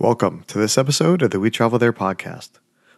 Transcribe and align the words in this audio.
Welcome 0.00 0.42
to 0.48 0.58
this 0.58 0.76
episode 0.76 1.22
of 1.22 1.30
the 1.30 1.38
We 1.38 1.50
Travel 1.50 1.78
There 1.78 1.92
podcast. 1.92 2.50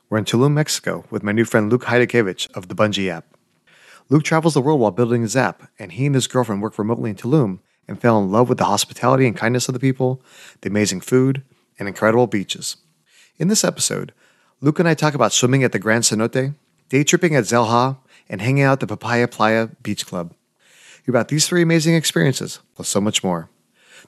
We're 0.09 0.17
in 0.17 0.25
Tulum, 0.25 0.55
Mexico 0.55 1.05
with 1.11 1.23
my 1.23 1.31
new 1.31 1.45
friend 1.45 1.71
Luke 1.71 1.85
Heidekevich 1.85 2.51
of 2.57 2.69
the 2.69 2.75
Bunji 2.75 3.11
app. 3.11 3.37
Luke 4.09 4.23
travels 4.23 4.55
the 4.55 4.63
world 4.63 4.81
while 4.81 4.91
building 4.91 5.21
his 5.21 5.37
app, 5.37 5.71
and 5.79 5.93
he 5.93 6.07
and 6.07 6.15
his 6.15 6.27
girlfriend 6.27 6.63
work 6.63 6.79
remotely 6.79 7.11
in 7.11 7.17
Tulum 7.17 7.59
and 7.87 8.01
fell 8.01 8.19
in 8.19 8.33
love 8.33 8.49
with 8.49 8.57
the 8.57 8.65
hospitality 8.65 9.27
and 9.27 9.37
kindness 9.37 9.69
of 9.69 9.75
the 9.75 9.79
people, 9.79 10.23
the 10.63 10.71
amazing 10.71 11.03
food, 11.03 11.43
and 11.79 11.87
incredible 11.87 12.27
beaches. 12.27 12.79
In 13.37 13.49
this 13.49 13.63
episode, 13.63 14.15
Luke 14.63 14.79
and 14.79 14.89
I 14.89 14.95
talk 14.95 15.13
about 15.13 15.35
swimming 15.35 15.63
at 15.63 15.73
the 15.73 15.79
Grand 15.79 16.05
Cenote, 16.05 16.55
day 16.89 17.05
tripping 17.05 17.37
at 17.37 17.45
Xel-Há, 17.45 17.99
and 18.31 18.41
hanging 18.41 18.65
out 18.65 18.83
at 18.83 18.89
the 18.89 18.97
Papaya 18.97 19.29
Playa 19.29 19.69
Beach 19.83 20.07
Club. 20.07 20.33
Hear 21.05 21.13
about 21.13 21.29
these 21.29 21.47
three 21.47 21.61
amazing 21.61 21.95
experiences, 21.95 22.61
plus 22.75 22.89
so 22.89 23.03
much 23.03 23.23
more. 23.23 23.51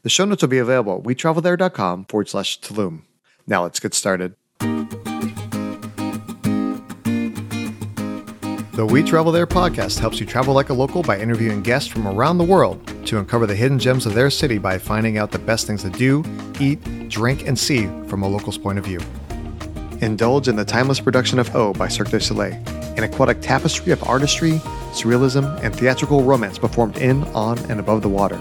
The 0.02 0.10
show 0.10 0.24
notes 0.24 0.42
will 0.42 0.48
be 0.48 0.58
available 0.58 0.98
at 0.98 1.02
wetravelthere.com 1.02 2.04
forward 2.06 2.28
slash 2.28 2.60
Tulum. 2.60 3.02
Now 3.46 3.64
let's 3.64 3.80
get 3.80 3.94
started. 3.94 4.34
The 8.72 8.86
We 8.86 9.02
Travel 9.02 9.32
There 9.32 9.46
podcast 9.46 9.98
helps 9.98 10.20
you 10.20 10.26
travel 10.26 10.54
like 10.54 10.68
a 10.68 10.74
local 10.74 11.02
by 11.02 11.18
interviewing 11.18 11.62
guests 11.62 11.88
from 11.88 12.06
around 12.06 12.38
the 12.38 12.44
world 12.44 12.80
to 13.06 13.18
uncover 13.18 13.44
the 13.44 13.56
hidden 13.56 13.80
gems 13.80 14.06
of 14.06 14.14
their 14.14 14.30
city 14.30 14.58
by 14.58 14.78
finding 14.78 15.18
out 15.18 15.32
the 15.32 15.38
best 15.40 15.66
things 15.66 15.82
to 15.82 15.90
do, 15.90 16.22
eat, 16.60 16.78
drink, 17.08 17.48
and 17.48 17.58
see 17.58 17.86
from 18.06 18.22
a 18.22 18.28
local's 18.28 18.56
point 18.56 18.78
of 18.78 18.84
view. 18.84 19.00
Indulge 20.00 20.46
in 20.46 20.54
the 20.54 20.64
timeless 20.64 21.00
production 21.00 21.40
of 21.40 21.52
O 21.56 21.72
by 21.72 21.88
Cirque 21.88 22.10
du 22.10 22.20
Soleil, 22.20 22.54
an 22.96 23.02
aquatic 23.02 23.40
tapestry 23.40 23.90
of 23.90 24.00
artistry, 24.04 24.52
surrealism, 24.92 25.60
and 25.64 25.74
theatrical 25.74 26.22
romance 26.22 26.56
performed 26.56 26.98
in, 26.98 27.24
on, 27.34 27.58
and 27.68 27.80
above 27.80 28.02
the 28.02 28.08
water. 28.08 28.38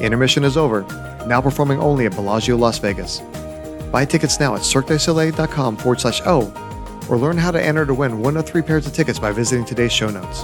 Intermission 0.00 0.44
is 0.44 0.56
over, 0.56 0.82
now 1.26 1.40
performing 1.40 1.80
only 1.80 2.06
at 2.06 2.12
Bellagio 2.12 2.56
Las 2.56 2.78
Vegas. 2.78 3.20
Buy 3.90 4.04
tickets 4.04 4.38
now 4.38 4.54
at 4.54 4.60
cirquedusoleil.com 4.60 5.76
forward 5.76 6.00
slash 6.00 6.20
O, 6.26 6.52
or 7.08 7.16
learn 7.16 7.38
how 7.38 7.50
to 7.50 7.62
enter 7.62 7.86
to 7.86 7.94
win 7.94 8.20
one 8.20 8.36
of 8.36 8.46
three 8.46 8.62
pairs 8.62 8.86
of 8.86 8.92
tickets 8.92 9.18
by 9.18 9.32
visiting 9.32 9.64
today's 9.64 9.92
show 9.92 10.10
notes. 10.10 10.42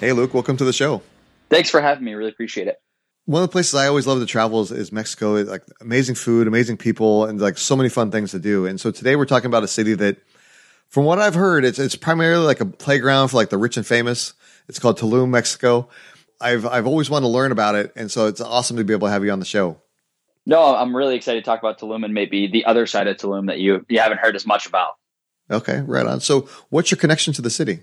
Hey, 0.00 0.12
Luke, 0.12 0.32
welcome 0.32 0.56
to 0.56 0.64
the 0.64 0.72
show. 0.72 1.02
Thanks 1.50 1.70
for 1.70 1.80
having 1.80 2.04
me. 2.04 2.14
Really 2.14 2.30
appreciate 2.30 2.68
it. 2.68 2.80
One 3.28 3.42
of 3.42 3.50
the 3.50 3.52
places 3.52 3.74
I 3.74 3.88
always 3.88 4.06
love 4.06 4.20
to 4.20 4.24
travel 4.24 4.62
is, 4.62 4.72
is 4.72 4.90
Mexico. 4.90 5.34
It's 5.34 5.50
like 5.50 5.62
amazing 5.82 6.14
food, 6.14 6.48
amazing 6.48 6.78
people, 6.78 7.26
and 7.26 7.38
like 7.38 7.58
so 7.58 7.76
many 7.76 7.90
fun 7.90 8.10
things 8.10 8.30
to 8.30 8.38
do. 8.38 8.64
And 8.64 8.80
so 8.80 8.90
today 8.90 9.16
we're 9.16 9.26
talking 9.26 9.48
about 9.48 9.62
a 9.62 9.68
city 9.68 9.92
that, 9.96 10.16
from 10.88 11.04
what 11.04 11.18
I've 11.18 11.34
heard, 11.34 11.66
it's 11.66 11.78
it's 11.78 11.94
primarily 11.94 12.46
like 12.46 12.62
a 12.62 12.64
playground 12.64 13.28
for 13.28 13.36
like 13.36 13.50
the 13.50 13.58
rich 13.58 13.76
and 13.76 13.86
famous. 13.86 14.32
It's 14.66 14.78
called 14.78 14.98
Tulum, 14.98 15.28
Mexico. 15.28 15.90
I've 16.40 16.64
I've 16.64 16.86
always 16.86 17.10
wanted 17.10 17.26
to 17.26 17.28
learn 17.28 17.52
about 17.52 17.74
it, 17.74 17.92
and 17.96 18.10
so 18.10 18.28
it's 18.28 18.40
awesome 18.40 18.78
to 18.78 18.84
be 18.84 18.94
able 18.94 19.08
to 19.08 19.12
have 19.12 19.22
you 19.22 19.30
on 19.30 19.40
the 19.40 19.44
show. 19.44 19.78
No, 20.46 20.74
I'm 20.74 20.96
really 20.96 21.14
excited 21.14 21.44
to 21.44 21.44
talk 21.44 21.58
about 21.58 21.78
Tulum 21.78 22.06
and 22.06 22.14
maybe 22.14 22.46
the 22.46 22.64
other 22.64 22.86
side 22.86 23.08
of 23.08 23.18
Tulum 23.18 23.48
that 23.48 23.58
you 23.58 23.84
you 23.90 23.98
haven't 23.98 24.20
heard 24.20 24.36
as 24.36 24.46
much 24.46 24.64
about. 24.64 24.94
Okay, 25.50 25.82
right 25.82 26.06
on. 26.06 26.20
So, 26.20 26.48
what's 26.70 26.90
your 26.90 26.96
connection 26.96 27.34
to 27.34 27.42
the 27.42 27.50
city? 27.50 27.80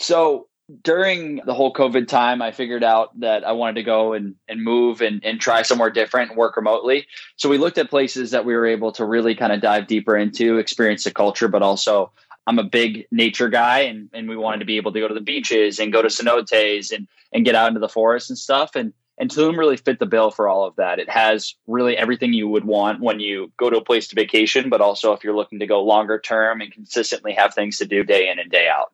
So 0.00 0.48
during 0.82 1.40
the 1.44 1.54
whole 1.54 1.72
COVID 1.72 2.08
time, 2.08 2.40
I 2.40 2.52
figured 2.52 2.84
out 2.84 3.18
that 3.20 3.44
I 3.44 3.52
wanted 3.52 3.74
to 3.74 3.82
go 3.82 4.12
and, 4.12 4.36
and 4.48 4.62
move 4.62 5.00
and, 5.00 5.24
and 5.24 5.40
try 5.40 5.62
somewhere 5.62 5.90
different 5.90 6.30
and 6.30 6.38
work 6.38 6.56
remotely. 6.56 7.06
So 7.36 7.48
we 7.48 7.58
looked 7.58 7.78
at 7.78 7.90
places 7.90 8.30
that 8.30 8.44
we 8.44 8.54
were 8.54 8.66
able 8.66 8.92
to 8.92 9.04
really 9.04 9.34
kind 9.34 9.52
of 9.52 9.60
dive 9.60 9.86
deeper 9.86 10.16
into, 10.16 10.58
experience 10.58 11.04
the 11.04 11.10
culture, 11.10 11.48
but 11.48 11.62
also 11.62 12.12
I'm 12.46 12.58
a 12.58 12.64
big 12.64 13.06
nature 13.10 13.48
guy 13.48 13.80
and, 13.80 14.08
and 14.12 14.28
we 14.28 14.36
wanted 14.36 14.60
to 14.60 14.64
be 14.64 14.76
able 14.76 14.92
to 14.92 15.00
go 15.00 15.08
to 15.08 15.14
the 15.14 15.20
beaches 15.20 15.78
and 15.78 15.92
go 15.92 16.00
to 16.00 16.08
cenotes 16.08 16.92
and, 16.92 17.06
and 17.32 17.44
get 17.44 17.54
out 17.54 17.68
into 17.68 17.80
the 17.80 17.88
forest 17.88 18.30
and 18.30 18.38
stuff. 18.38 18.74
And, 18.74 18.92
and 19.18 19.30
Tulum 19.30 19.58
really 19.58 19.76
fit 19.76 19.98
the 19.98 20.06
bill 20.06 20.30
for 20.30 20.48
all 20.48 20.64
of 20.64 20.76
that. 20.76 20.98
It 20.98 21.10
has 21.10 21.54
really 21.66 21.96
everything 21.96 22.32
you 22.32 22.48
would 22.48 22.64
want 22.64 23.00
when 23.00 23.20
you 23.20 23.52
go 23.58 23.68
to 23.68 23.76
a 23.76 23.84
place 23.84 24.08
to 24.08 24.16
vacation, 24.16 24.70
but 24.70 24.80
also 24.80 25.12
if 25.12 25.22
you're 25.22 25.36
looking 25.36 25.58
to 25.58 25.66
go 25.66 25.82
longer 25.82 26.18
term 26.18 26.60
and 26.60 26.72
consistently 26.72 27.32
have 27.34 27.54
things 27.54 27.78
to 27.78 27.84
do 27.84 28.04
day 28.04 28.28
in 28.28 28.38
and 28.38 28.50
day 28.50 28.68
out. 28.68 28.92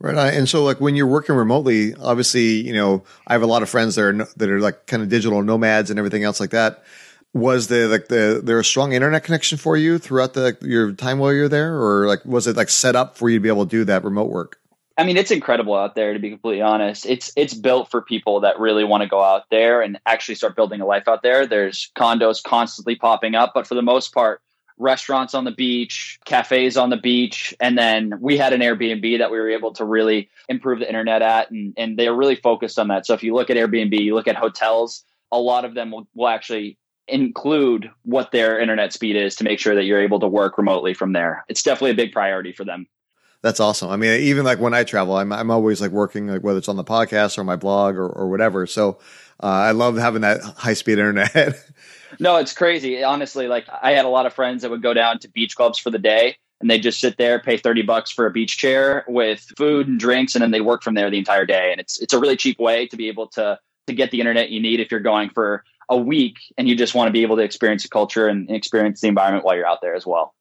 Right. 0.00 0.34
And 0.34 0.48
so, 0.48 0.64
like, 0.64 0.80
when 0.80 0.96
you're 0.96 1.06
working 1.06 1.34
remotely, 1.34 1.94
obviously, 1.94 2.60
you 2.66 2.74
know, 2.74 3.04
I 3.26 3.32
have 3.32 3.42
a 3.42 3.46
lot 3.46 3.62
of 3.62 3.70
friends 3.70 3.94
that 3.94 4.02
are, 4.02 4.12
that 4.36 4.50
are 4.50 4.60
like 4.60 4.86
kind 4.86 5.02
of 5.02 5.08
digital 5.08 5.42
nomads 5.42 5.88
and 5.88 5.98
everything 5.98 6.24
else 6.24 6.40
like 6.40 6.50
that. 6.50 6.84
Was 7.32 7.66
the 7.66 7.88
like 7.88 8.08
the, 8.08 8.40
there 8.44 8.58
a 8.60 8.64
strong 8.64 8.92
internet 8.92 9.24
connection 9.24 9.58
for 9.58 9.76
you 9.76 9.98
throughout 9.98 10.34
the, 10.34 10.56
your 10.60 10.92
time 10.92 11.18
while 11.18 11.32
you're 11.32 11.48
there? 11.48 11.80
Or 11.80 12.06
like, 12.06 12.24
was 12.24 12.46
it 12.46 12.56
like 12.56 12.68
set 12.68 12.94
up 12.94 13.16
for 13.16 13.28
you 13.28 13.38
to 13.38 13.42
be 13.42 13.48
able 13.48 13.64
to 13.64 13.70
do 13.70 13.84
that 13.84 14.04
remote 14.04 14.30
work? 14.30 14.60
I 14.96 15.04
mean, 15.04 15.16
it's 15.16 15.32
incredible 15.32 15.74
out 15.74 15.96
there 15.96 16.12
to 16.12 16.18
be 16.20 16.30
completely 16.30 16.62
honest. 16.62 17.06
It's 17.06 17.32
it's 17.36 17.54
built 17.54 17.90
for 17.90 18.02
people 18.02 18.40
that 18.40 18.60
really 18.60 18.84
want 18.84 19.02
to 19.02 19.08
go 19.08 19.22
out 19.22 19.44
there 19.50 19.82
and 19.82 19.98
actually 20.06 20.36
start 20.36 20.54
building 20.54 20.80
a 20.80 20.86
life 20.86 21.08
out 21.08 21.22
there. 21.22 21.46
There's 21.46 21.90
condos 21.96 22.42
constantly 22.42 22.94
popping 22.94 23.34
up, 23.34 23.52
but 23.54 23.66
for 23.66 23.74
the 23.74 23.82
most 23.82 24.14
part, 24.14 24.40
restaurants 24.78 25.34
on 25.34 25.44
the 25.44 25.50
beach, 25.50 26.18
cafes 26.24 26.76
on 26.76 26.90
the 26.90 26.96
beach, 26.96 27.54
and 27.60 27.78
then 27.78 28.14
we 28.20 28.36
had 28.36 28.52
an 28.52 28.60
Airbnb 28.60 29.18
that 29.18 29.30
we 29.30 29.38
were 29.38 29.50
able 29.50 29.72
to 29.74 29.84
really 29.84 30.28
improve 30.48 30.80
the 30.80 30.88
internet 30.88 31.22
at, 31.22 31.50
and 31.50 31.74
and 31.76 31.98
they're 31.98 32.14
really 32.14 32.36
focused 32.36 32.78
on 32.78 32.88
that. 32.88 33.06
So 33.06 33.14
if 33.14 33.22
you 33.22 33.34
look 33.34 33.50
at 33.50 33.56
Airbnb, 33.56 33.98
you 33.98 34.14
look 34.14 34.28
at 34.28 34.36
hotels, 34.36 35.04
a 35.30 35.38
lot 35.38 35.64
of 35.64 35.74
them 35.74 35.90
will, 35.90 36.06
will 36.14 36.28
actually 36.28 36.78
include 37.06 37.90
what 38.04 38.32
their 38.32 38.58
internet 38.58 38.92
speed 38.92 39.16
is 39.16 39.36
to 39.36 39.44
make 39.44 39.58
sure 39.58 39.74
that 39.74 39.84
you're 39.84 40.00
able 40.00 40.20
to 40.20 40.28
work 40.28 40.56
remotely 40.56 40.94
from 40.94 41.12
there. 41.12 41.44
It's 41.48 41.62
definitely 41.62 41.90
a 41.90 41.94
big 41.94 42.12
priority 42.12 42.52
for 42.52 42.64
them. 42.64 42.86
That's 43.42 43.60
awesome. 43.60 43.90
I 43.90 43.96
mean, 43.96 44.22
even 44.22 44.42
like 44.42 44.58
when 44.58 44.72
I 44.72 44.84
travel, 44.84 45.18
I'm 45.18 45.30
I'm 45.30 45.50
always 45.50 45.78
like 45.82 45.90
working 45.90 46.28
like 46.28 46.42
whether 46.42 46.56
it's 46.56 46.68
on 46.68 46.76
the 46.76 46.84
podcast 46.84 47.36
or 47.36 47.44
my 47.44 47.56
blog 47.56 47.96
or, 47.96 48.08
or 48.08 48.30
whatever. 48.30 48.66
So 48.66 48.98
uh, 49.42 49.46
I 49.46 49.72
love 49.72 49.96
having 49.96 50.22
that 50.22 50.42
high 50.42 50.74
speed 50.74 50.98
internet. 50.98 51.56
no, 52.20 52.36
it's 52.36 52.52
crazy. 52.52 53.02
Honestly, 53.02 53.48
like 53.48 53.66
I 53.82 53.92
had 53.92 54.04
a 54.04 54.08
lot 54.08 54.26
of 54.26 54.32
friends 54.32 54.62
that 54.62 54.70
would 54.70 54.82
go 54.82 54.94
down 54.94 55.18
to 55.20 55.28
beach 55.28 55.56
clubs 55.56 55.78
for 55.78 55.90
the 55.90 55.98
day 55.98 56.36
and 56.60 56.70
they 56.70 56.78
just 56.78 57.00
sit 57.00 57.18
there, 57.18 57.38
pay 57.38 57.56
30 57.56 57.82
bucks 57.82 58.10
for 58.10 58.26
a 58.26 58.30
beach 58.30 58.56
chair 58.56 59.04
with 59.08 59.46
food 59.56 59.88
and 59.88 60.00
drinks, 60.00 60.34
and 60.34 60.42
then 60.42 60.50
they 60.50 60.60
work 60.60 60.82
from 60.82 60.94
there 60.94 61.10
the 61.10 61.18
entire 61.18 61.44
day. 61.44 61.70
And 61.72 61.80
it's 61.80 62.00
it's 62.00 62.12
a 62.12 62.18
really 62.18 62.36
cheap 62.36 62.58
way 62.58 62.86
to 62.86 62.96
be 62.96 63.08
able 63.08 63.28
to 63.28 63.58
to 63.86 63.92
get 63.92 64.10
the 64.10 64.20
internet 64.20 64.50
you 64.50 64.60
need 64.60 64.80
if 64.80 64.90
you're 64.90 65.00
going 65.00 65.30
for 65.30 65.64
a 65.90 65.96
week 65.96 66.36
and 66.56 66.66
you 66.66 66.74
just 66.74 66.94
want 66.94 67.08
to 67.08 67.12
be 67.12 67.22
able 67.22 67.36
to 67.36 67.42
experience 67.42 67.82
the 67.82 67.88
culture 67.90 68.28
and 68.28 68.50
experience 68.50 69.00
the 69.02 69.08
environment 69.08 69.44
while 69.44 69.54
you're 69.54 69.66
out 69.66 69.82
there 69.82 69.94
as 69.94 70.06
well. 70.06 70.34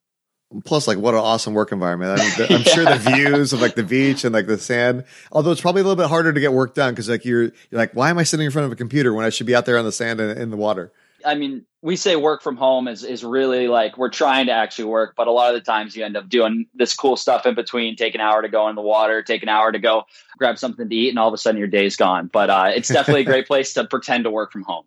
Plus, 0.66 0.88
like, 0.88 0.98
what 0.98 1.14
an 1.14 1.20
awesome 1.20 1.54
work 1.54 1.72
environment. 1.72 2.20
I 2.20 2.24
mean, 2.24 2.34
the, 2.38 2.44
I'm 2.54 2.62
yeah. 2.62 2.74
sure 2.74 2.86
the 2.86 2.98
views 2.98 3.54
of 3.54 3.62
like 3.62 3.76
the 3.76 3.84
beach 3.84 4.24
and 4.24 4.34
like 4.34 4.48
the 4.48 4.58
sand, 4.58 5.06
although 5.32 5.52
it's 5.52 5.62
probably 5.62 5.82
a 5.82 5.84
little 5.84 6.02
bit 6.02 6.10
harder 6.10 6.34
to 6.34 6.40
get 6.40 6.54
work 6.54 6.74
done 6.74 6.94
because 6.94 7.10
like 7.10 7.26
you're, 7.26 7.44
you're 7.44 7.54
like, 7.72 7.94
why 7.94 8.10
am 8.10 8.18
I 8.18 8.24
sitting 8.24 8.46
in 8.46 8.52
front 8.52 8.66
of 8.66 8.72
a 8.72 8.76
computer 8.76 9.14
when 9.14 9.26
I 9.26 9.30
should 9.30 9.48
be 9.48 9.56
out 9.56 9.66
there 9.66 9.78
on 9.78 9.86
the 9.86 9.92
sand 9.92 10.20
and 10.20 10.40
in 10.40 10.50
the 10.50 10.58
water? 10.58 10.92
I 11.26 11.36
mean, 11.36 11.66
we 11.82 11.96
say 11.96 12.16
work 12.16 12.42
from 12.42 12.56
home 12.56 12.88
is 12.88 13.04
is 13.04 13.24
really 13.24 13.68
like 13.68 13.98
we're 13.98 14.10
trying 14.10 14.48
to 14.48 14.52
actually 14.52 14.86
work, 14.86 15.16
but 15.16 15.28
a 15.28 15.32
lot 15.32 15.54
of 15.54 15.56
the 15.56 15.66
times 15.66 15.96
you 15.96 16.04
end 16.04 16.18
up 16.18 16.30
doing 16.30 16.68
this 16.74 16.94
cool 16.94 17.16
stuff 17.16 17.46
in 17.46 17.56
between. 17.56 17.96
Take 17.96 18.16
an 18.16 18.22
hour 18.22 18.42
to 18.42 18.50
go 18.50 18.70
in 18.70 18.76
the 18.76 18.82
water, 18.82 19.22
take 19.22 19.44
an 19.44 19.50
hour 19.50 19.72
to 19.72 19.80
go 19.80 20.04
grab 20.38 20.58
something 20.58 20.88
to 20.88 20.96
eat, 20.96 21.10
and 21.10 21.20
all 21.20 21.28
of 21.28 21.34
a 21.34 21.38
sudden 21.38 21.60
your 21.60 21.68
day's 21.68 21.96
gone. 21.96 22.30
But 22.32 22.50
uh, 22.50 22.72
it's 22.76 22.88
definitely 22.88 23.22
a 23.22 23.26
great 23.34 23.48
place 23.48 23.74
to 23.74 23.86
pretend 23.86 24.24
to 24.26 24.32
work 24.32 24.52
from 24.52 24.64
home. 24.64 24.86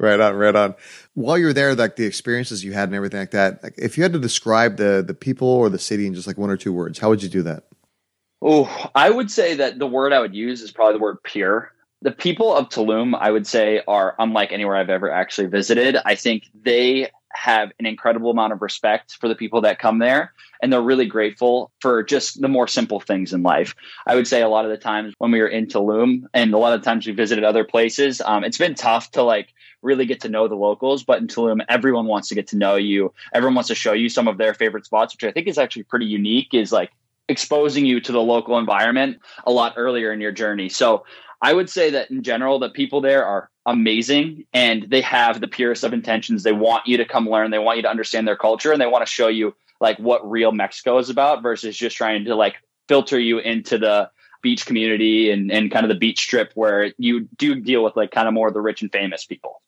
Right 0.00 0.20
on, 0.20 0.34
right 0.34 0.54
on. 0.54 0.74
While 1.14 1.38
you're 1.38 1.52
there, 1.52 1.74
like 1.74 1.96
the 1.96 2.06
experiences 2.06 2.64
you 2.64 2.72
had 2.72 2.88
and 2.88 2.94
everything 2.94 3.18
like 3.18 3.32
that. 3.32 3.62
Like 3.64 3.74
if 3.76 3.96
you 3.96 4.04
had 4.04 4.12
to 4.12 4.20
describe 4.20 4.76
the 4.76 5.02
the 5.06 5.14
people 5.14 5.48
or 5.48 5.68
the 5.68 5.78
city 5.78 6.06
in 6.06 6.14
just 6.14 6.26
like 6.26 6.38
one 6.38 6.50
or 6.50 6.56
two 6.56 6.72
words, 6.72 6.98
how 6.98 7.08
would 7.08 7.22
you 7.22 7.28
do 7.28 7.42
that? 7.42 7.64
Oh, 8.40 8.90
I 8.94 9.10
would 9.10 9.30
say 9.30 9.54
that 9.54 9.80
the 9.80 9.86
word 9.88 10.12
I 10.12 10.20
would 10.20 10.34
use 10.34 10.62
is 10.62 10.70
probably 10.70 10.94
the 10.94 11.02
word 11.02 11.22
pure 11.24 11.72
the 12.02 12.12
people 12.12 12.54
of 12.54 12.68
Tulum, 12.68 13.16
I 13.18 13.30
would 13.30 13.46
say, 13.46 13.82
are 13.88 14.14
unlike 14.18 14.52
anywhere 14.52 14.76
I've 14.76 14.90
ever 14.90 15.10
actually 15.10 15.48
visited. 15.48 15.96
I 16.04 16.14
think 16.14 16.44
they 16.62 17.10
have 17.34 17.70
an 17.78 17.86
incredible 17.86 18.30
amount 18.30 18.52
of 18.52 18.62
respect 18.62 19.16
for 19.20 19.28
the 19.28 19.34
people 19.34 19.62
that 19.62 19.78
come 19.78 19.98
there, 19.98 20.32
and 20.62 20.72
they're 20.72 20.80
really 20.80 21.06
grateful 21.06 21.70
for 21.80 22.02
just 22.02 22.40
the 22.40 22.48
more 22.48 22.68
simple 22.68 23.00
things 23.00 23.32
in 23.32 23.42
life. 23.42 23.74
I 24.06 24.14
would 24.14 24.26
say 24.26 24.42
a 24.42 24.48
lot 24.48 24.64
of 24.64 24.70
the 24.70 24.76
times 24.76 25.14
when 25.18 25.30
we 25.30 25.40
were 25.40 25.48
in 25.48 25.66
Tulum, 25.66 26.24
and 26.32 26.54
a 26.54 26.58
lot 26.58 26.72
of 26.72 26.82
times 26.82 27.06
we 27.06 27.12
visited 27.12 27.44
other 27.44 27.64
places, 27.64 28.20
um, 28.20 28.44
it's 28.44 28.58
been 28.58 28.74
tough 28.74 29.10
to 29.12 29.22
like 29.22 29.52
really 29.82 30.06
get 30.06 30.20
to 30.20 30.28
know 30.28 30.48
the 30.48 30.54
locals. 30.54 31.04
But 31.04 31.20
in 31.20 31.28
Tulum, 31.28 31.64
everyone 31.68 32.06
wants 32.06 32.28
to 32.28 32.34
get 32.34 32.46
to 32.48 32.56
know 32.56 32.76
you. 32.76 33.12
Everyone 33.32 33.54
wants 33.54 33.68
to 33.68 33.74
show 33.74 33.92
you 33.92 34.08
some 34.08 34.28
of 34.28 34.38
their 34.38 34.54
favorite 34.54 34.84
spots, 34.84 35.14
which 35.14 35.24
I 35.24 35.32
think 35.32 35.46
is 35.46 35.58
actually 35.58 35.84
pretty 35.84 36.06
unique. 36.06 36.54
Is 36.54 36.72
like 36.72 36.90
exposing 37.28 37.84
you 37.84 38.00
to 38.00 38.12
the 38.12 38.22
local 38.22 38.58
environment 38.58 39.18
a 39.44 39.50
lot 39.50 39.74
earlier 39.76 40.12
in 40.12 40.20
your 40.20 40.32
journey. 40.32 40.68
So 40.68 41.04
I 41.40 41.52
would 41.52 41.70
say 41.70 41.90
that 41.90 42.10
in 42.10 42.22
general, 42.22 42.58
the 42.58 42.70
people 42.70 43.00
there 43.00 43.24
are 43.24 43.50
amazing 43.66 44.44
and 44.52 44.84
they 44.88 45.02
have 45.02 45.40
the 45.40 45.48
purest 45.48 45.84
of 45.84 45.92
intentions. 45.92 46.42
They 46.42 46.52
want 46.52 46.86
you 46.86 46.96
to 46.96 47.04
come 47.04 47.28
learn, 47.28 47.50
they 47.50 47.58
want 47.58 47.76
you 47.76 47.82
to 47.82 47.90
understand 47.90 48.26
their 48.26 48.36
culture, 48.36 48.72
and 48.72 48.80
they 48.80 48.86
want 48.86 49.06
to 49.06 49.12
show 49.12 49.28
you 49.28 49.54
like 49.80 49.98
what 49.98 50.28
real 50.28 50.52
Mexico 50.52 50.98
is 50.98 51.10
about 51.10 51.42
versus 51.42 51.76
just 51.76 51.96
trying 51.96 52.24
to 52.24 52.34
like 52.34 52.56
filter 52.88 53.18
you 53.18 53.38
into 53.38 53.78
the 53.78 54.10
beach 54.42 54.66
community 54.66 55.30
and, 55.30 55.52
and 55.52 55.70
kind 55.70 55.84
of 55.84 55.88
the 55.88 55.98
beach 55.98 56.20
strip 56.20 56.52
where 56.54 56.92
you 56.96 57.28
do 57.36 57.54
deal 57.54 57.84
with 57.84 57.96
like 57.96 58.10
kind 58.10 58.26
of 58.26 58.34
more 58.34 58.48
of 58.48 58.54
the 58.54 58.60
rich 58.60 58.82
and 58.82 58.90
famous 58.90 59.24
people. 59.24 59.60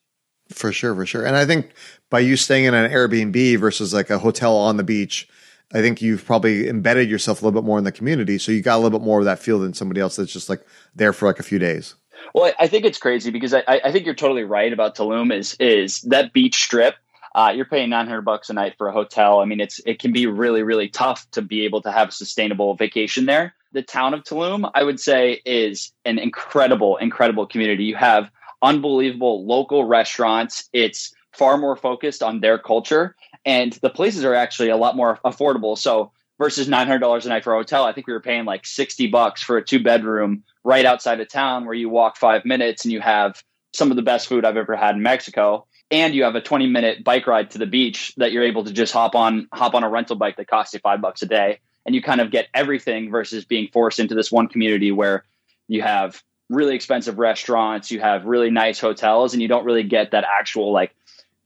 For 0.51 0.71
sure, 0.71 0.93
for 0.95 1.05
sure. 1.05 1.25
And 1.25 1.35
I 1.35 1.45
think 1.45 1.71
by 2.09 2.19
you 2.19 2.35
staying 2.35 2.65
in 2.65 2.73
an 2.73 2.91
Airbnb 2.91 3.59
versus 3.59 3.93
like 3.93 4.09
a 4.09 4.19
hotel 4.19 4.55
on 4.55 4.77
the 4.77 4.83
beach, 4.83 5.27
I 5.73 5.81
think 5.81 6.01
you've 6.01 6.25
probably 6.25 6.67
embedded 6.67 7.09
yourself 7.09 7.41
a 7.41 7.45
little 7.45 7.59
bit 7.61 7.65
more 7.65 7.77
in 7.77 7.83
the 7.83 7.91
community. 7.91 8.37
So 8.37 8.51
you 8.51 8.61
got 8.61 8.75
a 8.75 8.81
little 8.81 8.99
bit 8.99 9.05
more 9.05 9.19
of 9.19 9.25
that 9.25 9.39
feel 9.39 9.59
than 9.59 9.73
somebody 9.73 10.01
else 10.01 10.17
that's 10.17 10.33
just 10.33 10.49
like 10.49 10.61
there 10.95 11.13
for 11.13 11.27
like 11.27 11.39
a 11.39 11.43
few 11.43 11.59
days. 11.59 11.95
Well, 12.33 12.53
I 12.59 12.67
think 12.67 12.85
it's 12.85 12.97
crazy 12.97 13.31
because 13.31 13.53
I, 13.53 13.63
I 13.67 13.91
think 13.91 14.05
you're 14.05 14.15
totally 14.15 14.43
right 14.43 14.71
about 14.71 14.95
Tulum 14.95 15.33
is 15.33 15.55
is 15.59 16.01
that 16.01 16.33
beach 16.33 16.63
strip. 16.63 16.95
Uh, 17.33 17.53
you're 17.55 17.65
paying 17.65 17.89
900 17.89 18.21
bucks 18.21 18.49
a 18.49 18.53
night 18.53 18.75
for 18.77 18.89
a 18.89 18.91
hotel. 18.91 19.39
I 19.39 19.45
mean, 19.45 19.61
it's 19.61 19.79
it 19.85 19.99
can 19.99 20.11
be 20.11 20.27
really 20.27 20.63
really 20.63 20.87
tough 20.87 21.29
to 21.31 21.41
be 21.41 21.65
able 21.65 21.81
to 21.81 21.91
have 21.91 22.09
a 22.09 22.11
sustainable 22.11 22.75
vacation 22.75 23.25
there. 23.25 23.53
The 23.73 23.81
town 23.81 24.13
of 24.13 24.23
Tulum, 24.23 24.69
I 24.73 24.83
would 24.83 24.99
say, 24.99 25.41
is 25.45 25.91
an 26.05 26.19
incredible 26.19 26.97
incredible 26.97 27.47
community. 27.47 27.85
You 27.85 27.95
have 27.95 28.29
unbelievable 28.61 29.45
local 29.45 29.85
restaurants. 29.85 30.69
It's 30.73 31.13
far 31.31 31.57
more 31.57 31.75
focused 31.75 32.21
on 32.23 32.39
their 32.39 32.57
culture, 32.57 33.15
and 33.45 33.73
the 33.81 33.89
places 33.89 34.25
are 34.25 34.35
actually 34.35 34.69
a 34.69 34.77
lot 34.77 34.95
more 34.95 35.19
affordable. 35.25 35.77
So 35.77 36.11
versus 36.37 36.67
nine 36.67 36.87
hundred 36.87 36.99
dollars 36.99 37.25
a 37.25 37.29
night 37.29 37.43
for 37.43 37.53
a 37.53 37.57
hotel, 37.57 37.83
I 37.83 37.93
think 37.93 38.07
we 38.07 38.13
were 38.13 38.21
paying 38.21 38.45
like 38.45 38.65
sixty 38.65 39.07
bucks 39.07 39.41
for 39.41 39.57
a 39.57 39.63
two 39.63 39.81
bedroom 39.81 40.43
right 40.63 40.85
outside 40.85 41.19
of 41.19 41.29
town, 41.29 41.65
where 41.65 41.75
you 41.75 41.89
walk 41.89 42.17
five 42.17 42.45
minutes 42.45 42.85
and 42.85 42.91
you 42.91 43.01
have 43.01 43.41
some 43.73 43.89
of 43.89 43.95
the 43.95 44.03
best 44.03 44.27
food 44.27 44.45
I've 44.45 44.57
ever 44.57 44.75
had 44.75 44.95
in 44.95 45.01
Mexico. 45.01 45.65
And 45.89 46.15
you 46.15 46.23
have 46.23 46.35
a 46.35 46.41
20 46.41 46.67
minute 46.67 47.03
bike 47.03 47.27
ride 47.27 47.51
to 47.51 47.57
the 47.57 47.65
beach 47.65 48.13
that 48.15 48.31
you're 48.31 48.45
able 48.45 48.63
to 48.63 48.71
just 48.71 48.93
hop 48.93 49.13
on 49.13 49.47
hop 49.53 49.75
on 49.75 49.83
a 49.83 49.89
rental 49.89 50.15
bike 50.15 50.37
that 50.37 50.47
costs 50.47 50.73
you 50.73 50.79
five 50.79 51.01
bucks 51.01 51.21
a 51.21 51.25
day. 51.25 51.59
And 51.85 51.95
you 51.95 52.01
kind 52.01 52.21
of 52.21 52.31
get 52.31 52.47
everything 52.53 53.09
versus 53.09 53.43
being 53.43 53.67
forced 53.73 53.99
into 53.99 54.15
this 54.15 54.31
one 54.31 54.47
community 54.47 54.91
where 54.91 55.25
you 55.67 55.81
have 55.81 56.21
really 56.51 56.75
expensive 56.75 57.17
restaurants, 57.17 57.89
you 57.89 57.99
have 57.99 58.25
really 58.25 58.51
nice 58.51 58.79
hotels, 58.79 59.33
and 59.33 59.41
you 59.41 59.47
don't 59.47 59.65
really 59.65 59.83
get 59.83 60.11
that 60.11 60.25
actual 60.25 60.71
like 60.71 60.93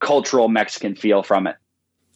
cultural 0.00 0.48
Mexican 0.48 0.94
feel 0.94 1.22
from 1.22 1.46
it. 1.46 1.56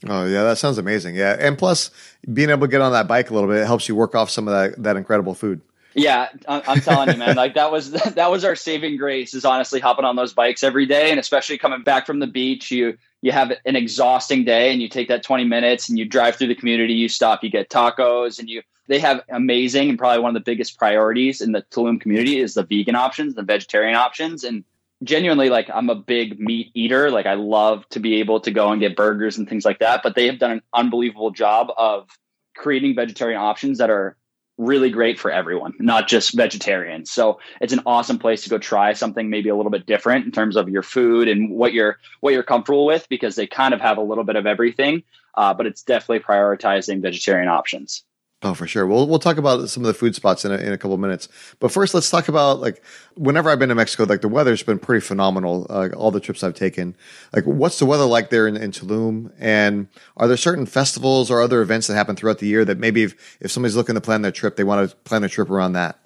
Oh 0.06 0.26
yeah, 0.26 0.42
that 0.44 0.58
sounds 0.58 0.78
amazing. 0.78 1.14
Yeah, 1.14 1.36
and 1.38 1.56
plus 1.56 1.90
being 2.32 2.50
able 2.50 2.66
to 2.66 2.70
get 2.70 2.80
on 2.80 2.92
that 2.92 3.06
bike 3.06 3.30
a 3.30 3.34
little 3.34 3.48
bit 3.48 3.58
it 3.58 3.66
helps 3.66 3.88
you 3.88 3.94
work 3.94 4.14
off 4.14 4.30
some 4.30 4.48
of 4.48 4.54
that 4.54 4.82
that 4.82 4.96
incredible 4.96 5.34
food. 5.34 5.60
Yeah, 5.94 6.28
I'm 6.46 6.80
telling 6.80 7.10
you, 7.10 7.16
man. 7.16 7.36
Like 7.36 7.54
that 7.54 7.72
was 7.72 7.90
that 8.14 8.30
was 8.30 8.44
our 8.44 8.54
saving 8.54 8.96
grace. 8.96 9.34
Is 9.34 9.44
honestly 9.44 9.80
hopping 9.80 10.04
on 10.04 10.16
those 10.16 10.32
bikes 10.32 10.62
every 10.62 10.86
day, 10.86 11.10
and 11.10 11.18
especially 11.18 11.58
coming 11.58 11.82
back 11.82 12.06
from 12.06 12.20
the 12.20 12.26
beach. 12.26 12.70
You 12.70 12.96
you 13.22 13.32
have 13.32 13.52
an 13.64 13.76
exhausting 13.76 14.44
day, 14.44 14.72
and 14.72 14.80
you 14.80 14.88
take 14.88 15.08
that 15.08 15.22
20 15.22 15.44
minutes, 15.44 15.88
and 15.88 15.98
you 15.98 16.04
drive 16.04 16.36
through 16.36 16.48
the 16.48 16.54
community. 16.54 16.94
You 16.94 17.08
stop, 17.08 17.42
you 17.42 17.50
get 17.50 17.70
tacos, 17.70 18.38
and 18.38 18.48
you. 18.48 18.62
They 18.86 18.98
have 18.98 19.22
amazing 19.28 19.88
and 19.88 19.96
probably 19.96 20.20
one 20.20 20.34
of 20.34 20.42
the 20.42 20.50
biggest 20.50 20.76
priorities 20.76 21.40
in 21.40 21.52
the 21.52 21.62
Tulum 21.70 22.00
community 22.00 22.40
is 22.40 22.54
the 22.54 22.64
vegan 22.64 22.96
options, 22.96 23.36
the 23.36 23.44
vegetarian 23.44 23.94
options, 23.94 24.42
and 24.42 24.64
genuinely 25.04 25.48
like 25.48 25.70
I'm 25.72 25.90
a 25.90 25.94
big 25.94 26.40
meat 26.40 26.72
eater. 26.74 27.10
Like 27.10 27.26
I 27.26 27.34
love 27.34 27.88
to 27.90 28.00
be 28.00 28.16
able 28.16 28.40
to 28.40 28.50
go 28.50 28.72
and 28.72 28.80
get 28.80 28.96
burgers 28.96 29.38
and 29.38 29.48
things 29.48 29.64
like 29.64 29.78
that. 29.78 30.02
But 30.02 30.16
they 30.16 30.26
have 30.26 30.38
done 30.38 30.50
an 30.50 30.62
unbelievable 30.74 31.30
job 31.30 31.68
of 31.76 32.08
creating 32.56 32.96
vegetarian 32.96 33.40
options 33.40 33.78
that 33.78 33.90
are 33.90 34.16
really 34.60 34.90
great 34.90 35.18
for 35.18 35.30
everyone, 35.30 35.72
not 35.78 36.06
just 36.06 36.34
vegetarians. 36.34 37.10
So 37.10 37.40
it's 37.60 37.72
an 37.72 37.80
awesome 37.86 38.18
place 38.18 38.42
to 38.44 38.50
go 38.50 38.58
try 38.58 38.92
something 38.92 39.30
maybe 39.30 39.48
a 39.48 39.56
little 39.56 39.70
bit 39.70 39.86
different 39.86 40.26
in 40.26 40.32
terms 40.32 40.54
of 40.54 40.68
your 40.68 40.82
food 40.82 41.28
and 41.28 41.50
what 41.50 41.72
you're 41.72 41.98
what 42.20 42.34
you're 42.34 42.42
comfortable 42.42 42.84
with 42.84 43.08
because 43.08 43.36
they 43.36 43.46
kind 43.46 43.72
of 43.72 43.80
have 43.80 43.96
a 43.96 44.02
little 44.02 44.24
bit 44.24 44.36
of 44.36 44.46
everything. 44.46 45.02
Uh, 45.34 45.54
but 45.54 45.66
it's 45.66 45.82
definitely 45.82 46.20
prioritizing 46.20 47.00
vegetarian 47.00 47.48
options. 47.48 48.04
Oh, 48.42 48.54
for 48.54 48.66
sure. 48.66 48.86
We'll 48.86 49.06
we'll 49.06 49.18
talk 49.18 49.36
about 49.36 49.68
some 49.68 49.82
of 49.82 49.88
the 49.88 49.94
food 49.94 50.14
spots 50.14 50.46
in 50.46 50.52
a, 50.52 50.56
in 50.56 50.72
a 50.72 50.78
couple 50.78 50.94
of 50.94 51.00
minutes. 51.00 51.28
But 51.58 51.70
first, 51.70 51.92
let's 51.92 52.08
talk 52.08 52.28
about 52.28 52.58
like 52.58 52.82
whenever 53.14 53.50
I've 53.50 53.58
been 53.58 53.68
to 53.68 53.74
Mexico, 53.74 54.04
like 54.04 54.22
the 54.22 54.28
weather's 54.28 54.62
been 54.62 54.78
pretty 54.78 55.04
phenomenal. 55.04 55.66
Uh, 55.68 55.90
all 55.94 56.10
the 56.10 56.20
trips 56.20 56.42
I've 56.42 56.54
taken, 56.54 56.96
like 57.34 57.44
what's 57.44 57.78
the 57.78 57.84
weather 57.84 58.06
like 58.06 58.30
there 58.30 58.46
in, 58.46 58.56
in 58.56 58.70
Tulum? 58.70 59.30
And 59.38 59.88
are 60.16 60.26
there 60.26 60.38
certain 60.38 60.64
festivals 60.64 61.30
or 61.30 61.42
other 61.42 61.60
events 61.60 61.86
that 61.88 61.94
happen 61.94 62.16
throughout 62.16 62.38
the 62.38 62.46
year 62.46 62.64
that 62.64 62.78
maybe 62.78 63.02
if, 63.02 63.36
if 63.40 63.50
somebody's 63.50 63.76
looking 63.76 63.94
to 63.94 64.00
plan 64.00 64.22
their 64.22 64.32
trip, 64.32 64.56
they 64.56 64.64
want 64.64 64.88
to 64.88 64.96
plan 64.96 65.20
their 65.20 65.28
trip 65.28 65.50
around 65.50 65.74
that? 65.74 65.98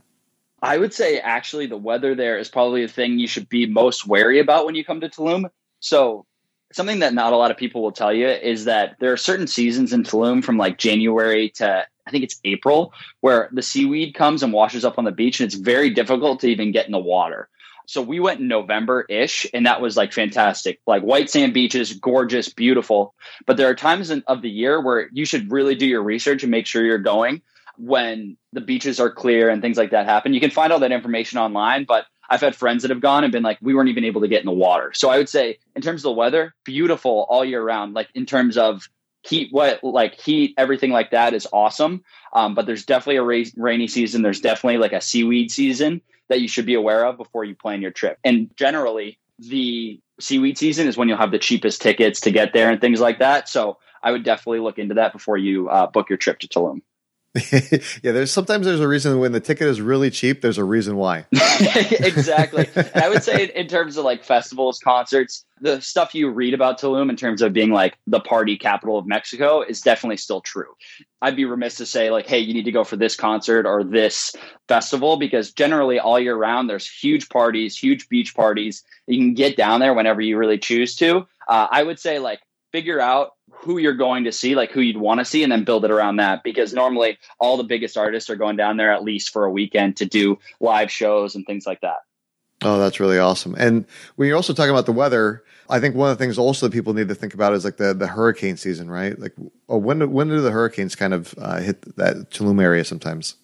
I 0.61 0.79
would 0.79 0.93
say 0.93 1.21
actually 1.21 1.67
the 1.67 1.77
weather 1.77 2.17
there 2.17 2.39
is 2.39 2.49
probably 2.49 2.85
the 2.85 2.93
thing 2.93 3.21
you 3.21 3.29
should 3.29 3.49
be 3.49 3.67
most 3.67 4.09
wary 4.09 4.41
about 4.41 4.67
when 4.67 4.75
you 4.75 4.85
come 4.85 5.01
to 5.03 5.09
Tulum. 5.09 5.51
So 5.79 6.27
something 6.73 6.99
that 6.99 7.15
not 7.15 7.33
a 7.33 7.37
lot 7.37 7.53
of 7.53 7.57
people 7.57 7.81
will 7.83 7.93
tell 7.93 8.13
you 8.13 8.27
is 8.27 8.65
that 8.65 8.97
there 8.99 9.13
are 9.13 9.17
certain 9.17 9.47
seasons 9.47 9.93
in 9.93 10.03
Tulum 10.03 10.43
from 10.43 10.59
like 10.59 10.79
January 10.79 11.51
to 11.51 11.87
I 12.07 12.11
think 12.11 12.25
it's 12.25 12.41
April, 12.45 12.93
where 13.21 13.49
the 13.53 13.63
seaweed 13.63 14.15
comes 14.15 14.43
and 14.43 14.53
washes 14.53 14.85
up 14.85 14.99
on 14.99 15.05
the 15.05 15.13
beach, 15.13 15.41
and 15.41 15.47
it's 15.47 15.55
very 15.55 15.91
difficult 15.91 16.41
to 16.41 16.49
even 16.49 16.73
get 16.73 16.87
in 16.87 16.93
the 16.93 16.99
water. 16.99 17.49
So 17.87 18.01
we 18.01 18.21
went 18.21 18.41
in 18.41 18.49
November 18.49 19.05
ish, 19.09 19.47
and 19.53 19.67
that 19.67 19.81
was 19.81 19.97
like 19.97 20.13
fantastic. 20.13 20.81
Like 20.87 21.03
white 21.03 21.29
sand 21.29 21.53
beaches, 21.53 21.93
gorgeous, 21.93 22.49
beautiful. 22.49 23.15
But 23.47 23.57
there 23.57 23.69
are 23.69 23.75
times 23.75 24.11
in, 24.11 24.23
of 24.27 24.43
the 24.43 24.51
year 24.51 24.81
where 24.81 25.09
you 25.13 25.25
should 25.25 25.53
really 25.53 25.75
do 25.75 25.87
your 25.87 26.03
research 26.03 26.43
and 26.43 26.51
make 26.51 26.67
sure 26.67 26.85
you're 26.85 26.99
going 26.99 27.43
when 27.77 28.37
the 28.53 28.61
beaches 28.61 29.01
are 29.01 29.11
clear 29.11 29.51
and 29.51 29.61
things 29.61 29.77
like 29.77 29.91
that 29.91 30.07
happen. 30.07 30.33
You 30.33 30.41
can 30.41 30.51
find 30.51 30.73
all 30.73 30.79
that 30.79 30.93
information 30.93 31.39
online, 31.39 31.85
but 31.85 32.07
I've 32.29 32.41
had 32.41 32.57
friends 32.57 32.83
that 32.83 32.91
have 32.91 33.01
gone 33.01 33.25
and 33.25 33.33
been 33.33 33.43
like, 33.43 33.59
we 33.61 33.75
weren't 33.75 33.91
even 33.91 34.05
able 34.05 34.23
to 34.23 34.29
get 34.29 34.41
in 34.41 34.47
the 34.47 34.53
water. 34.53 34.93
So 34.95 35.11
I 35.11 35.19
would 35.19 35.29
say, 35.29 35.59
in 35.77 35.83
terms 35.83 36.01
of 36.01 36.05
the 36.05 36.13
weather, 36.13 36.55
beautiful 36.65 37.27
all 37.29 37.45
year 37.45 37.63
round. 37.63 37.93
Like 37.95 38.09
in 38.15 38.25
terms 38.25 38.57
of 38.57 38.89
heat 39.27 39.49
what 39.51 39.83
like 39.83 40.21
heat 40.21 40.55
everything 40.59 40.91
like 40.91 41.11
that 41.11 41.35
is 41.35 41.47
awesome. 41.53 42.03
Um, 42.33 42.55
but 42.55 42.67
there's 42.67 42.85
definitely 42.85 43.17
a 43.17 43.23
ra- 43.23 43.51
rainy 43.57 43.89
season. 43.89 44.23
There's 44.23 44.41
definitely 44.41 44.79
like 44.79 44.93
a 44.93 45.01
seaweed 45.01 45.51
season 45.51 46.01
that 46.29 46.41
you 46.41 46.49
should 46.49 46.67
be 46.67 46.75
aware 46.75 47.05
of 47.05 47.17
before 47.17 47.45
you 47.45 47.55
plan 47.55 47.83
your 47.83 47.91
trip. 47.91 48.19
And 48.25 48.51
generally 48.57 49.19
the 49.39 50.01
seaweed 50.21 50.59
season 50.59 50.87
is 50.87 50.97
when 50.97 51.09
you'll 51.09 51.19
have 51.19 51.33
the 51.33 51.39
cheapest 51.39 51.83
tickets 51.83 52.21
to 52.21 52.31
get 52.31 52.53
there 52.53 52.71
and 52.71 52.81
things 52.81 53.01
like 53.01 53.19
that. 53.19 53.49
So 53.49 53.79
i 54.03 54.13
would 54.13 54.23
definitely 54.23 54.61
look 54.61 54.79
into 54.79 54.95
that 54.95 55.13
before 55.13 55.39
you 55.39 55.69
uh, 55.71 55.87
book 55.87 56.11
your 56.11 56.19
trip 56.19 56.39
to 56.41 56.49
tulum 56.49 56.83
yeah, 57.53 58.13
there's 58.13 58.31
sometimes 58.31 58.65
there's 58.65 58.79
a 58.79 58.87
reason 58.87 59.19
when 59.19 59.33
the 59.33 59.41
ticket 59.41 59.67
is 59.67 59.81
really 59.81 60.09
cheap. 60.09 60.41
There's 60.41 60.59
a 60.59 60.63
reason 60.63 60.95
why. 60.97 61.27
exactly. 61.33 62.69
And 62.77 63.03
I 63.03 63.09
would 63.09 63.25
say 63.25 63.47
in 63.47 63.67
terms 63.67 63.97
of 63.97 64.05
like 64.05 64.23
festivals, 64.23 64.79
concerts, 64.79 65.45
the 65.61 65.81
stuff 65.81 66.15
you 66.15 66.31
read 66.31 66.55
about 66.55 66.81
Tulum 66.81 67.11
in 67.11 67.17
terms 67.17 67.43
of 67.43 67.53
being 67.53 67.71
like 67.71 67.99
the 68.07 68.21
party 68.21 68.57
capital 68.57 68.99
of 68.99 69.07
Mexico 69.07 69.63
is 69.63 69.81
definitely 69.81 70.17
still 70.17 70.43
true. 70.43 70.77
I'd 71.21 71.35
be 71.35 71.45
remiss 71.45 71.77
to 71.77 71.87
say 71.87 72.11
like, 72.13 72.29
hey, 72.29 72.39
you 72.39 72.55
need 72.55 72.67
to 72.67 72.73
go 72.73 72.85
for 72.85 72.97
this 72.97 73.17
concert 73.17 73.67
or 73.67 73.83
this 73.83 74.37
festival 74.69 75.17
because 75.17 75.53
generally 75.53 75.99
all 75.99 76.21
year 76.21 76.37
round 76.37 76.71
there's 76.71 76.89
huge 76.89 77.29
parties, 77.31 77.77
huge 77.77 78.09
beach 78.09 78.37
parties. 78.37 78.85
You 79.09 79.19
can 79.19 79.35
get 79.35 79.57
down 79.57 79.81
there 79.81 79.93
whenever 79.95 80.21
you 80.21 80.39
really 80.39 80.59
choose 80.59 80.95
to. 80.97 81.27
Uh, 81.49 81.67
I 81.69 81.83
would 81.83 81.99
say 81.99 82.21
like 82.21 82.39
figure 82.71 83.01
out 83.01 83.34
who 83.57 83.79
you're 83.79 83.95
going 83.95 84.25
to 84.25 84.33
see, 84.33 84.55
like 84.55 84.71
who 84.71 84.81
you'd 84.81 84.97
want 84.97 85.21
to 85.21 85.25
see, 85.25 85.43
and 85.43 85.51
then 85.51 85.65
build 85.65 85.85
it 85.85 85.91
around 85.91 86.17
that. 86.17 86.43
Because 86.43 86.73
normally 86.73 87.19
all 87.39 87.57
the 87.57 87.65
biggest 87.65 87.97
artists 87.97 88.31
are 88.31 88.37
going 88.37 88.57
down 88.57 88.77
there 88.77 88.93
at 88.93 89.05
least 89.05 89.31
for 89.31 89.45
a 89.45 89.51
weekend 89.51 89.97
to 89.99 90.07
do 90.07 90.39
live 90.61 90.91
shows 90.91 91.35
and 91.35 91.47
things 91.47 91.67
like 91.67 91.81
that. 91.81 91.99
Oh, 92.63 92.79
that's 92.79 93.01
really 93.01 93.19
awesome. 93.19 93.55
And 93.59 93.85
when 94.17 94.29
you're 94.29 94.37
also 94.37 94.55
talking 94.55 94.71
about 94.71 94.87
the 94.87 94.93
weather, 94.93 95.45
I 95.69 95.81
think 95.81 95.95
one 95.95 96.11
of 96.11 96.19
the 96.19 96.25
things 96.25 96.39
also 96.39 96.67
that 96.67 96.73
people 96.73 96.95
need 96.95 97.09
to 97.09 97.15
think 97.15 97.35
about 97.35 97.53
is 97.53 97.65
like 97.65 97.77
the, 97.77 97.93
the 97.95 98.07
hurricane 98.07 98.57
season, 98.57 98.91
right? 98.91 99.19
Like, 99.19 99.35
oh, 99.69 99.79
when 99.79 99.99
do, 99.99 100.09
when 100.09 100.29
do 100.29 100.41
the 100.41 100.51
hurricanes 100.51 100.95
kind 100.95 101.13
of 101.13 101.35
uh, 101.39 101.59
hit 101.59 101.97
that 101.97 102.31
Tulum 102.31 102.63
area 102.63 102.85
sometimes? 102.85 103.37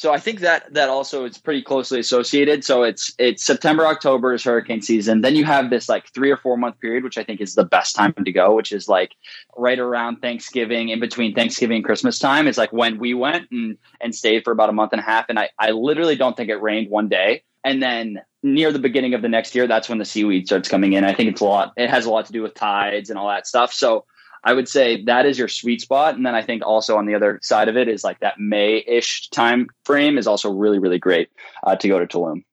So 0.00 0.14
I 0.14 0.18
think 0.18 0.40
that 0.40 0.72
that 0.72 0.88
also 0.88 1.26
is 1.26 1.36
pretty 1.36 1.60
closely 1.60 2.00
associated. 2.00 2.64
So 2.64 2.84
it's 2.84 3.12
it's 3.18 3.44
September, 3.44 3.86
October 3.86 4.32
is 4.32 4.42
hurricane 4.42 4.80
season. 4.80 5.20
Then 5.20 5.36
you 5.36 5.44
have 5.44 5.68
this 5.68 5.90
like 5.90 6.10
three 6.14 6.30
or 6.30 6.38
four 6.38 6.56
month 6.56 6.80
period, 6.80 7.04
which 7.04 7.18
I 7.18 7.22
think 7.22 7.42
is 7.42 7.54
the 7.54 7.66
best 7.66 7.96
time 7.96 8.14
to 8.14 8.32
go, 8.32 8.54
which 8.54 8.72
is 8.72 8.88
like 8.88 9.12
right 9.58 9.78
around 9.78 10.22
Thanksgiving, 10.22 10.88
in 10.88 11.00
between 11.00 11.34
Thanksgiving 11.34 11.76
and 11.76 11.84
Christmas 11.84 12.18
time. 12.18 12.48
Is 12.48 12.56
like 12.56 12.72
when 12.72 12.98
we 12.98 13.12
went 13.12 13.50
and 13.50 13.76
and 14.00 14.14
stayed 14.14 14.42
for 14.42 14.52
about 14.52 14.70
a 14.70 14.72
month 14.72 14.92
and 14.92 15.02
a 15.02 15.04
half, 15.04 15.26
and 15.28 15.38
I 15.38 15.50
I 15.58 15.72
literally 15.72 16.16
don't 16.16 16.34
think 16.34 16.48
it 16.48 16.62
rained 16.62 16.88
one 16.88 17.10
day. 17.10 17.42
And 17.62 17.82
then 17.82 18.22
near 18.42 18.72
the 18.72 18.78
beginning 18.78 19.12
of 19.12 19.20
the 19.20 19.28
next 19.28 19.54
year, 19.54 19.66
that's 19.66 19.90
when 19.90 19.98
the 19.98 20.06
seaweed 20.06 20.46
starts 20.46 20.70
coming 20.70 20.94
in. 20.94 21.04
I 21.04 21.12
think 21.12 21.30
it's 21.30 21.42
a 21.42 21.44
lot. 21.44 21.74
It 21.76 21.90
has 21.90 22.06
a 22.06 22.10
lot 22.10 22.24
to 22.24 22.32
do 22.32 22.40
with 22.40 22.54
tides 22.54 23.10
and 23.10 23.18
all 23.18 23.28
that 23.28 23.46
stuff. 23.46 23.70
So 23.74 24.06
I 24.44 24.54
would 24.54 24.68
say 24.68 25.04
that 25.04 25.26
is 25.26 25.38
your 25.38 25.48
sweet 25.48 25.80
spot. 25.80 26.14
And 26.14 26.24
then 26.24 26.34
I 26.34 26.42
think 26.42 26.64
also 26.64 26.96
on 26.96 27.06
the 27.06 27.14
other 27.14 27.38
side 27.42 27.68
of 27.68 27.76
it 27.76 27.88
is 27.88 28.04
like 28.04 28.20
that 28.20 28.38
May 28.38 28.84
ish 28.86 29.28
time 29.30 29.68
frame 29.84 30.18
is 30.18 30.26
also 30.26 30.50
really, 30.50 30.78
really 30.78 30.98
great 30.98 31.28
uh, 31.62 31.76
to 31.76 31.88
go 31.88 31.98
to 31.98 32.06
Tulum. 32.06 32.44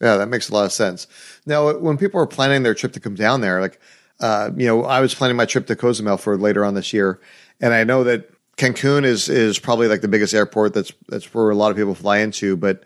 Yeah, 0.00 0.16
that 0.16 0.28
makes 0.28 0.48
a 0.48 0.54
lot 0.54 0.64
of 0.64 0.72
sense. 0.72 1.06
Now, 1.46 1.76
when 1.78 1.98
people 1.98 2.20
are 2.20 2.26
planning 2.26 2.62
their 2.62 2.74
trip 2.74 2.92
to 2.94 3.00
come 3.00 3.14
down 3.14 3.42
there, 3.42 3.60
like, 3.60 3.78
uh, 4.20 4.50
you 4.56 4.66
know, 4.66 4.84
I 4.84 5.00
was 5.00 5.14
planning 5.14 5.36
my 5.36 5.44
trip 5.44 5.66
to 5.66 5.76
Cozumel 5.76 6.16
for 6.16 6.36
later 6.36 6.64
on 6.64 6.74
this 6.74 6.92
year, 6.92 7.20
and 7.60 7.74
I 7.74 7.84
know 7.84 8.04
that 8.04 8.30
Cancun 8.56 9.04
is 9.04 9.28
is 9.28 9.58
probably 9.58 9.88
like 9.88 10.02
the 10.02 10.08
biggest 10.08 10.34
airport 10.34 10.74
that's 10.74 10.92
that's 11.08 11.32
where 11.32 11.50
a 11.50 11.54
lot 11.54 11.70
of 11.70 11.76
people 11.76 11.94
fly 11.94 12.18
into. 12.18 12.56
But 12.56 12.84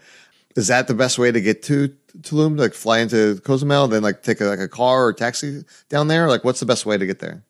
is 0.57 0.69
that 0.69 0.87
the 0.87 0.95
best 0.95 1.19
way 1.19 1.33
to 1.33 1.41
get 1.41 1.63
to 1.65 1.93
Tulum? 2.21 2.59
Like 2.59 2.75
fly 2.75 3.01
into 3.01 3.41
Cozumel, 3.41 3.89
then 3.89 4.03
like 4.03 4.23
take 4.23 4.41
a, 4.41 4.45
like 4.45 4.61
a 4.61 4.69
car 4.69 5.07
or 5.07 5.13
taxi 5.13 5.65
down 5.89 6.09
there? 6.09 6.29
Like, 6.29 6.45
what's 6.45 6.61
the 6.61 6.67
best 6.67 6.87
way 6.87 6.97
to 6.97 7.07
get 7.07 7.19
there? 7.19 7.43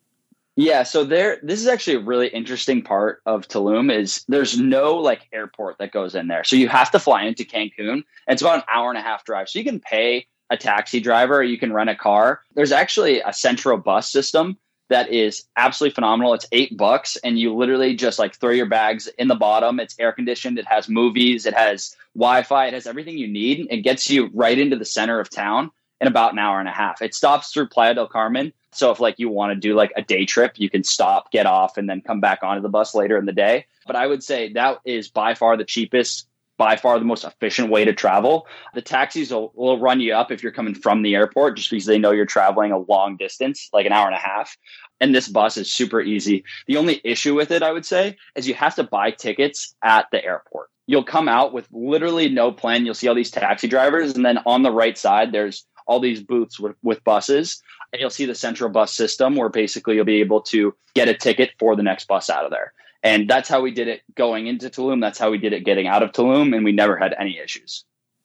Yeah, 0.57 0.85
so 0.85 1.03
there 1.05 1.39
this 1.43 1.61
is 1.61 1.67
actually 1.67 1.97
a 1.97 2.01
really 2.01 2.29
interesting 2.29 2.83
part 2.83 3.21
of 3.27 3.49
Tulum 3.49 3.93
is 3.93 4.25
there's 4.29 4.59
no 4.59 4.97
like 4.97 5.29
airport 5.33 5.79
that 5.79 5.91
goes 5.91 6.15
in 6.15 6.29
there. 6.29 6.45
So 6.45 6.55
you 6.55 6.69
have 6.69 6.93
to 6.93 7.01
fly 7.01 7.25
into 7.25 7.45
Cancun. 7.45 7.89
and 7.89 8.05
it's 8.29 8.43
about 8.43 8.59
an 8.59 8.65
hour 8.69 8.89
and 8.89 8.99
a 8.99 9.03
half 9.03 9.25
drive. 9.25 9.49
So 9.49 9.59
you 9.59 9.65
can 9.65 9.81
pay 9.81 10.27
a 10.51 10.57
taxi 10.57 11.01
driver 11.01 11.39
or 11.39 11.43
you 11.43 11.59
can 11.59 11.73
rent 11.73 11.91
a 11.91 11.97
car. 11.97 12.43
There's 12.55 12.71
actually 12.71 13.21
a 13.21 13.33
central 13.33 13.79
bus 13.79 14.11
system 14.13 14.57
that 14.91 15.11
is 15.11 15.45
absolutely 15.57 15.95
phenomenal. 15.95 16.35
It's 16.35 16.47
eight 16.53 16.77
bucks, 16.77 17.17
and 17.17 17.39
you 17.39 17.55
literally 17.55 17.97
just 17.97 18.19
like 18.19 18.37
throw 18.37 18.51
your 18.51 18.69
bags 18.69 19.09
in 19.19 19.29
the 19.29 19.35
bottom. 19.35 19.81
It's 19.81 19.99
air 19.99 20.13
conditioned. 20.13 20.59
It 20.59 20.69
has 20.69 20.89
movies. 20.89 21.47
It 21.47 21.55
has 21.55 21.97
Wi-Fi. 22.15 22.67
It 22.67 22.75
has 22.75 22.87
everything 22.87 23.19
you 23.19 23.27
need. 23.27 23.67
It 23.71 23.79
gets 23.79 24.11
you 24.11 24.31
right 24.35 24.59
into 24.59 24.77
the 24.77 24.85
center 24.85 25.19
of 25.19 25.31
town 25.31 25.71
in 26.05 26.09
about 26.09 26.33
an 26.33 26.39
hour 26.39 26.61
and 26.61 26.69
a 26.69 26.73
half. 26.73 27.01
It 27.01 27.15
stops 27.15 27.51
through 27.51 27.69
Playa 27.69 27.95
del 27.95 28.07
Carmen. 28.07 28.53
So 28.73 28.91
if 28.91 29.01
like 29.01 29.19
you 29.19 29.29
want 29.29 29.53
to 29.53 29.57
do 29.57 29.75
like 29.75 29.93
a 29.97 30.03
day 30.03 30.27
trip, 30.27 30.53
you 30.57 30.69
can 30.69 30.85
stop, 30.85 31.31
get 31.31 31.47
off, 31.47 31.77
and 31.77 31.89
then 31.89 32.01
come 32.01 32.21
back 32.21 32.43
onto 32.43 32.63
the 32.63 32.69
bus 32.69 32.95
later 32.95 33.17
in 33.17 33.25
the 33.25 33.33
day. 33.33 33.67
But 33.87 33.97
I 33.97 34.07
would 34.07 34.23
say 34.23 34.53
that 34.53 34.79
is 34.85 35.09
by 35.09 35.35
far 35.35 35.57
the 35.57 35.65
cheapest 35.65 36.27
by 36.57 36.77
far 36.77 36.99
the 36.99 37.05
most 37.05 37.25
efficient 37.25 37.69
way 37.69 37.85
to 37.85 37.93
travel. 37.93 38.47
The 38.75 38.83
taxis 38.83 39.33
will, 39.33 39.53
will, 39.57 39.81
run 39.81 40.01
you 40.01 40.15
up 40.15 40.31
if 40.31 40.43
you're 40.43 40.53
coming 40.53 40.75
from 40.75 41.03
the 41.03 41.17
airport 41.17 41.57
just 41.57 41.71
because 41.71 41.87
they 41.87 41.99
know 41.99 42.13
you're 42.13 42.27
traveling 42.27 42.71
a 42.71 42.79
long 42.79 43.17
distance, 43.17 43.69
like 43.73 43.87
an 43.87 43.93
hour 43.93 44.07
and 44.07 44.15
a 44.15 44.21
half. 44.21 44.57
And 45.01 45.13
this 45.15 45.27
bus 45.27 45.57
is 45.57 45.73
super 45.73 46.01
easy. 46.01 46.45
The 46.67 46.77
only 46.77 47.01
issue 47.03 47.35
with 47.35 47.51
it, 47.51 47.63
I 47.63 47.73
would 47.73 47.85
say, 47.85 48.17
is 48.37 48.47
you 48.47 48.55
have 48.55 48.77
to 48.77 48.85
buy 48.85 49.11
tickets 49.11 49.75
at 49.83 50.07
the 50.13 50.25
airport. 50.25 50.71
You'll 50.87 51.05
come 51.05 51.29
out 51.29 51.53
with 51.53 51.67
literally 51.73 52.29
no 52.29 52.53
plan. 52.53 52.85
You'll 52.85 52.95
see 52.95 53.09
all 53.09 53.15
these 53.15 53.31
taxi 53.31 53.67
drivers, 53.67 54.15
and 54.15 54.25
then 54.25 54.39
on 54.47 54.63
the 54.63 54.71
right 54.71 54.97
side, 54.97 55.33
there's 55.33 55.67
all 55.87 56.01
these 56.01 56.23
booths 56.23 56.59
with, 56.59 56.77
with 56.83 57.03
buses 57.05 57.63
and 57.93 58.01
you'll 58.01 58.11
see 58.11 58.27
the 58.27 58.35
central 58.35 58.71
bus 58.71 58.93
system 58.93 59.37
where 59.37 59.49
basically 59.49 59.95
you'll 59.95 60.05
be 60.05 60.21
able 60.21 60.41
to 60.41 60.75
get 60.95 61.09
a 61.09 61.15
ticket 61.15 61.53
for 61.61 61.77
the 61.77 61.83
next 61.83 62.09
bus 62.09 62.29
out 62.29 62.45
of 62.45 62.51
there. 62.51 62.73
And 63.05 63.31
that's 63.31 63.49
how 63.49 63.61
we 63.61 63.71
did 63.71 63.87
it 63.87 64.03
going 64.17 64.49
into 64.49 64.69
Tulum. 64.69 65.01
That's 65.01 65.19
how 65.19 65.31
we 65.31 65.39
did 65.39 65.53
it 65.53 65.65
getting 65.65 65.87
out 65.87 66.03
of 66.03 66.11
Tulum, 66.13 66.57
and 66.57 66.65
we 66.65 66.73
never 66.73 66.97
had 66.97 67.15
any 67.17 67.39
issues. 67.39 67.85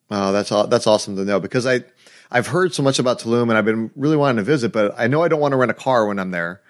Oh, 0.10 0.32
that's 0.32 0.52
all, 0.52 0.66
that's 0.68 0.88
awesome 0.88 1.18
to 1.18 1.26
know 1.26 1.40
because 1.40 1.68
I 1.68 1.84
I've 2.32 2.48
heard 2.48 2.74
so 2.74 2.82
much 2.82 2.98
about 2.98 3.20
Tulum 3.20 3.44
and 3.44 3.54
I've 3.54 3.66
been 3.66 3.92
really 3.96 4.18
wanting 4.18 4.38
to 4.38 4.44
visit, 4.44 4.72
but 4.72 4.96
I 4.98 5.08
know 5.08 5.22
I 5.22 5.28
don't 5.28 5.40
want 5.40 5.52
to 5.52 5.58
rent 5.58 5.70
a 5.70 5.76
car 5.76 6.08
when 6.08 6.18
I'm 6.18 6.32
there, 6.32 6.62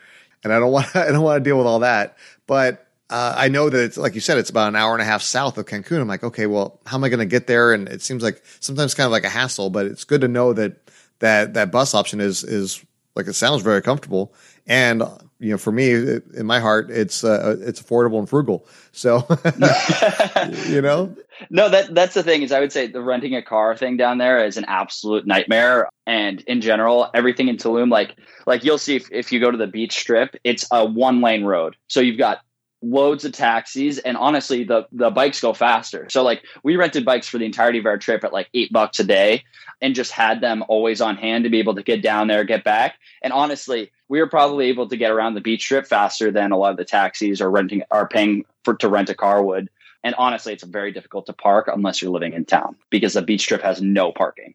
and 0.43 0.51
I 0.51 0.59
don't 0.59 0.71
want 0.73 0.93
I 0.95 1.11
don't 1.11 1.21
want 1.21 1.41
to 1.41 1.49
deal 1.49 1.57
with 1.57 1.67
all 1.67 1.79
that. 1.79 2.17
But 2.47 2.85
uh, 3.09 3.33
I 3.35 3.47
know 3.49 3.69
that 3.69 3.83
it's 3.83 3.97
like 3.97 4.15
you 4.15 4.21
said, 4.21 4.37
it's 4.37 4.49
about 4.49 4.67
an 4.67 4.75
hour 4.75 4.93
and 4.93 5.01
a 5.01 5.05
half 5.05 5.21
south 5.21 5.57
of 5.57 5.65
Cancun. 5.65 5.99
I'm 5.99 6.07
like, 6.07 6.23
okay, 6.23 6.45
well, 6.45 6.79
how 6.85 6.97
am 6.97 7.03
I 7.03 7.09
going 7.09 7.19
to 7.19 7.25
get 7.25 7.47
there? 7.47 7.73
And 7.73 7.87
it 7.89 8.01
seems 8.01 8.21
like 8.21 8.43
sometimes 8.59 8.93
kind 8.93 9.05
of 9.05 9.11
like 9.11 9.23
a 9.23 9.29
hassle, 9.29 9.69
but 9.69 9.85
it's 9.85 10.03
good 10.03 10.21
to 10.21 10.27
know 10.27 10.53
that 10.53 10.77
that 11.19 11.55
that 11.55 11.71
bus 11.71 11.95
option 11.95 12.21
is 12.21 12.43
is 12.43 12.83
like 13.15 13.27
it 13.27 13.33
sounds 13.33 13.63
very 13.63 13.81
comfortable. 13.81 14.33
And 14.67 15.01
you 15.39 15.51
know, 15.51 15.57
for 15.57 15.71
me, 15.71 15.89
it, 15.89 16.25
in 16.35 16.45
my 16.45 16.59
heart, 16.59 16.91
it's 16.91 17.23
uh, 17.23 17.57
it's 17.61 17.81
affordable 17.81 18.19
and 18.19 18.29
frugal. 18.29 18.67
So, 18.91 19.25
you 20.67 20.81
know, 20.81 21.15
no, 21.49 21.69
that 21.69 21.95
that's 21.95 22.13
the 22.13 22.23
thing 22.23 22.43
is 22.43 22.51
I 22.51 22.59
would 22.59 22.71
say 22.71 22.87
the 22.87 23.01
renting 23.01 23.35
a 23.35 23.41
car 23.41 23.75
thing 23.75 23.97
down 23.97 24.17
there 24.17 24.45
is 24.45 24.57
an 24.57 24.65
absolute 24.67 25.25
nightmare. 25.25 25.89
And 26.05 26.41
in 26.41 26.61
general, 26.61 27.09
everything 27.13 27.47
in 27.47 27.57
Tulum, 27.57 27.89
like 27.89 28.17
like 28.45 28.63
you'll 28.63 28.77
see 28.77 28.97
if, 28.97 29.09
if 29.11 29.31
you 29.31 29.39
go 29.39 29.49
to 29.49 29.57
the 29.57 29.67
beach 29.67 29.97
strip, 29.97 30.35
it's 30.43 30.67
a 30.71 30.85
one 30.85 31.21
lane 31.21 31.45
road. 31.45 31.75
So 31.87 32.01
you've 32.01 32.17
got 32.17 32.39
loads 32.81 33.25
of 33.25 33.33
taxis 33.33 33.97
and 33.97 34.15
honestly 34.15 34.63
the 34.63 34.87
the 34.91 35.09
bikes 35.09 35.41
go 35.41 35.53
faster. 35.53 36.07
So 36.09 36.23
like 36.23 36.43
we 36.63 36.77
rented 36.77 37.03
bikes 37.03 37.27
for 37.27 37.37
the 37.37 37.45
entirety 37.45 37.79
of 37.79 37.85
our 37.85 37.97
trip 37.97 38.23
at 38.23 38.31
like 38.31 38.49
eight 38.53 38.71
bucks 38.71 38.99
a 38.99 39.03
day 39.03 39.43
and 39.81 39.95
just 39.95 40.11
had 40.11 40.41
them 40.41 40.63
always 40.67 41.01
on 41.01 41.17
hand 41.17 41.43
to 41.43 41.49
be 41.49 41.59
able 41.59 41.75
to 41.75 41.83
get 41.83 42.01
down 42.01 42.27
there 42.27 42.43
get 42.43 42.63
back. 42.63 42.95
And 43.21 43.33
honestly 43.33 43.91
we 44.07 44.19
were 44.19 44.29
probably 44.29 44.67
able 44.67 44.87
to 44.87 44.97
get 44.97 45.11
around 45.11 45.33
the 45.33 45.41
beach 45.41 45.65
trip 45.65 45.87
faster 45.87 46.31
than 46.31 46.51
a 46.51 46.57
lot 46.57 46.71
of 46.71 46.77
the 46.77 46.85
taxis 46.85 47.41
are 47.41 47.51
renting 47.51 47.83
are 47.91 48.07
paying 48.07 48.45
for 48.63 48.75
to 48.75 48.87
rent 48.87 49.09
a 49.09 49.15
car 49.15 49.43
would. 49.43 49.69
And 50.03 50.15
honestly 50.17 50.53
it's 50.53 50.63
very 50.63 50.93
difficult 50.93 51.25
to 51.25 51.33
park 51.33 51.69
unless 51.73 52.01
you're 52.01 52.11
living 52.11 52.33
in 52.33 52.45
town 52.45 52.77
because 52.89 53.13
the 53.13 53.21
beach 53.21 53.45
trip 53.45 53.61
has 53.61 53.81
no 53.81 54.13
parking. 54.13 54.53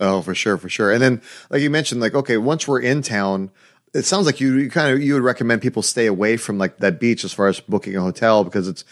Oh 0.00 0.22
for 0.22 0.34
sure 0.34 0.56
for 0.56 0.68
sure. 0.68 0.90
And 0.90 1.00
then 1.00 1.22
like 1.50 1.62
you 1.62 1.70
mentioned 1.70 2.00
like 2.00 2.14
okay 2.14 2.36
once 2.36 2.66
we're 2.66 2.80
in 2.80 3.02
town 3.02 3.52
it 3.94 4.04
sounds 4.04 4.26
like 4.26 4.40
you, 4.40 4.56
you 4.56 4.70
kind 4.70 4.92
of 4.92 5.02
you 5.02 5.14
would 5.14 5.22
recommend 5.22 5.62
people 5.62 5.82
stay 5.82 6.06
away 6.06 6.36
from 6.36 6.58
like 6.58 6.78
that 6.78 7.00
beach 7.00 7.24
as 7.24 7.32
far 7.32 7.48
as 7.48 7.60
booking 7.60 7.96
a 7.96 8.00
hotel 8.00 8.44
because 8.44 8.68
it's 8.68 8.84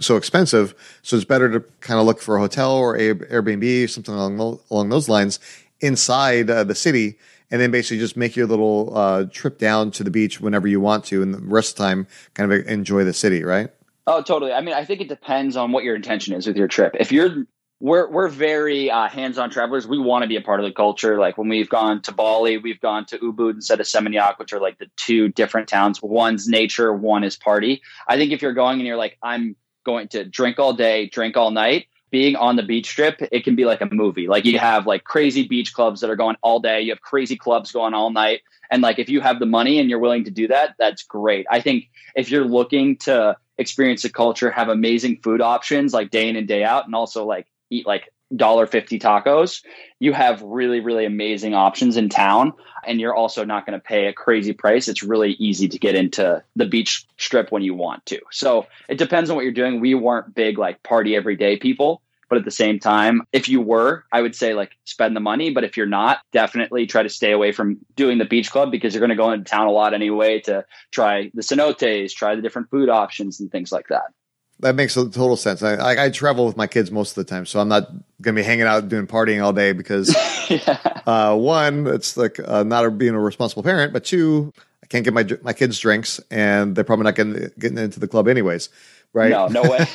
so 0.00 0.16
expensive. 0.16 0.74
So 1.02 1.16
it's 1.16 1.24
better 1.24 1.50
to 1.50 1.60
kind 1.80 2.00
of 2.00 2.06
look 2.06 2.20
for 2.20 2.36
a 2.36 2.40
hotel 2.40 2.72
or 2.72 2.96
a 2.96 3.14
Airbnb, 3.14 3.88
something 3.90 4.14
along 4.14 4.60
along 4.70 4.88
those 4.88 5.08
lines, 5.08 5.38
inside 5.80 6.50
uh, 6.50 6.64
the 6.64 6.74
city, 6.74 7.18
and 7.50 7.60
then 7.60 7.70
basically 7.70 7.98
just 7.98 8.16
make 8.16 8.36
your 8.36 8.46
little 8.46 8.96
uh, 8.96 9.24
trip 9.30 9.58
down 9.58 9.90
to 9.92 10.04
the 10.04 10.10
beach 10.10 10.40
whenever 10.40 10.66
you 10.66 10.80
want 10.80 11.04
to, 11.06 11.22
and 11.22 11.34
the 11.34 11.38
rest 11.38 11.72
of 11.72 11.76
the 11.76 11.82
time 11.84 12.06
kind 12.34 12.52
of 12.52 12.66
enjoy 12.66 13.04
the 13.04 13.12
city, 13.12 13.42
right? 13.42 13.70
Oh, 14.06 14.22
totally. 14.22 14.52
I 14.52 14.60
mean, 14.60 14.74
I 14.74 14.84
think 14.84 15.00
it 15.00 15.08
depends 15.08 15.56
on 15.56 15.72
what 15.72 15.82
your 15.82 15.96
intention 15.96 16.34
is 16.34 16.46
with 16.46 16.56
your 16.56 16.68
trip. 16.68 16.94
If 16.98 17.10
you're 17.10 17.44
we're 17.78 18.10
we're 18.10 18.28
very 18.28 18.90
uh, 18.90 19.08
hands-on 19.08 19.50
travelers. 19.50 19.86
We 19.86 19.98
want 19.98 20.22
to 20.22 20.28
be 20.28 20.36
a 20.36 20.40
part 20.40 20.60
of 20.60 20.66
the 20.66 20.72
culture. 20.72 21.18
Like 21.18 21.36
when 21.36 21.48
we've 21.48 21.68
gone 21.68 22.00
to 22.02 22.12
Bali, 22.12 22.56
we've 22.56 22.80
gone 22.80 23.04
to 23.06 23.18
Ubud 23.18 23.54
instead 23.54 23.80
of 23.80 23.86
Seminyak, 23.86 24.38
which 24.38 24.52
are 24.52 24.60
like 24.60 24.78
the 24.78 24.86
two 24.96 25.28
different 25.28 25.68
towns. 25.68 26.00
One's 26.02 26.48
nature, 26.48 26.92
one 26.92 27.22
is 27.22 27.36
party. 27.36 27.82
I 28.08 28.16
think 28.16 28.32
if 28.32 28.40
you're 28.40 28.54
going 28.54 28.78
and 28.78 28.86
you're 28.86 28.96
like, 28.96 29.18
I'm 29.22 29.56
going 29.84 30.08
to 30.08 30.24
drink 30.24 30.58
all 30.58 30.72
day, 30.72 31.08
drink 31.08 31.36
all 31.36 31.50
night, 31.50 31.86
being 32.10 32.34
on 32.34 32.56
the 32.56 32.62
beach 32.62 32.88
strip, 32.88 33.20
it 33.30 33.44
can 33.44 33.56
be 33.56 33.66
like 33.66 33.82
a 33.82 33.88
movie. 33.92 34.26
Like 34.26 34.46
you 34.46 34.58
have 34.58 34.86
like 34.86 35.04
crazy 35.04 35.46
beach 35.46 35.74
clubs 35.74 36.00
that 36.00 36.08
are 36.08 36.16
going 36.16 36.36
all 36.40 36.60
day. 36.60 36.80
You 36.80 36.92
have 36.92 37.02
crazy 37.02 37.36
clubs 37.36 37.72
going 37.72 37.92
all 37.92 38.10
night. 38.10 38.40
And 38.70 38.82
like 38.82 38.98
if 38.98 39.10
you 39.10 39.20
have 39.20 39.38
the 39.38 39.46
money 39.46 39.78
and 39.78 39.90
you're 39.90 39.98
willing 39.98 40.24
to 40.24 40.30
do 40.30 40.48
that, 40.48 40.76
that's 40.78 41.02
great. 41.02 41.46
I 41.50 41.60
think 41.60 41.90
if 42.14 42.30
you're 42.30 42.44
looking 42.44 42.96
to 42.98 43.36
experience 43.58 44.02
the 44.02 44.08
culture, 44.08 44.50
have 44.50 44.68
amazing 44.68 45.20
food 45.22 45.40
options 45.42 45.92
like 45.92 46.10
day 46.10 46.28
in 46.28 46.36
and 46.36 46.48
day 46.48 46.64
out, 46.64 46.86
and 46.86 46.94
also 46.94 47.26
like 47.26 47.46
eat 47.70 47.86
like 47.86 48.12
dollar 48.34 48.66
fifty 48.66 48.98
tacos, 48.98 49.62
you 50.00 50.12
have 50.12 50.42
really, 50.42 50.80
really 50.80 51.04
amazing 51.04 51.54
options 51.54 51.96
in 51.96 52.08
town. 52.08 52.52
And 52.86 53.00
you're 53.00 53.14
also 53.14 53.44
not 53.44 53.66
going 53.66 53.78
to 53.78 53.84
pay 53.84 54.06
a 54.06 54.12
crazy 54.12 54.52
price. 54.52 54.86
It's 54.86 55.02
really 55.02 55.32
easy 55.32 55.66
to 55.68 55.78
get 55.78 55.96
into 55.96 56.42
the 56.54 56.66
beach 56.66 57.04
strip 57.18 57.50
when 57.50 57.62
you 57.62 57.74
want 57.74 58.06
to. 58.06 58.20
So 58.30 58.66
it 58.88 58.98
depends 58.98 59.28
on 59.28 59.34
what 59.34 59.42
you're 59.42 59.52
doing. 59.52 59.80
We 59.80 59.94
weren't 59.94 60.34
big 60.34 60.56
like 60.56 60.82
party 60.84 61.16
every 61.16 61.34
day 61.36 61.56
people. 61.56 62.02
But 62.28 62.38
at 62.38 62.44
the 62.44 62.50
same 62.50 62.80
time, 62.80 63.22
if 63.32 63.48
you 63.48 63.60
were, 63.60 64.04
I 64.10 64.20
would 64.20 64.34
say 64.34 64.54
like 64.54 64.76
spend 64.84 65.14
the 65.14 65.20
money. 65.20 65.50
But 65.50 65.62
if 65.62 65.76
you're 65.76 65.86
not, 65.86 66.20
definitely 66.32 66.86
try 66.86 67.04
to 67.04 67.08
stay 67.08 67.30
away 67.30 67.52
from 67.52 67.78
doing 67.94 68.18
the 68.18 68.24
beach 68.24 68.50
club 68.50 68.72
because 68.72 68.94
you're 68.94 69.00
going 69.00 69.10
to 69.10 69.16
go 69.16 69.30
into 69.30 69.48
town 69.48 69.68
a 69.68 69.70
lot 69.70 69.94
anyway 69.94 70.40
to 70.40 70.64
try 70.90 71.30
the 71.34 71.42
cenotes, 71.42 72.12
try 72.12 72.34
the 72.34 72.42
different 72.42 72.70
food 72.70 72.88
options 72.88 73.38
and 73.38 73.50
things 73.52 73.70
like 73.70 73.88
that. 73.88 74.12
That 74.60 74.74
makes 74.74 74.96
a 74.96 75.04
total 75.08 75.36
sense. 75.36 75.62
I, 75.62 75.74
I, 75.74 76.04
I, 76.04 76.10
travel 76.10 76.46
with 76.46 76.56
my 76.56 76.66
kids 76.66 76.90
most 76.90 77.10
of 77.10 77.26
the 77.26 77.28
time, 77.28 77.44
so 77.44 77.60
I'm 77.60 77.68
not 77.68 77.90
going 78.22 78.34
to 78.34 78.40
be 78.40 78.42
hanging 78.42 78.64
out 78.64 78.88
doing 78.88 79.06
partying 79.06 79.44
all 79.44 79.52
day 79.52 79.72
because, 79.72 80.14
yeah. 80.48 80.78
uh, 81.06 81.36
one, 81.36 81.86
it's 81.86 82.16
like 82.16 82.40
uh, 82.42 82.62
not 82.62 82.86
a, 82.86 82.90
being 82.90 83.14
a 83.14 83.20
responsible 83.20 83.62
parent, 83.62 83.92
but 83.92 84.04
two, 84.04 84.54
I 84.82 84.86
can't 84.86 85.04
get 85.04 85.12
my 85.12 85.26
my 85.42 85.52
kids 85.52 85.78
drinks, 85.78 86.20
and 86.30 86.74
they're 86.74 86.84
probably 86.84 87.04
not 87.04 87.16
getting 87.16 87.50
getting 87.58 87.76
into 87.76 88.00
the 88.00 88.08
club 88.08 88.28
anyways 88.28 88.70
right? 89.12 89.30
No, 89.30 89.48
no 89.48 89.62
way. 89.62 89.78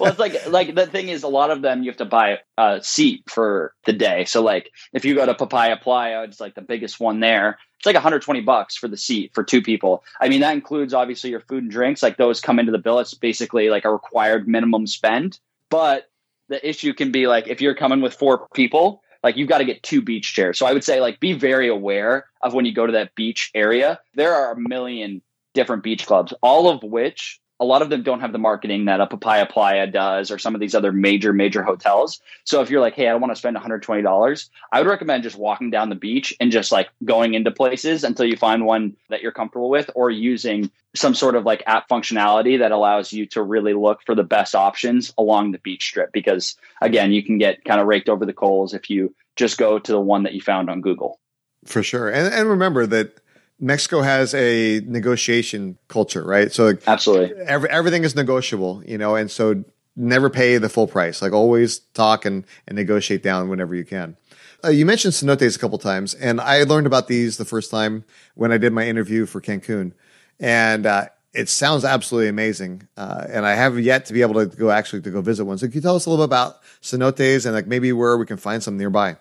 well, 0.00 0.10
it's 0.10 0.18
like 0.18 0.46
like 0.48 0.74
the 0.74 0.86
thing 0.86 1.08
is, 1.08 1.22
a 1.22 1.28
lot 1.28 1.50
of 1.50 1.62
them 1.62 1.82
you 1.82 1.90
have 1.90 1.98
to 1.98 2.04
buy 2.04 2.38
a 2.58 2.80
seat 2.82 3.24
for 3.28 3.74
the 3.84 3.92
day. 3.92 4.24
So 4.24 4.42
like 4.42 4.70
if 4.92 5.04
you 5.04 5.14
go 5.14 5.26
to 5.26 5.34
Papaya 5.34 5.76
Playa, 5.76 6.22
it's 6.22 6.40
like 6.40 6.54
the 6.54 6.62
biggest 6.62 7.00
one 7.00 7.20
there. 7.20 7.58
It's 7.78 7.86
like 7.86 7.94
120 7.94 8.40
bucks 8.42 8.76
for 8.76 8.86
the 8.86 8.96
seat 8.96 9.32
for 9.34 9.42
two 9.42 9.60
people. 9.60 10.04
I 10.20 10.28
mean, 10.28 10.40
that 10.40 10.54
includes 10.54 10.94
obviously 10.94 11.30
your 11.30 11.40
food 11.40 11.64
and 11.64 11.72
drinks. 11.72 12.02
Like 12.02 12.16
those 12.16 12.40
come 12.40 12.58
into 12.58 12.72
the 12.72 12.78
bill. 12.78 13.00
It's 13.00 13.14
basically 13.14 13.70
like 13.70 13.84
a 13.84 13.90
required 13.90 14.46
minimum 14.46 14.86
spend. 14.86 15.40
But 15.68 16.08
the 16.48 16.66
issue 16.68 16.92
can 16.92 17.10
be 17.10 17.26
like 17.26 17.48
if 17.48 17.60
you're 17.60 17.74
coming 17.74 18.00
with 18.00 18.14
four 18.14 18.46
people, 18.54 19.02
like 19.22 19.36
you've 19.36 19.48
got 19.48 19.58
to 19.58 19.64
get 19.64 19.82
two 19.82 20.02
beach 20.02 20.34
chairs. 20.34 20.58
So 20.58 20.66
I 20.66 20.72
would 20.72 20.84
say 20.84 21.00
like 21.00 21.20
be 21.20 21.32
very 21.32 21.68
aware 21.68 22.26
of 22.40 22.54
when 22.54 22.64
you 22.64 22.74
go 22.74 22.86
to 22.86 22.92
that 22.92 23.14
beach 23.14 23.50
area. 23.54 24.00
There 24.14 24.34
are 24.34 24.52
a 24.52 24.60
million 24.60 25.22
different 25.54 25.82
beach 25.82 26.06
clubs, 26.06 26.32
all 26.42 26.68
of 26.68 26.82
which 26.82 27.40
a 27.62 27.64
lot 27.64 27.80
of 27.80 27.90
them 27.90 28.02
don't 28.02 28.18
have 28.18 28.32
the 28.32 28.38
marketing 28.38 28.86
that 28.86 29.00
a 29.00 29.06
Papaya 29.06 29.46
Playa 29.46 29.86
does 29.86 30.32
or 30.32 30.38
some 30.38 30.52
of 30.52 30.60
these 30.60 30.74
other 30.74 30.90
major, 30.90 31.32
major 31.32 31.62
hotels. 31.62 32.20
So 32.42 32.60
if 32.60 32.70
you're 32.70 32.80
like, 32.80 32.94
hey, 32.94 33.06
I 33.06 33.12
don't 33.12 33.20
want 33.20 33.30
to 33.30 33.36
spend 33.36 33.56
$120, 33.56 34.50
I 34.72 34.80
would 34.80 34.88
recommend 34.88 35.22
just 35.22 35.38
walking 35.38 35.70
down 35.70 35.88
the 35.88 35.94
beach 35.94 36.34
and 36.40 36.50
just 36.50 36.72
like 36.72 36.88
going 37.04 37.34
into 37.34 37.52
places 37.52 38.02
until 38.02 38.26
you 38.26 38.36
find 38.36 38.66
one 38.66 38.96
that 39.10 39.22
you're 39.22 39.30
comfortable 39.30 39.70
with 39.70 39.88
or 39.94 40.10
using 40.10 40.72
some 40.96 41.14
sort 41.14 41.36
of 41.36 41.44
like 41.44 41.62
app 41.68 41.88
functionality 41.88 42.58
that 42.58 42.72
allows 42.72 43.12
you 43.12 43.26
to 43.26 43.40
really 43.40 43.74
look 43.74 44.02
for 44.04 44.16
the 44.16 44.24
best 44.24 44.56
options 44.56 45.14
along 45.16 45.52
the 45.52 45.58
beach 45.58 45.84
strip. 45.84 46.10
Because 46.10 46.56
again, 46.80 47.12
you 47.12 47.22
can 47.22 47.38
get 47.38 47.64
kind 47.64 47.80
of 47.80 47.86
raked 47.86 48.08
over 48.08 48.26
the 48.26 48.32
coals 48.32 48.74
if 48.74 48.90
you 48.90 49.14
just 49.36 49.56
go 49.56 49.78
to 49.78 49.92
the 49.92 50.00
one 50.00 50.24
that 50.24 50.34
you 50.34 50.40
found 50.40 50.68
on 50.68 50.80
Google. 50.80 51.20
For 51.64 51.84
sure. 51.84 52.08
And, 52.08 52.34
and 52.34 52.48
remember 52.48 52.86
that 52.86 53.20
Mexico 53.62 54.02
has 54.02 54.34
a 54.34 54.80
negotiation 54.80 55.78
culture, 55.86 56.24
right? 56.24 56.50
So 56.52 56.76
absolutely, 56.86 57.40
every, 57.46 57.70
everything 57.70 58.02
is 58.02 58.16
negotiable, 58.16 58.82
you 58.84 58.98
know, 58.98 59.14
and 59.14 59.30
so 59.30 59.64
never 59.94 60.28
pay 60.28 60.58
the 60.58 60.68
full 60.68 60.88
price. 60.88 61.22
Like 61.22 61.32
always 61.32 61.78
talk 61.94 62.24
and, 62.24 62.44
and 62.66 62.76
negotiate 62.76 63.22
down 63.22 63.48
whenever 63.48 63.76
you 63.76 63.84
can. 63.84 64.16
Uh, 64.64 64.70
you 64.70 64.84
mentioned 64.84 65.14
cenotes 65.14 65.54
a 65.54 65.58
couple 65.60 65.78
times, 65.78 66.12
and 66.12 66.40
I 66.40 66.64
learned 66.64 66.88
about 66.88 67.06
these 67.06 67.36
the 67.36 67.44
first 67.44 67.70
time 67.70 68.04
when 68.34 68.50
I 68.50 68.58
did 68.58 68.72
my 68.72 68.86
interview 68.86 69.26
for 69.26 69.40
Cancun, 69.40 69.92
and 70.40 70.84
uh, 70.84 71.06
it 71.32 71.48
sounds 71.48 71.84
absolutely 71.84 72.28
amazing. 72.28 72.88
Uh, 72.96 73.26
and 73.28 73.46
I 73.46 73.54
have 73.54 73.78
yet 73.78 74.06
to 74.06 74.12
be 74.12 74.22
able 74.22 74.34
to 74.34 74.46
go 74.46 74.72
actually 74.72 75.02
to 75.02 75.10
go 75.10 75.20
visit 75.20 75.44
one. 75.44 75.58
So 75.58 75.66
can 75.66 75.74
you 75.74 75.80
tell 75.80 75.94
us 75.94 76.06
a 76.06 76.10
little 76.10 76.26
bit 76.26 76.30
about 76.30 76.62
cenotes 76.82 77.46
and 77.46 77.54
like 77.54 77.68
maybe 77.68 77.92
where 77.92 78.18
we 78.18 78.26
can 78.26 78.38
find 78.38 78.60
some 78.60 78.76
nearby? 78.76 79.16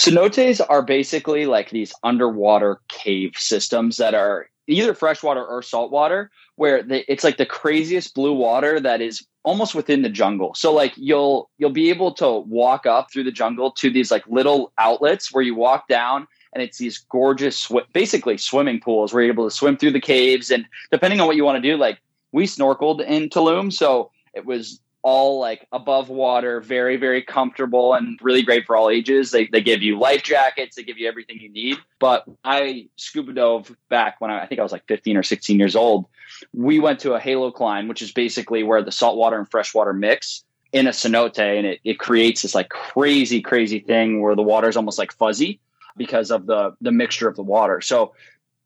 Cenotes 0.00 0.62
are 0.66 0.80
basically 0.80 1.44
like 1.44 1.68
these 1.68 1.92
underwater 2.02 2.80
cave 2.88 3.32
systems 3.36 3.98
that 3.98 4.14
are 4.14 4.48
either 4.66 4.94
freshwater 4.94 5.44
or 5.44 5.60
saltwater, 5.62 6.30
where 6.56 6.82
it's 6.88 7.22
like 7.22 7.36
the 7.36 7.44
craziest 7.44 8.14
blue 8.14 8.32
water 8.32 8.80
that 8.80 9.02
is 9.02 9.26
almost 9.42 9.74
within 9.74 10.00
the 10.00 10.08
jungle. 10.08 10.54
So 10.54 10.72
like 10.72 10.94
you'll 10.96 11.50
you'll 11.58 11.68
be 11.68 11.90
able 11.90 12.14
to 12.14 12.38
walk 12.38 12.86
up 12.86 13.12
through 13.12 13.24
the 13.24 13.30
jungle 13.30 13.72
to 13.72 13.90
these 13.90 14.10
like 14.10 14.26
little 14.26 14.72
outlets 14.78 15.34
where 15.34 15.44
you 15.44 15.54
walk 15.54 15.86
down 15.86 16.26
and 16.54 16.62
it's 16.62 16.78
these 16.78 16.96
gorgeous 17.10 17.58
sw- 17.58 17.92
basically 17.92 18.38
swimming 18.38 18.80
pools 18.80 19.12
where 19.12 19.22
you're 19.22 19.32
able 19.34 19.50
to 19.50 19.54
swim 19.54 19.76
through 19.76 19.92
the 19.92 20.00
caves 20.00 20.50
and 20.50 20.64
depending 20.90 21.20
on 21.20 21.26
what 21.26 21.36
you 21.36 21.44
want 21.44 21.62
to 21.62 21.68
do 21.70 21.76
like 21.76 22.00
we 22.32 22.46
snorkeled 22.46 23.04
in 23.04 23.28
Tulum 23.28 23.72
so 23.72 24.10
it 24.34 24.44
was 24.46 24.80
all 25.02 25.40
like 25.40 25.66
above 25.72 26.08
water, 26.08 26.60
very, 26.60 26.96
very 26.96 27.22
comfortable 27.22 27.94
and 27.94 28.18
really 28.22 28.42
great 28.42 28.66
for 28.66 28.76
all 28.76 28.90
ages. 28.90 29.30
They, 29.30 29.46
they 29.46 29.60
give 29.60 29.82
you 29.82 29.98
life 29.98 30.22
jackets, 30.22 30.76
they 30.76 30.82
give 30.82 30.98
you 30.98 31.08
everything 31.08 31.40
you 31.40 31.50
need. 31.50 31.78
But 31.98 32.24
I 32.44 32.88
scuba 32.96 33.32
dove 33.32 33.74
back 33.88 34.20
when 34.20 34.30
I, 34.30 34.42
I 34.42 34.46
think 34.46 34.60
I 34.60 34.62
was 34.62 34.72
like 34.72 34.86
15 34.86 35.16
or 35.16 35.22
16 35.22 35.58
years 35.58 35.76
old. 35.76 36.06
We 36.52 36.78
went 36.78 37.00
to 37.00 37.14
a 37.14 37.20
halocline, 37.20 37.88
which 37.88 38.02
is 38.02 38.12
basically 38.12 38.62
where 38.62 38.82
the 38.82 38.92
saltwater 38.92 39.38
and 39.38 39.50
freshwater 39.50 39.92
mix 39.92 40.44
in 40.72 40.86
a 40.86 40.90
cenote 40.90 41.38
and 41.38 41.66
it, 41.66 41.80
it 41.82 41.98
creates 41.98 42.42
this 42.42 42.54
like 42.54 42.68
crazy, 42.68 43.40
crazy 43.40 43.80
thing 43.80 44.20
where 44.20 44.36
the 44.36 44.42
water 44.42 44.68
is 44.68 44.76
almost 44.76 44.98
like 44.98 45.12
fuzzy 45.12 45.60
because 45.96 46.30
of 46.30 46.46
the 46.46 46.74
the 46.80 46.92
mixture 46.92 47.28
of 47.28 47.36
the 47.36 47.42
water. 47.42 47.80
So 47.80 48.14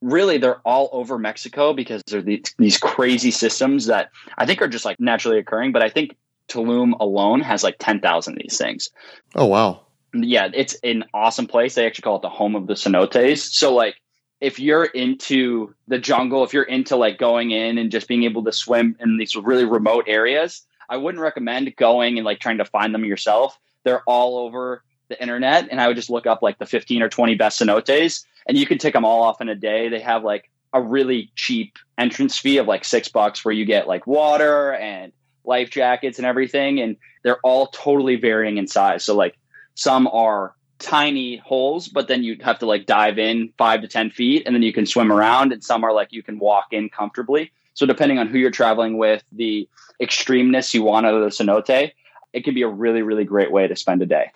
really 0.02 0.36
they're 0.36 0.60
all 0.66 0.90
over 0.92 1.18
Mexico 1.18 1.72
because 1.72 2.02
they're 2.06 2.22
these, 2.22 2.54
these 2.58 2.78
crazy 2.78 3.30
systems 3.30 3.86
that 3.86 4.10
I 4.36 4.44
think 4.44 4.60
are 4.60 4.68
just 4.68 4.84
like 4.84 5.00
naturally 5.00 5.38
occurring. 5.38 5.72
But 5.72 5.82
I 5.82 5.88
think 5.88 6.16
Tulum 6.54 6.98
alone 7.00 7.40
has 7.40 7.64
like 7.64 7.76
10,000 7.78 8.32
of 8.32 8.38
these 8.38 8.58
things. 8.58 8.90
Oh, 9.34 9.46
wow. 9.46 9.80
Yeah, 10.14 10.48
it's 10.54 10.74
an 10.84 11.04
awesome 11.12 11.46
place. 11.46 11.74
They 11.74 11.86
actually 11.86 12.02
call 12.02 12.16
it 12.16 12.22
the 12.22 12.28
home 12.28 12.54
of 12.54 12.68
the 12.68 12.74
cenotes. 12.74 13.38
So, 13.38 13.74
like, 13.74 13.96
if 14.40 14.60
you're 14.60 14.84
into 14.84 15.74
the 15.88 15.98
jungle, 15.98 16.44
if 16.44 16.52
you're 16.52 16.62
into 16.62 16.96
like 16.96 17.18
going 17.18 17.50
in 17.50 17.78
and 17.78 17.90
just 17.90 18.06
being 18.06 18.24
able 18.24 18.44
to 18.44 18.52
swim 18.52 18.96
in 19.00 19.16
these 19.16 19.34
really 19.34 19.64
remote 19.64 20.04
areas, 20.06 20.62
I 20.88 20.98
wouldn't 20.98 21.22
recommend 21.22 21.74
going 21.76 22.18
and 22.18 22.24
like 22.24 22.40
trying 22.40 22.58
to 22.58 22.64
find 22.64 22.94
them 22.94 23.04
yourself. 23.04 23.58
They're 23.84 24.02
all 24.06 24.38
over 24.38 24.84
the 25.08 25.20
internet, 25.20 25.68
and 25.70 25.80
I 25.80 25.88
would 25.88 25.96
just 25.96 26.10
look 26.10 26.26
up 26.26 26.42
like 26.42 26.58
the 26.58 26.66
15 26.66 27.02
or 27.02 27.08
20 27.08 27.34
best 27.34 27.60
cenotes, 27.60 28.24
and 28.46 28.56
you 28.56 28.66
can 28.66 28.78
take 28.78 28.94
them 28.94 29.04
all 29.04 29.22
off 29.22 29.40
in 29.40 29.48
a 29.48 29.54
day. 29.54 29.88
They 29.88 30.00
have 30.00 30.24
like 30.24 30.50
a 30.72 30.80
really 30.80 31.30
cheap 31.36 31.78
entrance 31.98 32.38
fee 32.38 32.58
of 32.58 32.66
like 32.66 32.84
six 32.84 33.08
bucks 33.08 33.44
where 33.44 33.52
you 33.52 33.64
get 33.64 33.88
like 33.88 34.06
water 34.06 34.74
and 34.74 35.12
life 35.44 35.70
jackets 35.70 36.18
and 36.18 36.26
everything, 36.26 36.80
and 36.80 36.96
they're 37.22 37.40
all 37.42 37.66
totally 37.68 38.16
varying 38.16 38.58
in 38.58 38.66
size. 38.66 39.04
So 39.04 39.14
like 39.14 39.36
some 39.74 40.06
are 40.08 40.54
tiny 40.78 41.36
holes, 41.36 41.88
but 41.88 42.08
then 42.08 42.22
you 42.22 42.36
have 42.42 42.58
to 42.58 42.66
like 42.66 42.86
dive 42.86 43.18
in 43.18 43.52
five 43.56 43.82
to 43.82 43.88
ten 43.88 44.10
feet, 44.10 44.44
and 44.46 44.54
then 44.54 44.62
you 44.62 44.72
can 44.72 44.86
swim 44.86 45.12
around. 45.12 45.52
And 45.52 45.62
some 45.62 45.84
are 45.84 45.92
like 45.92 46.12
you 46.12 46.22
can 46.22 46.38
walk 46.38 46.66
in 46.72 46.88
comfortably. 46.88 47.52
So 47.74 47.86
depending 47.86 48.18
on 48.18 48.28
who 48.28 48.38
you're 48.38 48.50
traveling 48.50 48.98
with, 48.98 49.22
the 49.32 49.68
extremeness 50.00 50.74
you 50.74 50.82
want 50.82 51.06
out 51.06 51.14
of 51.14 51.22
the 51.22 51.28
cenote, 51.28 51.92
it 52.32 52.44
can 52.44 52.54
be 52.54 52.62
a 52.62 52.68
really 52.68 53.02
really 53.02 53.24
great 53.24 53.50
way 53.50 53.66
to 53.66 53.76
spend 53.76 54.02
a 54.02 54.06
day. 54.06 54.30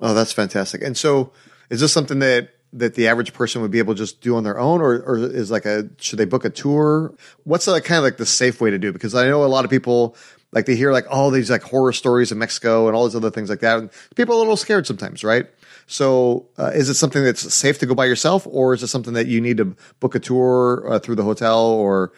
Oh, 0.00 0.14
that's 0.14 0.32
fantastic. 0.32 0.82
And 0.82 0.96
so, 0.96 1.32
is 1.70 1.80
this 1.80 1.92
something 1.92 2.18
that 2.18 2.50
that 2.74 2.94
the 2.94 3.06
average 3.06 3.34
person 3.34 3.60
would 3.62 3.70
be 3.70 3.78
able 3.78 3.94
to 3.94 3.98
just 3.98 4.20
do 4.20 4.34
on 4.34 4.44
their 4.44 4.58
own, 4.58 4.80
or, 4.80 5.00
or 5.02 5.18
is 5.18 5.50
like 5.50 5.66
a 5.66 5.88
should 5.98 6.18
they 6.18 6.24
book 6.24 6.44
a 6.44 6.50
tour? 6.50 7.14
What's 7.44 7.66
like 7.66 7.84
kind 7.84 7.98
of 7.98 8.04
like 8.04 8.16
the 8.16 8.26
safe 8.26 8.60
way 8.60 8.70
to 8.70 8.78
do? 8.78 8.92
Because 8.92 9.14
I 9.14 9.28
know 9.28 9.44
a 9.44 9.46
lot 9.46 9.64
of 9.64 9.70
people 9.70 10.16
like 10.52 10.66
they 10.66 10.76
hear 10.76 10.92
like 10.92 11.06
all 11.10 11.30
these 11.30 11.50
like 11.50 11.62
horror 11.62 11.92
stories 11.92 12.30
in 12.30 12.38
Mexico 12.38 12.86
and 12.86 12.96
all 12.96 13.06
these 13.06 13.16
other 13.16 13.30
things 13.30 13.50
like 13.50 13.60
that. 13.60 13.78
And 13.78 13.90
people 14.14 14.34
are 14.34 14.36
a 14.36 14.40
little 14.40 14.56
scared 14.56 14.86
sometimes, 14.86 15.24
right? 15.24 15.46
So, 15.86 16.46
uh, 16.58 16.70
is 16.74 16.88
it 16.88 16.94
something 16.94 17.24
that's 17.24 17.52
safe 17.52 17.78
to 17.80 17.86
go 17.86 17.94
by 17.94 18.06
yourself, 18.06 18.46
or 18.48 18.72
is 18.72 18.82
it 18.82 18.86
something 18.86 19.14
that 19.14 19.26
you 19.26 19.40
need 19.40 19.56
to 19.56 19.74
book 20.00 20.14
a 20.14 20.20
tour 20.20 20.84
uh, 20.88 20.98
through 20.98 21.16
the 21.16 21.24
hotel 21.24 21.64
or 21.66 22.12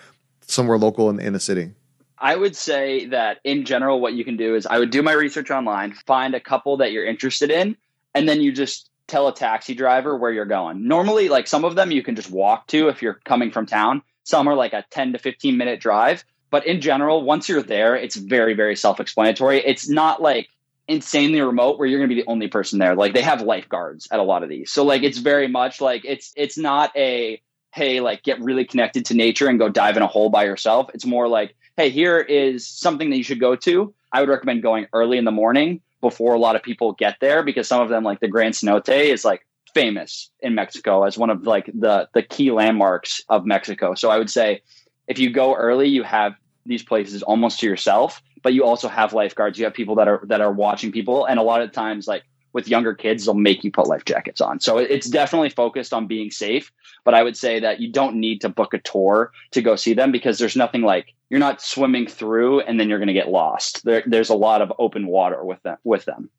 somewhere 0.47 0.79
local 0.79 1.09
in, 1.11 1.19
in 1.19 1.33
the 1.33 1.41
city? 1.41 1.71
I 2.19 2.37
would 2.37 2.57
say 2.57 3.07
that 3.07 3.39
in 3.45 3.65
general, 3.65 4.01
what 4.01 4.15
you 4.15 4.25
can 4.25 4.37
do 4.37 4.55
is 4.55 4.67
I 4.67 4.79
would 4.79 4.91
do 4.91 5.03
my 5.03 5.13
research 5.13 5.51
online, 5.51 5.93
find 5.93 6.35
a 6.35 6.41
couple 6.41 6.77
that 6.79 6.93
you're 6.93 7.05
interested 7.05 7.51
in, 7.51 7.77
and 8.15 8.29
then 8.29 8.41
you 8.41 8.53
just 8.53 8.91
tell 9.07 9.29
a 9.29 9.35
taxi 9.35 9.75
driver 9.75 10.17
where 10.17 10.31
you're 10.31 10.45
going. 10.45 10.87
Normally, 10.87 11.29
like 11.29 11.47
some 11.47 11.65
of 11.65 11.75
them 11.75 11.91
you 11.91 12.03
can 12.03 12.17
just 12.17 12.31
walk 12.31 12.67
to 12.69 12.89
if 12.89 13.03
you're 13.03 13.21
coming 13.25 13.51
from 13.51 13.67
town. 13.67 14.03
Some 14.23 14.49
are 14.49 14.55
like 14.55 14.73
a 14.73 14.85
10 14.91 15.13
to 15.13 15.19
15 15.19 15.57
minute 15.57 15.81
drive. 15.81 16.25
But 16.55 16.69
in 16.69 16.81
general, 16.81 17.25
once 17.25 17.49
you're 17.49 17.65
there, 17.65 17.97
it's 17.97 18.15
very, 18.15 18.55
very 18.55 18.77
self 18.77 19.01
explanatory. 19.01 19.59
It's 19.67 19.89
not 19.89 20.23
like 20.23 20.49
insanely 20.87 21.41
remote 21.41 21.81
where 21.81 21.89
you're 21.89 21.99
going 21.99 22.09
to 22.09 22.15
be 22.15 22.21
the 22.21 22.29
only 22.29 22.47
person 22.47 22.79
there. 22.79 22.95
Like 22.95 23.13
they 23.13 23.23
have 23.23 23.43
lifeguards 23.43 24.07
at 24.13 24.21
a 24.21 24.23
lot 24.23 24.45
of 24.45 24.49
these. 24.49 24.71
So 24.71 24.85
like 24.85 25.03
it's 25.03 25.19
very 25.19 25.49
much 25.49 25.81
like 25.81 26.05
it's 26.05 26.33
it's 26.37 26.57
not 26.57 26.97
a 26.97 27.43
hey 27.73 27.99
like 27.99 28.23
get 28.23 28.41
really 28.41 28.65
connected 28.65 29.05
to 29.07 29.15
nature 29.15 29.49
and 29.49 29.59
go 29.59 29.69
dive 29.69 29.97
in 29.97 30.05
a 30.05 30.07
hole 30.07 30.31
by 30.31 30.45
yourself. 30.45 30.91
It's 30.95 31.05
more 31.05 31.27
like 31.27 31.57
hey 31.77 31.91
here 31.91 32.21
is 32.21 32.65
something 32.69 33.11
that 33.11 33.17
you 33.17 33.25
should 33.25 33.41
go 33.41 33.57
to. 33.57 33.93
I 34.13 34.21
would 34.21 34.29
recommend 34.29 34.63
going 34.63 34.87
early 34.93 35.19
in 35.19 35.25
the 35.25 35.33
morning 35.33 35.81
before 36.01 36.35
a 36.35 36.39
lot 36.39 36.55
of 36.55 36.63
people 36.63 36.93
get 36.93 37.17
there 37.21 37.43
because 37.43 37.67
some 37.67 37.83
of 37.83 37.89
them 37.89 38.05
like 38.05 38.21
the 38.21 38.29
Grand 38.29 38.55
Cenote 38.55 39.11
is 39.11 39.25
like 39.25 39.45
famous 39.75 40.31
in 40.39 40.55
Mexico 40.55 41.03
as 41.03 41.19
one 41.19 41.31
of 41.31 41.49
like 41.49 41.69
the 41.75 42.09
the 42.15 42.23
key 42.23 42.53
landmarks 42.53 43.25
of 43.29 43.45
Mexico. 43.45 43.97
So 43.97 44.09
I 44.09 44.19
would 44.19 44.31
say 44.31 44.63
if 45.09 45.19
you 45.19 45.31
go 45.31 45.57
early, 45.57 45.89
you 45.89 46.05
have 46.05 46.35
these 46.67 46.83
places 46.83 47.23
almost 47.23 47.61
to 47.61 47.67
yourself, 47.67 48.23
but 48.43 48.55
you 48.55 48.65
also 48.65 48.89
have 48.89 49.13
lifeguards. 49.13 49.59
You 49.59 49.65
have 49.65 49.75
people 49.75 49.97
that 49.97 50.09
are 50.09 50.23
that 50.25 50.41
are 50.41 50.53
watching 50.53 50.93
people, 50.93 51.25
and 51.25 51.39
a 51.39 51.43
lot 51.43 51.63
of 51.63 51.73
times, 51.73 52.07
like 52.07 52.25
with 52.55 52.69
younger 52.69 52.95
kids, 52.95 53.25
they'll 53.25 53.35
make 53.35 53.65
you 53.65 53.71
put 53.71 53.89
life 53.89 54.05
jackets 54.05 54.41
on. 54.41 54.61
So 54.61 54.79
it's 54.79 55.09
definitely 55.09 55.51
focused 55.51 55.93
on 55.93 56.07
being 56.07 56.31
safe. 56.31 56.73
But 57.05 57.13
I 57.13 57.23
would 57.23 57.37
say 57.37 57.61
that 57.61 57.81
you 57.81 57.91
don't 57.91 58.17
need 58.17 58.41
to 58.43 58.49
book 58.49 58.73
a 58.73 58.79
tour 58.79 59.33
to 59.51 59.61
go 59.61 59.77
see 59.77 59.93
them 59.93 60.13
because 60.13 60.39
there's 60.39 60.57
nothing 60.57 60.83
like 60.83 61.13
you're 61.29 61.41
not 61.41 61.61
swimming 61.61 62.07
through 62.07 62.61
and 62.61 62.79
then 62.79 62.89
you're 62.89 62.99
going 62.99 63.09
to 63.09 63.13
get 63.13 63.29
lost. 63.29 63.85
There, 63.85 64.05
there's 64.07 64.31
a 64.31 64.37
lot 64.37 64.63
of 64.63 64.73
open 64.79 65.07
water 65.07 65.45
with 65.45 65.61
them. 65.65 65.77
With 65.85 66.05
them. 66.05 66.31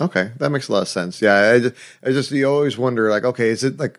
Okay, 0.00 0.32
that 0.38 0.50
makes 0.50 0.68
a 0.68 0.72
lot 0.72 0.82
of 0.82 0.88
sense. 0.88 1.22
Yeah, 1.22 1.34
I 1.34 2.08
I 2.08 2.12
just 2.12 2.30
you 2.30 2.46
always 2.46 2.76
wonder 2.76 3.10
like, 3.10 3.24
okay, 3.24 3.48
is 3.48 3.64
it 3.64 3.78
like 3.78 3.98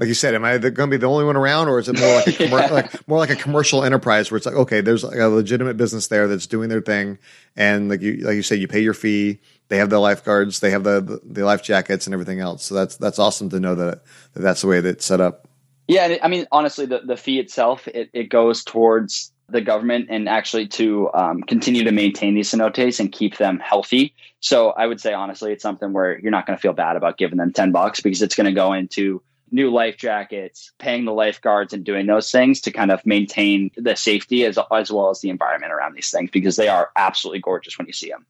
like 0.00 0.08
you 0.08 0.14
said, 0.14 0.34
am 0.34 0.46
I 0.46 0.56
going 0.56 0.74
to 0.74 0.86
be 0.86 0.96
the 0.96 1.06
only 1.06 1.26
one 1.26 1.36
around, 1.36 1.68
or 1.68 1.78
is 1.78 1.86
it 1.86 2.00
more 2.00 2.14
like 2.14 2.40
a 2.40 2.48
yeah. 2.48 2.66
like 2.72 3.06
more 3.06 3.18
like 3.18 3.28
a 3.28 3.36
commercial 3.36 3.84
enterprise 3.84 4.30
where 4.30 4.38
it's 4.38 4.46
like, 4.46 4.54
okay, 4.54 4.80
there's 4.80 5.04
like 5.04 5.18
a 5.18 5.28
legitimate 5.28 5.76
business 5.76 6.06
there 6.06 6.26
that's 6.26 6.46
doing 6.46 6.70
their 6.70 6.80
thing, 6.80 7.18
and 7.54 7.90
like 7.90 8.00
you 8.00 8.16
like 8.24 8.34
you 8.34 8.42
say, 8.42 8.56
you 8.56 8.66
pay 8.66 8.80
your 8.80 8.94
fee. 8.94 9.40
They 9.68 9.76
have 9.76 9.90
the 9.90 10.00
lifeguards, 10.00 10.60
they 10.60 10.70
have 10.70 10.84
the, 10.84 11.00
the, 11.00 11.20
the 11.22 11.44
life 11.44 11.62
jackets, 11.62 12.06
and 12.06 12.14
everything 12.14 12.40
else. 12.40 12.64
So 12.64 12.74
that's 12.74 12.96
that's 12.96 13.18
awesome 13.18 13.50
to 13.50 13.60
know 13.60 13.74
that, 13.74 14.02
that 14.32 14.40
that's 14.40 14.62
the 14.62 14.68
way 14.68 14.80
that 14.80 14.88
it's 14.88 15.04
set 15.04 15.20
up. 15.20 15.46
Yeah, 15.86 16.16
I 16.22 16.28
mean, 16.28 16.46
honestly, 16.50 16.86
the 16.86 17.00
the 17.00 17.18
fee 17.18 17.38
itself 17.38 17.86
it, 17.86 18.08
it 18.14 18.30
goes 18.30 18.64
towards 18.64 19.32
the 19.50 19.60
government 19.60 20.06
and 20.08 20.30
actually 20.30 20.68
to 20.68 21.10
um, 21.12 21.42
continue 21.42 21.84
to 21.84 21.92
maintain 21.92 22.34
these 22.34 22.50
cenotes 22.50 23.00
and 23.00 23.12
keep 23.12 23.36
them 23.36 23.58
healthy. 23.58 24.14
So 24.38 24.70
I 24.70 24.86
would 24.86 25.00
say 25.00 25.12
honestly, 25.12 25.52
it's 25.52 25.62
something 25.62 25.92
where 25.92 26.18
you're 26.18 26.30
not 26.30 26.46
going 26.46 26.56
to 26.56 26.62
feel 26.62 26.72
bad 26.72 26.96
about 26.96 27.18
giving 27.18 27.36
them 27.36 27.52
ten 27.52 27.70
bucks 27.70 28.00
because 28.00 28.22
it's 28.22 28.34
going 28.34 28.46
to 28.46 28.52
go 28.52 28.72
into 28.72 29.20
new 29.50 29.70
life 29.70 29.96
jackets, 29.96 30.72
paying 30.78 31.04
the 31.04 31.12
lifeguards, 31.12 31.72
and 31.72 31.84
doing 31.84 32.06
those 32.06 32.30
things 32.30 32.60
to 32.62 32.70
kind 32.70 32.90
of 32.90 33.04
maintain 33.04 33.70
the 33.76 33.96
safety 33.96 34.44
as, 34.44 34.58
as 34.72 34.90
well 34.90 35.10
as 35.10 35.20
the 35.20 35.30
environment 35.30 35.72
around 35.72 35.94
these 35.94 36.10
things 36.10 36.30
because 36.30 36.56
they 36.56 36.68
are 36.68 36.90
absolutely 36.96 37.40
gorgeous 37.40 37.78
when 37.78 37.86
you 37.86 37.92
see 37.92 38.08
them. 38.08 38.26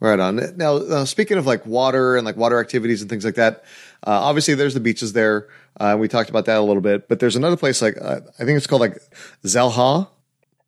Right 0.00 0.20
on. 0.20 0.40
Now, 0.56 0.76
uh, 0.76 1.04
speaking 1.04 1.38
of 1.38 1.46
like 1.46 1.64
water 1.64 2.16
and 2.16 2.26
like 2.26 2.36
water 2.36 2.60
activities 2.60 3.00
and 3.00 3.08
things 3.08 3.24
like 3.24 3.36
that, 3.36 3.64
uh, 4.06 4.10
obviously 4.10 4.54
there's 4.54 4.74
the 4.74 4.80
beaches 4.80 5.12
there. 5.12 5.48
Uh, 5.78 5.96
we 5.98 6.08
talked 6.08 6.30
about 6.30 6.44
that 6.44 6.58
a 6.58 6.62
little 6.62 6.82
bit, 6.82 7.08
but 7.08 7.20
there's 7.20 7.36
another 7.36 7.56
place 7.56 7.80
like 7.80 7.96
uh, 8.00 8.20
I 8.38 8.44
think 8.44 8.56
it's 8.56 8.66
called 8.66 8.80
like 8.80 8.98
Xel-Há 9.44 10.08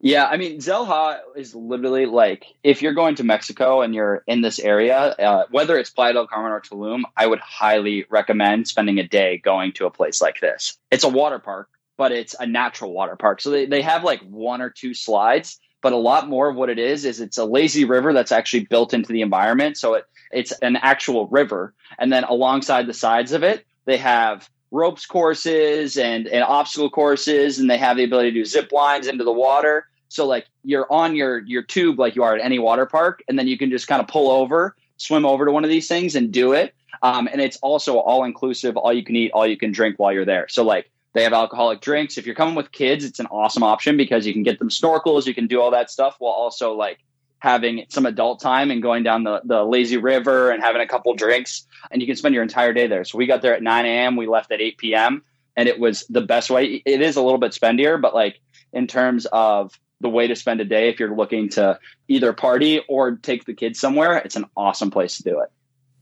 yeah, 0.06 0.26
I 0.26 0.36
mean, 0.36 0.58
Xel-Há 0.58 1.18
is 1.34 1.52
literally 1.52 2.06
like 2.06 2.46
if 2.62 2.80
you're 2.80 2.94
going 2.94 3.16
to 3.16 3.24
Mexico 3.24 3.80
and 3.82 3.92
you're 3.92 4.22
in 4.28 4.40
this 4.40 4.60
area, 4.60 4.96
uh, 4.96 5.46
whether 5.50 5.76
it's 5.76 5.90
Playa 5.90 6.12
del 6.12 6.28
Carmen 6.28 6.52
or 6.52 6.60
Tulum, 6.60 7.02
I 7.16 7.26
would 7.26 7.40
highly 7.40 8.06
recommend 8.08 8.68
spending 8.68 9.00
a 9.00 9.08
day 9.08 9.38
going 9.38 9.72
to 9.72 9.86
a 9.86 9.90
place 9.90 10.22
like 10.22 10.38
this. 10.40 10.78
It's 10.92 11.02
a 11.02 11.08
water 11.08 11.40
park, 11.40 11.68
but 11.96 12.12
it's 12.12 12.36
a 12.38 12.46
natural 12.46 12.92
water 12.92 13.16
park. 13.16 13.40
So 13.40 13.50
they, 13.50 13.66
they 13.66 13.82
have 13.82 14.04
like 14.04 14.20
one 14.20 14.62
or 14.62 14.70
two 14.70 14.94
slides, 14.94 15.58
but 15.82 15.92
a 15.92 15.96
lot 15.96 16.28
more 16.28 16.48
of 16.50 16.54
what 16.54 16.70
it 16.70 16.78
is 16.78 17.04
is 17.04 17.20
it's 17.20 17.38
a 17.38 17.44
lazy 17.44 17.84
river 17.84 18.12
that's 18.12 18.30
actually 18.30 18.64
built 18.64 18.94
into 18.94 19.12
the 19.12 19.22
environment. 19.22 19.76
So 19.76 19.94
it 19.94 20.04
it's 20.30 20.52
an 20.52 20.76
actual 20.76 21.26
river, 21.26 21.74
and 21.98 22.12
then 22.12 22.22
alongside 22.22 22.86
the 22.86 22.94
sides 22.94 23.32
of 23.32 23.42
it, 23.42 23.66
they 23.86 23.96
have 23.96 24.48
ropes 24.70 25.06
courses 25.06 25.98
and, 25.98 26.28
and 26.28 26.44
obstacle 26.44 26.90
courses, 26.90 27.58
and 27.58 27.68
they 27.68 27.78
have 27.78 27.96
the 27.96 28.04
ability 28.04 28.30
to 28.30 28.38
do 28.38 28.44
zip 28.44 28.70
lines 28.70 29.08
into 29.08 29.24
the 29.24 29.32
water. 29.32 29.86
So 30.08 30.26
like 30.26 30.46
you're 30.62 30.90
on 30.92 31.16
your 31.16 31.38
your 31.40 31.62
tube 31.62 31.98
like 31.98 32.16
you 32.16 32.22
are 32.22 32.34
at 32.36 32.44
any 32.44 32.58
water 32.58 32.86
park, 32.86 33.22
and 33.28 33.38
then 33.38 33.46
you 33.46 33.58
can 33.58 33.70
just 33.70 33.88
kind 33.88 34.00
of 34.00 34.08
pull 34.08 34.30
over, 34.30 34.76
swim 34.96 35.24
over 35.26 35.44
to 35.44 35.52
one 35.52 35.64
of 35.64 35.70
these 35.70 35.88
things, 35.88 36.14
and 36.14 36.32
do 36.32 36.52
it. 36.52 36.74
Um, 37.02 37.28
and 37.30 37.40
it's 37.40 37.58
also 37.58 37.98
all 37.98 38.24
inclusive, 38.24 38.76
all 38.76 38.92
you 38.92 39.04
can 39.04 39.16
eat, 39.16 39.32
all 39.32 39.46
you 39.46 39.56
can 39.56 39.72
drink 39.72 39.98
while 39.98 40.12
you're 40.12 40.24
there. 40.24 40.46
So 40.48 40.64
like 40.64 40.90
they 41.12 41.22
have 41.22 41.32
alcoholic 41.32 41.80
drinks. 41.80 42.18
If 42.18 42.26
you're 42.26 42.34
coming 42.34 42.54
with 42.54 42.72
kids, 42.72 43.04
it's 43.04 43.18
an 43.18 43.26
awesome 43.26 43.62
option 43.62 43.96
because 43.96 44.26
you 44.26 44.32
can 44.32 44.42
get 44.42 44.58
them 44.58 44.70
snorkels, 44.70 45.26
you 45.26 45.34
can 45.34 45.46
do 45.46 45.60
all 45.60 45.70
that 45.72 45.90
stuff 45.90 46.16
while 46.18 46.32
also 46.32 46.74
like 46.74 46.98
having 47.38 47.84
some 47.90 48.06
adult 48.06 48.40
time 48.40 48.70
and 48.70 48.82
going 48.82 49.02
down 49.02 49.24
the, 49.24 49.42
the 49.44 49.62
lazy 49.62 49.98
river 49.98 50.50
and 50.50 50.62
having 50.62 50.80
a 50.80 50.86
couple 50.86 51.14
drinks 51.14 51.66
and 51.90 52.00
you 52.00 52.06
can 52.06 52.16
spend 52.16 52.34
your 52.34 52.42
entire 52.42 52.72
day 52.72 52.86
there 52.86 53.04
so 53.04 53.18
we 53.18 53.26
got 53.26 53.42
there 53.42 53.54
at 53.54 53.62
9 53.62 53.84
a.m 53.84 54.16
we 54.16 54.26
left 54.26 54.50
at 54.50 54.60
8 54.62 54.78
p.m 54.78 55.22
and 55.56 55.68
it 55.68 55.80
was 55.80 56.04
the 56.08 56.20
best 56.20 56.50
way. 56.50 56.82
It 56.84 57.00
is 57.00 57.16
a 57.16 57.22
little 57.22 57.38
bit 57.38 57.52
spendier, 57.52 58.00
but 58.00 58.14
like 58.14 58.40
in 58.72 58.86
terms 58.86 59.26
of 59.26 59.78
the 60.00 60.08
way 60.08 60.26
to 60.26 60.36
spend 60.36 60.60
a 60.60 60.64
day, 60.64 60.88
if 60.88 61.00
you're 61.00 61.14
looking 61.14 61.48
to 61.50 61.78
either 62.08 62.32
party 62.32 62.82
or 62.88 63.16
take 63.16 63.44
the 63.44 63.54
kids 63.54 63.80
somewhere, 63.80 64.18
it's 64.18 64.36
an 64.36 64.44
awesome 64.56 64.90
place 64.90 65.16
to 65.16 65.22
do 65.22 65.40
it. 65.40 65.50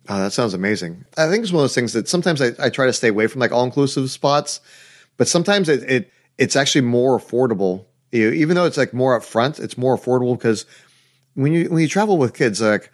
Oh, 0.09 0.19
that 0.19 0.33
sounds 0.33 0.53
amazing. 0.53 1.05
I 1.17 1.29
think 1.29 1.43
it's 1.43 1.53
one 1.53 1.61
of 1.61 1.65
those 1.65 1.75
things 1.75 1.95
that 1.95 2.09
sometimes 2.09 2.43
I, 2.43 2.51
I 2.59 2.69
try 2.71 2.87
to 2.87 2.93
stay 2.93 3.09
away 3.09 3.27
from 3.27 3.41
like 3.41 3.53
all 3.53 3.65
inclusive 3.65 4.11
spots, 4.11 4.61
but 5.17 5.29
sometimes 5.29 5.69
it, 5.69 5.83
it 5.91 6.13
it's 6.37 6.57
actually 6.57 6.83
more 6.83 7.19
affordable. 7.19 7.87
You 8.11 8.31
even 8.31 8.57
though 8.57 8.67
it's 8.67 8.77
like 8.77 8.93
more 8.93 9.19
upfront, 9.19 9.61
it's 9.61 9.79
more 9.79 9.97
affordable 9.97 10.37
because 10.37 10.67
when 11.35 11.53
you 11.53 11.71
when 11.71 11.81
you 11.81 11.89
travel 11.89 12.19
with 12.19 12.35
kids, 12.35 12.61
like 12.61 12.91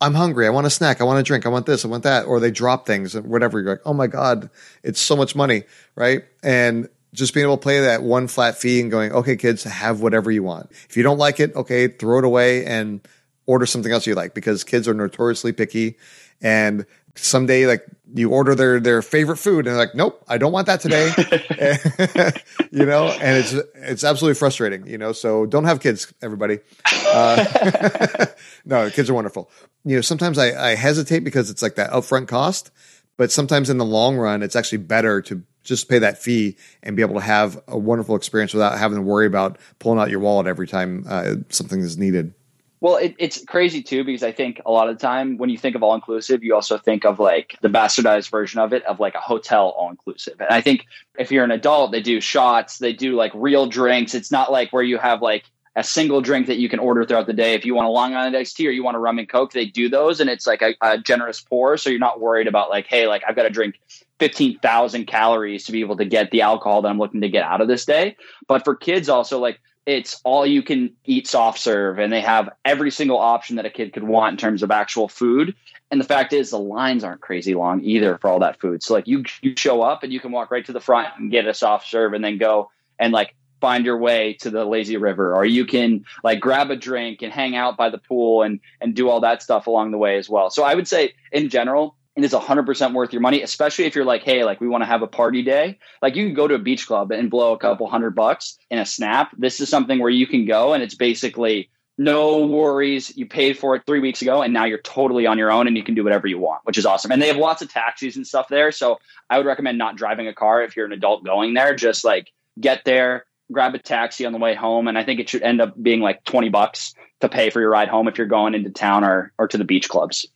I'm 0.00 0.14
hungry, 0.14 0.46
I 0.46 0.50
want 0.50 0.66
a 0.66 0.70
snack, 0.70 1.00
I 1.00 1.04
want 1.04 1.18
a 1.18 1.22
drink, 1.22 1.44
I 1.44 1.48
want 1.48 1.66
this, 1.66 1.84
I 1.84 1.88
want 1.88 2.04
that, 2.04 2.26
or 2.26 2.38
they 2.38 2.50
drop 2.50 2.86
things 2.86 3.16
and 3.16 3.26
whatever. 3.26 3.60
You're 3.60 3.70
like, 3.70 3.82
oh 3.84 3.94
my 3.94 4.06
god, 4.06 4.48
it's 4.84 5.00
so 5.00 5.16
much 5.16 5.34
money, 5.34 5.64
right? 5.96 6.24
And 6.42 6.88
just 7.14 7.32
being 7.32 7.44
able 7.44 7.56
to 7.56 7.62
play 7.62 7.80
that 7.80 8.02
one 8.02 8.26
flat 8.26 8.58
fee 8.58 8.80
and 8.80 8.90
going, 8.90 9.12
okay, 9.12 9.36
kids, 9.36 9.62
have 9.62 10.00
whatever 10.00 10.30
you 10.30 10.42
want. 10.42 10.70
If 10.88 10.96
you 10.96 11.02
don't 11.04 11.18
like 11.18 11.38
it, 11.38 11.54
okay, 11.54 11.86
throw 11.86 12.18
it 12.18 12.24
away 12.24 12.66
and 12.66 13.06
order 13.46 13.66
something 13.66 13.92
else 13.92 14.06
you 14.06 14.14
like 14.14 14.34
because 14.34 14.64
kids 14.64 14.88
are 14.88 14.94
notoriously 14.94 15.52
picky. 15.52 15.96
And 16.42 16.84
someday, 17.14 17.66
like 17.66 17.86
you 18.12 18.30
order 18.30 18.56
their 18.56 18.80
their 18.80 19.00
favorite 19.00 19.36
food, 19.36 19.66
and 19.66 19.68
they're 19.68 19.76
like, 19.76 19.94
nope, 19.94 20.22
I 20.28 20.38
don't 20.38 20.52
want 20.52 20.66
that 20.66 20.80
today. 20.80 21.12
you 22.72 22.84
know, 22.84 23.06
and 23.08 23.38
it's 23.38 23.52
it's 23.74 24.04
absolutely 24.04 24.34
frustrating. 24.34 24.86
You 24.86 24.98
know, 24.98 25.12
so 25.12 25.46
don't 25.46 25.64
have 25.64 25.80
kids, 25.80 26.12
everybody. 26.20 26.58
Uh, 26.84 28.26
no, 28.64 28.90
kids 28.90 29.08
are 29.08 29.14
wonderful. 29.14 29.50
You 29.84 29.96
know, 29.96 30.02
sometimes 30.02 30.36
I, 30.36 30.70
I 30.72 30.74
hesitate 30.74 31.20
because 31.20 31.48
it's 31.48 31.62
like 31.62 31.76
that 31.76 31.90
upfront 31.92 32.26
cost, 32.26 32.72
but 33.16 33.30
sometimes 33.30 33.70
in 33.70 33.78
the 33.78 33.84
long 33.84 34.16
run, 34.16 34.42
it's 34.42 34.56
actually 34.56 34.78
better 34.78 35.22
to 35.22 35.42
just 35.64 35.88
pay 35.88 35.98
that 35.98 36.22
fee 36.22 36.56
and 36.82 36.94
be 36.94 37.02
able 37.02 37.14
to 37.14 37.20
have 37.20 37.60
a 37.66 37.76
wonderful 37.76 38.14
experience 38.14 38.54
without 38.54 38.78
having 38.78 38.96
to 38.96 39.02
worry 39.02 39.26
about 39.26 39.58
pulling 39.78 39.98
out 39.98 40.10
your 40.10 40.20
wallet 40.20 40.46
every 40.46 40.68
time 40.68 41.04
uh, 41.08 41.34
something 41.48 41.80
is 41.80 41.98
needed. 41.98 42.34
Well, 42.80 42.96
it, 42.96 43.14
it's 43.18 43.42
crazy 43.46 43.82
too 43.82 44.04
because 44.04 44.22
I 44.22 44.30
think 44.30 44.60
a 44.66 44.70
lot 44.70 44.90
of 44.90 44.98
the 44.98 45.00
time 45.00 45.38
when 45.38 45.48
you 45.48 45.56
think 45.56 45.74
of 45.74 45.82
all 45.82 45.94
inclusive, 45.94 46.44
you 46.44 46.54
also 46.54 46.76
think 46.76 47.06
of 47.06 47.18
like 47.18 47.56
the 47.62 47.68
bastardized 47.68 48.30
version 48.30 48.60
of 48.60 48.74
it 48.74 48.84
of 48.84 49.00
like 49.00 49.14
a 49.14 49.20
hotel 49.20 49.70
all 49.70 49.88
inclusive. 49.88 50.38
And 50.38 50.50
I 50.50 50.60
think 50.60 50.84
if 51.18 51.32
you're 51.32 51.44
an 51.44 51.50
adult, 51.50 51.92
they 51.92 52.02
do 52.02 52.20
shots, 52.20 52.78
they 52.78 52.92
do 52.92 53.14
like 53.14 53.32
real 53.34 53.66
drinks. 53.66 54.14
It's 54.14 54.30
not 54.30 54.52
like 54.52 54.70
where 54.70 54.82
you 54.82 54.98
have 54.98 55.22
like 55.22 55.44
a 55.76 55.82
single 55.82 56.20
drink 56.20 56.46
that 56.46 56.58
you 56.58 56.68
can 56.68 56.78
order 56.78 57.04
throughout 57.04 57.26
the 57.26 57.32
day. 57.32 57.54
If 57.54 57.64
you 57.64 57.74
want 57.74 57.88
a 57.88 57.90
Long 57.90 58.14
Island 58.14 58.36
iced 58.36 58.56
tea 58.56 58.68
or 58.68 58.70
you 58.70 58.84
want 58.84 58.96
a 58.96 59.00
rum 59.00 59.18
and 59.18 59.28
coke, 59.28 59.52
they 59.52 59.64
do 59.64 59.88
those, 59.88 60.20
and 60.20 60.30
it's 60.30 60.46
like 60.46 60.62
a, 60.62 60.74
a 60.80 60.98
generous 60.98 61.40
pour. 61.40 61.76
So 61.76 61.90
you're 61.90 61.98
not 61.98 62.20
worried 62.20 62.46
about 62.46 62.70
like, 62.70 62.86
hey, 62.86 63.08
like 63.08 63.22
I've 63.26 63.34
got 63.34 63.44
to 63.44 63.50
drink 63.50 63.80
fifteen 64.18 64.58
thousand 64.58 65.06
calories 65.06 65.64
to 65.64 65.72
be 65.72 65.80
able 65.80 65.96
to 65.96 66.04
get 66.04 66.30
the 66.30 66.42
alcohol 66.42 66.82
that 66.82 66.88
I'm 66.88 66.98
looking 66.98 67.20
to 67.22 67.28
get 67.28 67.44
out 67.44 67.60
of 67.60 67.68
this 67.68 67.84
day. 67.84 68.16
But 68.46 68.64
for 68.64 68.74
kids, 68.74 69.08
also 69.08 69.38
like 69.38 69.60
it's 69.86 70.20
all 70.24 70.46
you 70.46 70.62
can 70.62 70.94
eat 71.04 71.26
soft 71.26 71.58
serve 71.58 71.98
and 71.98 72.12
they 72.12 72.20
have 72.20 72.48
every 72.64 72.90
single 72.90 73.18
option 73.18 73.56
that 73.56 73.66
a 73.66 73.70
kid 73.70 73.92
could 73.92 74.04
want 74.04 74.32
in 74.32 74.36
terms 74.38 74.62
of 74.62 74.70
actual 74.70 75.08
food. 75.08 75.54
And 75.90 76.00
the 76.00 76.06
fact 76.06 76.32
is 76.32 76.50
the 76.50 76.58
lines 76.58 77.04
aren't 77.04 77.20
crazy 77.20 77.54
long 77.54 77.82
either 77.84 78.16
for 78.18 78.30
all 78.30 78.40
that 78.40 78.60
food. 78.60 78.82
So 78.82 78.94
like 78.94 79.06
you 79.06 79.24
you 79.42 79.54
show 79.56 79.82
up 79.82 80.02
and 80.02 80.12
you 80.12 80.20
can 80.20 80.32
walk 80.32 80.50
right 80.50 80.64
to 80.66 80.72
the 80.72 80.80
front 80.80 81.08
and 81.18 81.30
get 81.30 81.46
a 81.46 81.54
soft 81.54 81.88
serve 81.88 82.14
and 82.14 82.24
then 82.24 82.38
go 82.38 82.70
and 82.98 83.12
like 83.12 83.34
find 83.60 83.84
your 83.84 83.98
way 83.98 84.34
to 84.40 84.50
the 84.50 84.64
lazy 84.64 84.96
river. 84.96 85.34
Or 85.34 85.44
you 85.44 85.66
can 85.66 86.04
like 86.22 86.40
grab 86.40 86.70
a 86.70 86.76
drink 86.76 87.22
and 87.22 87.32
hang 87.32 87.54
out 87.54 87.76
by 87.76 87.90
the 87.90 87.98
pool 87.98 88.42
and 88.42 88.60
and 88.80 88.94
do 88.94 89.08
all 89.08 89.20
that 89.20 89.42
stuff 89.42 89.66
along 89.66 89.90
the 89.90 89.98
way 89.98 90.16
as 90.16 90.28
well. 90.28 90.50
So 90.50 90.64
i 90.64 90.74
would 90.74 90.88
say 90.88 91.12
in 91.30 91.50
general 91.50 91.94
it 92.16 92.24
is 92.24 92.32
100% 92.32 92.94
worth 92.94 93.12
your 93.12 93.22
money 93.22 93.42
especially 93.42 93.86
if 93.86 93.94
you're 93.94 94.04
like 94.04 94.22
hey 94.22 94.44
like 94.44 94.60
we 94.60 94.68
want 94.68 94.82
to 94.82 94.86
have 94.86 95.02
a 95.02 95.06
party 95.06 95.42
day. 95.42 95.78
Like 96.02 96.16
you 96.16 96.26
can 96.26 96.34
go 96.34 96.48
to 96.48 96.54
a 96.54 96.58
beach 96.58 96.86
club 96.86 97.10
and 97.12 97.30
blow 97.30 97.52
a 97.52 97.58
couple 97.58 97.88
hundred 97.88 98.14
bucks 98.14 98.56
in 98.70 98.78
a 98.78 98.86
snap. 98.86 99.30
This 99.36 99.60
is 99.60 99.68
something 99.68 99.98
where 99.98 100.10
you 100.10 100.26
can 100.26 100.46
go 100.46 100.72
and 100.72 100.82
it's 100.82 100.94
basically 100.94 101.70
no 101.96 102.46
worries. 102.46 103.16
You 103.16 103.26
paid 103.26 103.56
for 103.56 103.76
it 103.76 103.82
three 103.86 104.00
weeks 104.00 104.20
ago 104.20 104.42
and 104.42 104.52
now 104.52 104.64
you're 104.64 104.78
totally 104.78 105.26
on 105.26 105.38
your 105.38 105.52
own 105.52 105.66
and 105.68 105.76
you 105.76 105.84
can 105.84 105.94
do 105.94 106.04
whatever 106.04 106.26
you 106.26 106.38
want 106.38 106.60
which 106.64 106.78
is 106.78 106.86
awesome. 106.86 107.12
And 107.12 107.20
they 107.20 107.28
have 107.28 107.36
lots 107.36 107.62
of 107.62 107.70
taxis 107.70 108.16
and 108.16 108.26
stuff 108.26 108.48
there. 108.48 108.72
So 108.72 108.98
i 109.30 109.38
would 109.38 109.46
recommend 109.46 109.78
not 109.78 109.96
driving 109.96 110.28
a 110.28 110.34
car 110.34 110.62
if 110.62 110.76
you're 110.76 110.86
an 110.86 110.92
adult 110.92 111.24
going 111.24 111.54
there. 111.54 111.74
Just 111.74 112.04
like 112.04 112.30
get 112.60 112.84
there 112.84 113.26
grab 113.52 113.74
a 113.74 113.78
taxi 113.78 114.24
on 114.24 114.32
the 114.32 114.38
way 114.38 114.54
home 114.54 114.88
and 114.88 114.96
i 114.96 115.04
think 115.04 115.20
it 115.20 115.28
should 115.28 115.42
end 115.42 115.60
up 115.60 115.80
being 115.80 116.00
like 116.00 116.24
20 116.24 116.48
bucks 116.48 116.94
to 117.20 117.28
pay 117.28 117.50
for 117.50 117.60
your 117.60 117.70
ride 117.70 117.88
home 117.88 118.08
if 118.08 118.16
you're 118.16 118.26
going 118.26 118.54
into 118.54 118.70
town 118.70 119.04
or 119.04 119.32
or 119.38 119.48
to 119.48 119.58
the 119.58 119.64
beach 119.64 119.88
clubs 119.88 120.26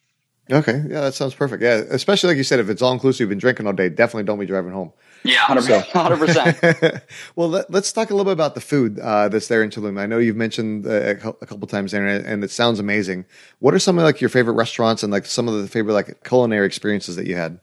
Okay, 0.51 0.83
yeah, 0.89 1.01
that 1.01 1.15
sounds 1.15 1.35
perfect. 1.35 1.63
Yeah, 1.63 1.83
especially 1.91 2.29
like 2.29 2.39
you 2.39 2.45
said, 2.45 2.59
if 2.59 2.71
it's 2.71 2.81
all 2.81 2.93
inclusive, 2.93 3.21
you've 3.21 3.29
been 3.29 3.39
drinking 3.39 3.67
all 3.67 3.73
day, 3.75 3.89
definitely 3.89 4.25
don't 4.25 4.39
be 4.39 4.47
driving 4.47 4.73
home. 4.73 4.93
Yeah, 5.25 5.41
hundred 5.41 6.19
percent. 6.19 7.03
well, 7.37 7.49
let, 7.49 7.75
us 7.75 7.93
talk 7.93 8.11
a 8.11 8.15
little 8.15 8.25
bit 8.25 8.33
about 8.33 8.55
the 8.55 8.61
food 8.61 8.99
uh, 8.99 9.29
that's 9.29 9.49
there 9.49 9.63
in 9.63 9.71
Tulum. 9.71 9.99
I 10.01 10.07
know 10.07 10.19
you've 10.19 10.37
mentioned 10.37 10.87
uh, 10.87 10.91
a, 10.91 11.11
a 11.13 11.47
couple 11.47 11.67
times 11.67 11.93
there, 11.93 12.07
and 12.07 12.43
it 12.43 12.51
sounds 12.51 12.79
amazing. 12.79 13.27
What 13.59 13.75
are 13.75 13.79
some 13.79 13.99
of 13.99 14.05
like 14.05 14.21
your 14.21 14.31
favorite 14.31 14.55
restaurants 14.55 15.03
and 15.03 15.13
like 15.13 15.27
some 15.27 15.49
of 15.49 15.61
the 15.61 15.69
favorite 15.69 15.95
like 15.95 16.25
culinary 16.25 16.67
experiences 16.67 17.17
that 17.17 17.27
you 17.27 17.37
had? 17.37 17.61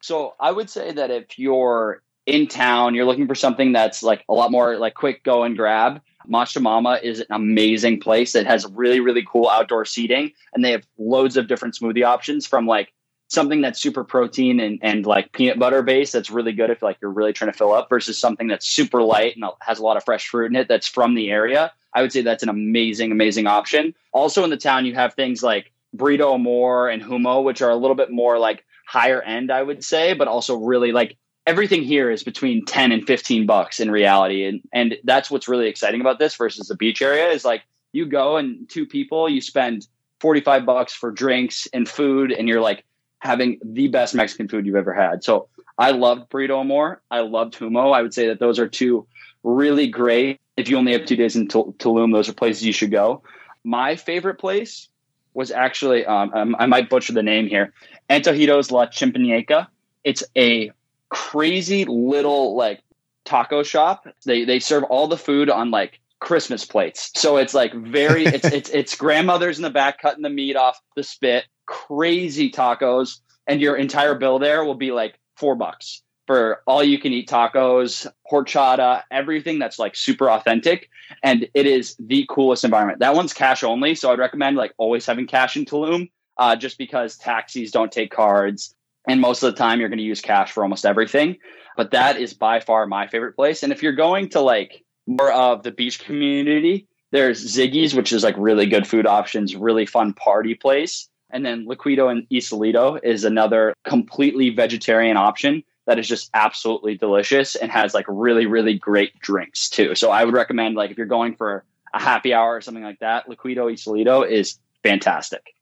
So 0.00 0.34
I 0.38 0.52
would 0.52 0.70
say 0.70 0.92
that 0.92 1.10
if 1.10 1.38
you're 1.38 2.02
in 2.26 2.46
town, 2.46 2.94
you're 2.94 3.04
looking 3.04 3.26
for 3.26 3.34
something 3.34 3.72
that's 3.72 4.02
like 4.02 4.24
a 4.28 4.34
lot 4.34 4.50
more 4.50 4.76
like 4.76 4.94
quick 4.94 5.24
go 5.24 5.42
and 5.42 5.56
grab. 5.56 6.00
Matcha 6.28 6.60
Mama 6.60 7.00
is 7.02 7.20
an 7.20 7.26
amazing 7.30 8.00
place 8.00 8.32
that 8.32 8.46
has 8.46 8.66
really, 8.66 9.00
really 9.00 9.24
cool 9.26 9.48
outdoor 9.48 9.84
seating. 9.84 10.32
And 10.52 10.64
they 10.64 10.72
have 10.72 10.86
loads 10.98 11.36
of 11.36 11.48
different 11.48 11.74
smoothie 11.74 12.04
options 12.04 12.46
from 12.46 12.66
like 12.66 12.92
something 13.28 13.60
that's 13.60 13.80
super 13.80 14.04
protein 14.04 14.60
and, 14.60 14.78
and 14.82 15.06
like 15.06 15.32
peanut 15.32 15.58
butter 15.58 15.82
based 15.82 16.12
that's 16.12 16.30
really 16.30 16.52
good 16.52 16.70
if 16.70 16.82
like 16.82 16.98
you're 17.00 17.10
really 17.10 17.32
trying 17.32 17.50
to 17.50 17.56
fill 17.56 17.72
up 17.72 17.88
versus 17.88 18.18
something 18.18 18.46
that's 18.46 18.66
super 18.66 19.02
light 19.02 19.34
and 19.36 19.44
has 19.60 19.78
a 19.78 19.82
lot 19.82 19.96
of 19.96 20.04
fresh 20.04 20.28
fruit 20.28 20.46
in 20.46 20.56
it 20.56 20.68
that's 20.68 20.86
from 20.86 21.14
the 21.14 21.30
area. 21.30 21.72
I 21.94 22.02
would 22.02 22.12
say 22.12 22.22
that's 22.22 22.42
an 22.42 22.48
amazing, 22.48 23.12
amazing 23.12 23.46
option. 23.46 23.94
Also 24.12 24.44
in 24.44 24.50
the 24.50 24.56
town, 24.56 24.86
you 24.86 24.94
have 24.94 25.14
things 25.14 25.42
like 25.42 25.72
Burrito 25.96 26.34
Amor 26.34 26.88
and 26.88 27.02
Humo, 27.02 27.42
which 27.44 27.62
are 27.62 27.70
a 27.70 27.76
little 27.76 27.94
bit 27.94 28.10
more 28.10 28.38
like 28.38 28.64
higher 28.86 29.22
end, 29.22 29.50
I 29.50 29.62
would 29.62 29.84
say, 29.84 30.12
but 30.14 30.28
also 30.28 30.56
really 30.56 30.92
like 30.92 31.16
everything 31.46 31.82
here 31.82 32.10
is 32.10 32.22
between 32.22 32.64
10 32.64 32.92
and 32.92 33.06
15 33.06 33.46
bucks 33.46 33.80
in 33.80 33.90
reality. 33.90 34.44
And 34.44 34.60
and 34.72 34.96
that's 35.04 35.30
what's 35.30 35.48
really 35.48 35.68
exciting 35.68 36.00
about 36.00 36.18
this 36.18 36.34
versus 36.36 36.68
the 36.68 36.76
beach 36.76 37.02
area 37.02 37.28
is 37.28 37.44
like 37.44 37.62
you 37.92 38.06
go 38.06 38.36
and 38.36 38.68
two 38.68 38.86
people 38.86 39.28
you 39.28 39.40
spend 39.40 39.86
45 40.20 40.64
bucks 40.64 40.92
for 40.92 41.10
drinks 41.10 41.68
and 41.72 41.88
food 41.88 42.32
and 42.32 42.48
you're 42.48 42.60
like 42.60 42.84
having 43.18 43.58
the 43.64 43.88
best 43.88 44.14
mexican 44.14 44.48
food 44.48 44.66
you've 44.66 44.76
ever 44.76 44.94
had. 44.94 45.24
So 45.24 45.48
i 45.76 45.90
loved 45.90 46.30
Burrito 46.30 46.60
Amor 46.60 47.02
i 47.10 47.20
loved 47.20 47.58
humo 47.58 47.94
i 47.94 48.00
would 48.00 48.14
say 48.14 48.28
that 48.28 48.38
those 48.38 48.58
are 48.58 48.68
two 48.68 49.06
really 49.42 49.88
great 49.88 50.40
if 50.56 50.68
you 50.68 50.76
only 50.76 50.92
have 50.92 51.04
two 51.04 51.16
days 51.16 51.34
in 51.36 51.48
tulum 51.48 52.12
those 52.12 52.28
are 52.28 52.32
places 52.32 52.64
you 52.64 52.72
should 52.72 52.90
go. 52.90 53.22
My 53.64 53.96
favorite 53.96 54.38
place 54.38 54.88
was 55.34 55.50
actually 55.50 56.06
um, 56.06 56.56
i 56.58 56.66
might 56.66 56.88
butcher 56.88 57.12
the 57.12 57.22
name 57.22 57.48
here 57.48 57.72
antojitos 58.08 58.70
la 58.70 58.86
chimpaneca. 58.86 59.68
It's 60.04 60.22
a 60.36 60.70
crazy 61.14 61.84
little 61.84 62.56
like 62.56 62.82
taco 63.24 63.62
shop. 63.62 64.06
They 64.26 64.44
they 64.44 64.58
serve 64.58 64.82
all 64.84 65.06
the 65.06 65.16
food 65.16 65.48
on 65.48 65.70
like 65.70 66.00
Christmas 66.18 66.64
plates. 66.64 67.12
So 67.14 67.36
it's 67.36 67.54
like 67.54 67.72
very 67.72 68.24
it's 68.36 68.46
it's 68.46 68.70
it's 68.70 68.96
grandmothers 68.96 69.56
in 69.56 69.62
the 69.62 69.70
back 69.70 70.02
cutting 70.02 70.22
the 70.22 70.28
meat 70.28 70.56
off 70.56 70.80
the 70.96 71.04
spit, 71.04 71.44
crazy 71.66 72.50
tacos, 72.50 73.20
and 73.46 73.60
your 73.60 73.76
entire 73.76 74.16
bill 74.16 74.40
there 74.40 74.64
will 74.64 74.74
be 74.74 74.90
like 74.90 75.18
four 75.36 75.54
bucks 75.54 76.02
for 76.26 76.62
all 76.66 76.82
you 76.82 76.98
can 76.98 77.12
eat 77.12 77.28
tacos, 77.28 78.10
horchata, 78.30 79.02
everything 79.10 79.58
that's 79.58 79.78
like 79.78 79.94
super 79.94 80.30
authentic. 80.30 80.88
And 81.22 81.48
it 81.54 81.66
is 81.66 81.94
the 81.98 82.26
coolest 82.28 82.64
environment. 82.64 83.00
That 83.00 83.14
one's 83.14 83.34
cash 83.34 83.62
only. 83.62 83.94
So 83.94 84.10
I'd 84.10 84.18
recommend 84.18 84.56
like 84.56 84.72
always 84.78 85.04
having 85.06 85.26
cash 85.26 85.56
in 85.56 85.64
Tulum, 85.64 86.10
uh, 86.38 86.56
just 86.56 86.78
because 86.78 87.18
taxis 87.18 87.70
don't 87.70 87.92
take 87.92 88.10
cards. 88.10 88.74
And 89.06 89.20
most 89.20 89.42
of 89.42 89.52
the 89.52 89.58
time, 89.58 89.80
you're 89.80 89.88
going 89.88 89.98
to 89.98 90.04
use 90.04 90.20
cash 90.20 90.52
for 90.52 90.62
almost 90.62 90.86
everything. 90.86 91.36
But 91.76 91.90
that 91.90 92.16
is 92.16 92.34
by 92.34 92.60
far 92.60 92.86
my 92.86 93.06
favorite 93.06 93.34
place. 93.34 93.62
And 93.62 93.72
if 93.72 93.82
you're 93.82 93.92
going 93.92 94.30
to 94.30 94.40
like 94.40 94.84
more 95.06 95.32
of 95.32 95.62
the 95.62 95.72
beach 95.72 95.98
community, 95.98 96.86
there's 97.10 97.44
Ziggy's, 97.44 97.94
which 97.94 98.12
is 98.12 98.24
like 98.24 98.34
really 98.38 98.66
good 98.66 98.86
food 98.86 99.06
options, 99.06 99.54
really 99.54 99.86
fun 99.86 100.14
party 100.14 100.54
place. 100.54 101.08
And 101.30 101.44
then 101.44 101.66
Liquido 101.66 102.10
and 102.10 102.28
Isolito 102.28 102.98
is 103.02 103.24
another 103.24 103.74
completely 103.84 104.50
vegetarian 104.50 105.16
option 105.16 105.64
that 105.86 105.98
is 105.98 106.08
just 106.08 106.30
absolutely 106.32 106.96
delicious 106.96 107.56
and 107.56 107.70
has 107.70 107.92
like 107.92 108.06
really, 108.08 108.46
really 108.46 108.74
great 108.74 109.18
drinks 109.18 109.68
too. 109.68 109.94
So 109.94 110.10
I 110.10 110.24
would 110.24 110.34
recommend 110.34 110.76
like 110.76 110.90
if 110.90 110.96
you're 110.96 111.06
going 111.06 111.36
for 111.36 111.64
a 111.92 112.00
happy 112.00 112.32
hour 112.32 112.56
or 112.56 112.60
something 112.60 112.84
like 112.84 113.00
that, 113.00 113.28
Liquido 113.28 113.72
Isolito 113.72 114.28
is 114.28 114.58
fantastic. 114.82 115.53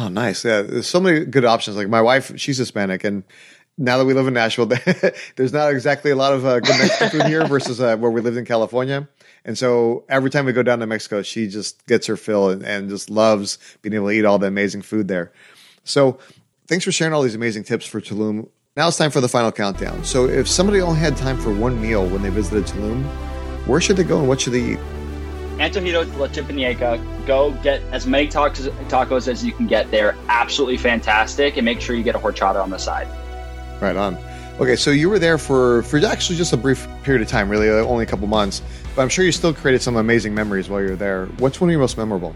Oh, 0.00 0.08
nice. 0.08 0.46
Yeah, 0.46 0.62
there's 0.62 0.86
so 0.86 0.98
many 0.98 1.26
good 1.26 1.44
options. 1.44 1.76
Like 1.76 1.90
my 1.90 2.00
wife, 2.00 2.32
she's 2.40 2.56
Hispanic, 2.56 3.04
and 3.04 3.22
now 3.76 3.98
that 3.98 4.06
we 4.06 4.14
live 4.14 4.26
in 4.26 4.32
Nashville, 4.32 4.64
there's 5.36 5.52
not 5.52 5.70
exactly 5.70 6.10
a 6.10 6.16
lot 6.16 6.32
of 6.32 6.46
uh, 6.46 6.58
good 6.60 6.78
Mexican 6.78 7.10
food 7.10 7.26
here 7.26 7.46
versus 7.46 7.82
uh, 7.82 7.98
where 7.98 8.10
we 8.10 8.22
lived 8.22 8.38
in 8.38 8.46
California. 8.46 9.06
And 9.44 9.58
so 9.58 10.06
every 10.08 10.30
time 10.30 10.46
we 10.46 10.52
go 10.52 10.62
down 10.62 10.78
to 10.78 10.86
Mexico, 10.86 11.20
she 11.20 11.48
just 11.48 11.86
gets 11.86 12.06
her 12.06 12.16
fill 12.16 12.48
and, 12.48 12.62
and 12.62 12.88
just 12.88 13.10
loves 13.10 13.58
being 13.82 13.92
able 13.92 14.06
to 14.06 14.12
eat 14.12 14.24
all 14.24 14.38
the 14.38 14.46
amazing 14.46 14.80
food 14.80 15.06
there. 15.06 15.32
So 15.84 16.18
thanks 16.66 16.86
for 16.86 16.92
sharing 16.92 17.12
all 17.12 17.20
these 17.20 17.34
amazing 17.34 17.64
tips 17.64 17.84
for 17.84 18.00
Tulum. 18.00 18.48
Now 18.78 18.88
it's 18.88 18.96
time 18.96 19.10
for 19.10 19.20
the 19.20 19.28
final 19.28 19.52
countdown. 19.52 20.02
So, 20.04 20.26
if 20.26 20.48
somebody 20.48 20.80
only 20.80 20.98
had 20.98 21.14
time 21.18 21.38
for 21.38 21.52
one 21.52 21.78
meal 21.78 22.08
when 22.08 22.22
they 22.22 22.30
visited 22.30 22.64
Tulum, 22.64 23.04
where 23.66 23.82
should 23.82 23.98
they 23.98 24.04
go 24.04 24.20
and 24.20 24.28
what 24.28 24.40
should 24.40 24.54
they 24.54 24.72
eat? 24.72 24.78
Antojitos 25.58 26.16
La 26.18 26.28
Chimpaneca. 26.28 27.26
Go 27.26 27.52
get 27.62 27.82
as 27.92 28.06
many 28.06 28.28
tacos, 28.28 28.70
tacos 28.88 29.28
as 29.28 29.44
you 29.44 29.52
can 29.52 29.66
get. 29.66 29.90
They're 29.90 30.16
absolutely 30.28 30.78
fantastic, 30.78 31.56
and 31.56 31.64
make 31.64 31.80
sure 31.80 31.94
you 31.96 32.02
get 32.02 32.14
a 32.14 32.18
horchata 32.18 32.62
on 32.62 32.70
the 32.70 32.78
side. 32.78 33.08
Right 33.80 33.96
on. 33.96 34.16
Okay, 34.60 34.76
so 34.76 34.90
you 34.90 35.08
were 35.08 35.18
there 35.18 35.38
for 35.38 35.82
for 35.84 35.98
actually 36.04 36.36
just 36.36 36.52
a 36.52 36.56
brief 36.56 36.86
period 37.02 37.22
of 37.22 37.28
time, 37.28 37.48
really, 37.48 37.70
uh, 37.70 37.76
only 37.86 38.04
a 38.04 38.06
couple 38.06 38.26
months. 38.26 38.62
But 38.94 39.02
I'm 39.02 39.08
sure 39.08 39.24
you 39.24 39.32
still 39.32 39.54
created 39.54 39.80
some 39.80 39.96
amazing 39.96 40.34
memories 40.34 40.68
while 40.68 40.82
you 40.82 40.90
were 40.90 40.96
there. 40.96 41.26
What's 41.38 41.60
one 41.60 41.70
of 41.70 41.72
your 41.72 41.80
most 41.80 41.96
memorable? 41.96 42.34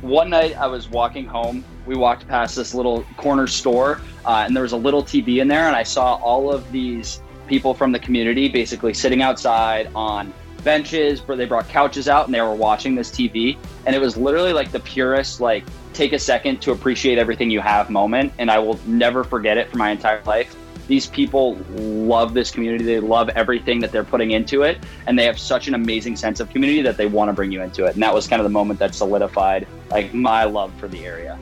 One 0.00 0.30
night 0.30 0.56
I 0.56 0.66
was 0.66 0.88
walking 0.88 1.26
home. 1.26 1.62
We 1.84 1.96
walked 1.96 2.26
past 2.26 2.56
this 2.56 2.72
little 2.74 3.04
corner 3.18 3.46
store, 3.46 4.00
uh, 4.24 4.44
and 4.46 4.56
there 4.56 4.62
was 4.62 4.72
a 4.72 4.76
little 4.78 5.02
TV 5.02 5.42
in 5.42 5.48
there, 5.48 5.66
and 5.66 5.76
I 5.76 5.82
saw 5.82 6.14
all 6.14 6.50
of 6.50 6.70
these 6.72 7.20
people 7.46 7.74
from 7.74 7.92
the 7.92 7.98
community 7.98 8.48
basically 8.48 8.94
sitting 8.94 9.20
outside 9.20 9.90
on 9.94 10.32
benches 10.62 11.26
where 11.26 11.36
they 11.36 11.46
brought 11.46 11.68
couches 11.68 12.08
out 12.08 12.26
and 12.26 12.34
they 12.34 12.40
were 12.40 12.54
watching 12.54 12.94
this 12.94 13.10
TV. 13.10 13.56
And 13.86 13.94
it 13.94 14.00
was 14.00 14.16
literally 14.16 14.52
like 14.52 14.72
the 14.72 14.80
purest, 14.80 15.40
like, 15.40 15.64
take 15.92 16.12
a 16.12 16.18
second 16.18 16.62
to 16.62 16.72
appreciate 16.72 17.18
everything 17.18 17.50
you 17.50 17.60
have 17.60 17.90
moment. 17.90 18.32
And 18.38 18.50
I 18.50 18.58
will 18.58 18.78
never 18.86 19.24
forget 19.24 19.58
it 19.58 19.70
for 19.70 19.76
my 19.76 19.90
entire 19.90 20.22
life. 20.24 20.54
These 20.86 21.06
people 21.06 21.56
love 21.76 22.34
this 22.34 22.50
community. 22.50 22.84
They 22.84 23.00
love 23.00 23.28
everything 23.30 23.78
that 23.80 23.92
they're 23.92 24.04
putting 24.04 24.32
into 24.32 24.62
it. 24.62 24.78
And 25.06 25.18
they 25.18 25.24
have 25.24 25.38
such 25.38 25.68
an 25.68 25.74
amazing 25.74 26.16
sense 26.16 26.40
of 26.40 26.50
community 26.50 26.82
that 26.82 26.96
they 26.96 27.06
want 27.06 27.28
to 27.28 27.32
bring 27.32 27.52
you 27.52 27.62
into 27.62 27.84
it. 27.84 27.94
And 27.94 28.02
that 28.02 28.12
was 28.12 28.26
kind 28.26 28.40
of 28.40 28.44
the 28.44 28.50
moment 28.50 28.80
that 28.80 28.94
solidified 28.94 29.68
like 29.90 30.12
my 30.12 30.44
love 30.44 30.72
for 30.80 30.88
the 30.88 31.04
area. 31.04 31.38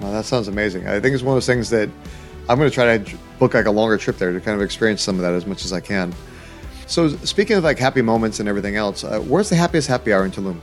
Well, 0.00 0.12
that 0.12 0.24
sounds 0.24 0.48
amazing. 0.48 0.88
I 0.88 1.00
think 1.00 1.14
it's 1.14 1.22
one 1.22 1.32
of 1.32 1.36
those 1.36 1.46
things 1.46 1.70
that 1.70 1.88
I'm 2.48 2.58
going 2.58 2.68
to 2.68 2.74
try 2.74 2.98
to 2.98 3.16
book 3.38 3.54
like 3.54 3.66
a 3.66 3.70
longer 3.70 3.98
trip 3.98 4.16
there 4.16 4.32
to 4.32 4.40
kind 4.40 4.56
of 4.56 4.62
experience 4.62 5.02
some 5.02 5.16
of 5.16 5.22
that 5.22 5.32
as 5.32 5.46
much 5.46 5.64
as 5.64 5.72
I 5.72 5.80
can. 5.80 6.14
So, 6.88 7.08
speaking 7.18 7.56
of 7.56 7.64
like 7.64 7.78
happy 7.78 8.00
moments 8.00 8.40
and 8.40 8.48
everything 8.48 8.76
else, 8.76 9.04
uh, 9.04 9.20
where's 9.20 9.50
the 9.50 9.56
happiest 9.56 9.88
happy 9.88 10.10
hour 10.10 10.24
in 10.24 10.30
Tulum? 10.30 10.58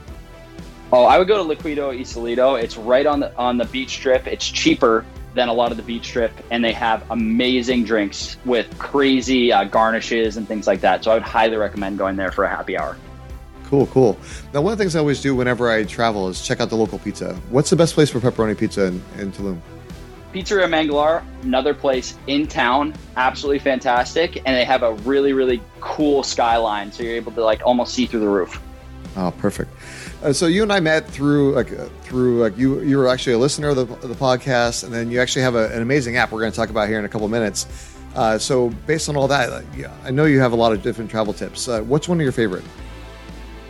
Oh, 0.92 1.04
I 1.04 1.18
would 1.18 1.28
go 1.28 1.36
to 1.36 1.54
Liquido 1.54 1.96
Isolito. 1.96 2.60
It's 2.60 2.76
right 2.76 3.06
on 3.06 3.20
the 3.20 3.34
on 3.36 3.58
the 3.58 3.64
beach 3.66 3.90
strip. 3.90 4.26
It's 4.26 4.48
cheaper 4.48 5.06
than 5.34 5.48
a 5.48 5.52
lot 5.52 5.70
of 5.70 5.76
the 5.76 5.84
beach 5.84 6.04
strip, 6.04 6.32
and 6.50 6.64
they 6.64 6.72
have 6.72 7.08
amazing 7.12 7.84
drinks 7.84 8.38
with 8.44 8.66
crazy 8.78 9.52
uh, 9.52 9.64
garnishes 9.64 10.36
and 10.36 10.48
things 10.48 10.66
like 10.66 10.80
that. 10.80 11.04
So 11.04 11.12
I 11.12 11.14
would 11.14 11.22
highly 11.22 11.56
recommend 11.56 11.96
going 11.96 12.16
there 12.16 12.32
for 12.32 12.42
a 12.42 12.48
happy 12.48 12.76
hour. 12.76 12.96
Cool, 13.66 13.86
cool. 13.88 14.18
Now, 14.52 14.62
one 14.62 14.72
of 14.72 14.78
the 14.78 14.82
things 14.82 14.96
I 14.96 15.00
always 15.00 15.20
do 15.20 15.34
whenever 15.34 15.70
I 15.70 15.84
travel 15.84 16.28
is 16.28 16.40
check 16.40 16.60
out 16.60 16.70
the 16.70 16.76
local 16.76 16.98
pizza. 16.98 17.34
What's 17.50 17.70
the 17.70 17.76
best 17.76 17.94
place 17.94 18.10
for 18.10 18.18
pepperoni 18.18 18.58
pizza 18.58 18.86
in, 18.86 19.02
in 19.18 19.32
Tulum? 19.32 19.60
Pizzeria 20.36 20.68
Manglar, 20.68 21.24
another 21.44 21.72
place 21.72 22.14
in 22.26 22.46
town, 22.46 22.92
absolutely 23.16 23.58
fantastic, 23.58 24.36
and 24.44 24.54
they 24.54 24.64
have 24.64 24.82
a 24.82 24.92
really, 24.96 25.32
really 25.32 25.62
cool 25.80 26.22
skyline, 26.22 26.92
so 26.92 27.02
you're 27.02 27.14
able 27.14 27.32
to 27.32 27.42
like 27.42 27.62
almost 27.64 27.94
see 27.94 28.04
through 28.04 28.20
the 28.20 28.28
roof. 28.28 28.60
Oh, 29.16 29.32
perfect. 29.38 29.70
Uh, 30.22 30.34
so 30.34 30.46
you 30.46 30.62
and 30.62 30.70
I 30.70 30.78
met 30.78 31.08
through 31.08 31.54
like 31.54 31.72
uh, 31.72 31.86
through 32.02 32.42
like 32.42 32.58
you 32.58 32.80
you 32.82 32.98
were 32.98 33.08
actually 33.08 33.32
a 33.32 33.38
listener 33.38 33.68
of 33.68 33.76
the, 33.76 33.82
of 33.94 34.08
the 34.08 34.14
podcast, 34.14 34.84
and 34.84 34.92
then 34.92 35.10
you 35.10 35.22
actually 35.22 35.40
have 35.40 35.54
a, 35.54 35.72
an 35.72 35.80
amazing 35.80 36.18
app 36.18 36.32
we're 36.32 36.40
going 36.40 36.52
to 36.52 36.56
talk 36.56 36.68
about 36.68 36.86
here 36.86 36.98
in 36.98 37.06
a 37.06 37.08
couple 37.08 37.26
minutes. 37.28 37.94
Uh, 38.14 38.36
so 38.36 38.68
based 38.86 39.08
on 39.08 39.16
all 39.16 39.28
that, 39.28 39.64
I 40.04 40.10
know 40.10 40.26
you 40.26 40.40
have 40.40 40.52
a 40.52 40.56
lot 40.56 40.72
of 40.72 40.82
different 40.82 41.10
travel 41.10 41.32
tips. 41.32 41.66
Uh, 41.66 41.80
what's 41.80 42.08
one 42.08 42.18
of 42.18 42.22
your 42.22 42.32
favorite? 42.32 42.64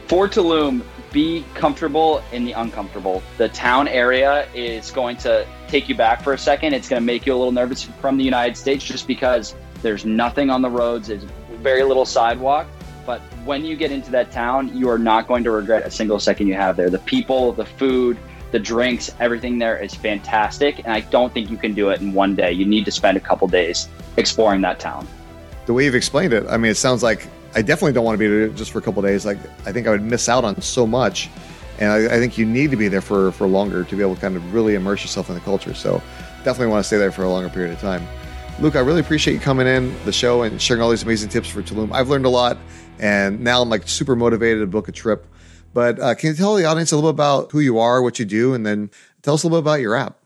For 0.07 0.29
Tulum, 0.29 0.85
be 1.11 1.45
comfortable 1.55 2.23
in 2.31 2.45
the 2.45 2.53
uncomfortable. 2.53 3.25
The 3.39 3.49
town 3.49 3.89
area 3.89 4.49
is 4.55 4.93
going 4.93 5.17
to 5.19 5.45
take 5.67 5.89
you 5.89 5.97
back 5.97 6.23
for 6.23 6.33
a 6.33 6.39
second. 6.39 6.75
It's 6.75 6.89
going 6.89 7.03
to 7.03 7.05
make 7.05 7.27
you 7.27 7.35
a 7.35 7.37
little 7.37 7.51
nervous 7.51 7.83
from 7.83 8.17
the 8.17 8.23
United 8.23 8.57
States 8.57 8.85
just 8.85 9.09
because 9.09 9.57
there's 9.83 10.05
nothing 10.05 10.49
on 10.49 10.63
the 10.63 10.71
roads, 10.71 11.09
there's 11.09 11.25
very 11.61 11.83
little 11.83 12.05
sidewalk. 12.05 12.69
But 13.05 13.21
when 13.45 13.65
you 13.65 13.77
get 13.77 13.91
into 13.91 14.13
that 14.13 14.31
town, 14.31 14.77
you 14.77 14.89
are 14.89 14.99
not 14.99 15.27
going 15.27 15.43
to 15.45 15.51
regret 15.51 15.85
a 15.85 15.91
single 15.91 16.21
second 16.21 16.47
you 16.47 16.55
have 16.55 16.77
there. 16.77 16.91
The 16.91 16.99
people, 17.01 17.53
the 17.53 17.67
food, 17.67 18.17
the 18.53 18.59
drinks, 18.61 19.11
everything 19.19 19.59
there 19.59 19.77
is 19.77 19.95
fantastic. 19.95 20.79
And 20.79 20.89
I 20.89 21.01
don't 21.01 21.33
think 21.33 21.51
you 21.51 21.57
can 21.57 21.75
do 21.75 21.91
it 21.91 22.01
in 22.01 22.13
one 22.13 22.37
day. 22.37 22.53
You 22.53 22.65
need 22.65 22.85
to 22.85 22.93
spend 22.93 23.17
a 23.17 23.21
couple 23.21 23.49
days 23.49 23.89
exploring 24.17 24.61
that 24.61 24.79
town. 24.79 25.07
The 25.67 25.73
way 25.73 25.85
you've 25.85 25.97
explained 25.97 26.33
it, 26.33 26.47
I 26.49 26.57
mean, 26.59 26.71
it 26.71 26.77
sounds 26.77 27.03
like 27.03 27.27
I 27.55 27.63
definitely 27.63 27.93
don't 27.93 28.05
want 28.05 28.15
to 28.15 28.19
be 28.19 28.29
there 28.29 28.49
just 28.49 28.71
for 28.71 28.79
a 28.79 28.83
couple 28.83 29.03
days. 29.03 29.25
Like, 29.25 29.39
I 29.67 29.73
think 29.73 29.87
I 29.87 29.91
would 29.91 30.03
miss 30.03 30.29
out 30.29 30.45
on 30.45 30.61
so 30.61 30.87
much. 30.87 31.31
And 31.79 31.93
I, 31.93 32.17
I, 32.17 32.19
think 32.19 32.39
you 32.39 32.47
need 32.47 32.71
to 32.71 32.77
be 32.77 32.89
there 32.89 33.03
for, 33.03 33.33
for 33.33 33.47
longer 33.47 33.85
to 33.85 33.97
be 33.97 34.03
able 34.03 34.15
to 34.15 34.21
kind 34.21 34.35
of 34.35 34.55
really 34.55 34.75
immerse 34.75 35.03
yourself 35.03 35.29
in 35.29 35.35
the 35.35 35.43
culture. 35.43 35.75
So 35.75 36.03
definitely 36.43 36.69
want 36.69 36.83
to 36.83 36.87
stay 36.87 36.97
there 36.97 37.13
for 37.13 37.23
a 37.23 37.29
longer 37.29 37.51
period 37.51 37.73
of 37.73 37.81
time. 37.81 38.07
Luke, 38.61 38.77
I 38.77 38.81
really 38.81 39.01
appreciate 39.01 39.35
you 39.35 39.41
coming 39.41 39.67
in 39.67 39.95
the 40.07 40.13
show 40.13 40.43
and 40.43 40.61
sharing 40.61 40.83
all 40.83 40.89
these 40.89 41.03
amazing 41.03 41.29
tips 41.29 41.49
for 41.49 41.61
Tulum. 41.63 41.93
I've 41.93 42.09
learned 42.09 42.25
a 42.25 42.31
lot, 42.31 42.57
and 42.99 43.41
now 43.41 43.61
I'm 43.61 43.69
like 43.69 43.87
super 43.87 44.17
motivated 44.17 44.61
to 44.61 44.67
book 44.67 44.89
a 44.89 44.93
trip. 44.93 45.27
But 45.75 46.01
uh, 46.01 46.15
can 46.15 46.31
you 46.31 46.35
tell 46.37 46.55
the 46.55 46.65
audience 46.65 46.91
a 46.93 46.97
little 46.97 47.13
bit 47.13 47.17
about 47.17 47.53
who 47.53 47.61
you 47.61 47.79
are, 47.79 48.01
what 48.01 48.19
you 48.19 48.25
do, 48.25 48.55
and 48.55 48.65
then 48.65 48.91
tell 49.21 49.35
us 49.35 49.43
a 49.43 49.47
little 49.47 49.61
bit 49.61 49.65
about 49.65 49.81
your 49.81 49.95
app? 49.95 50.19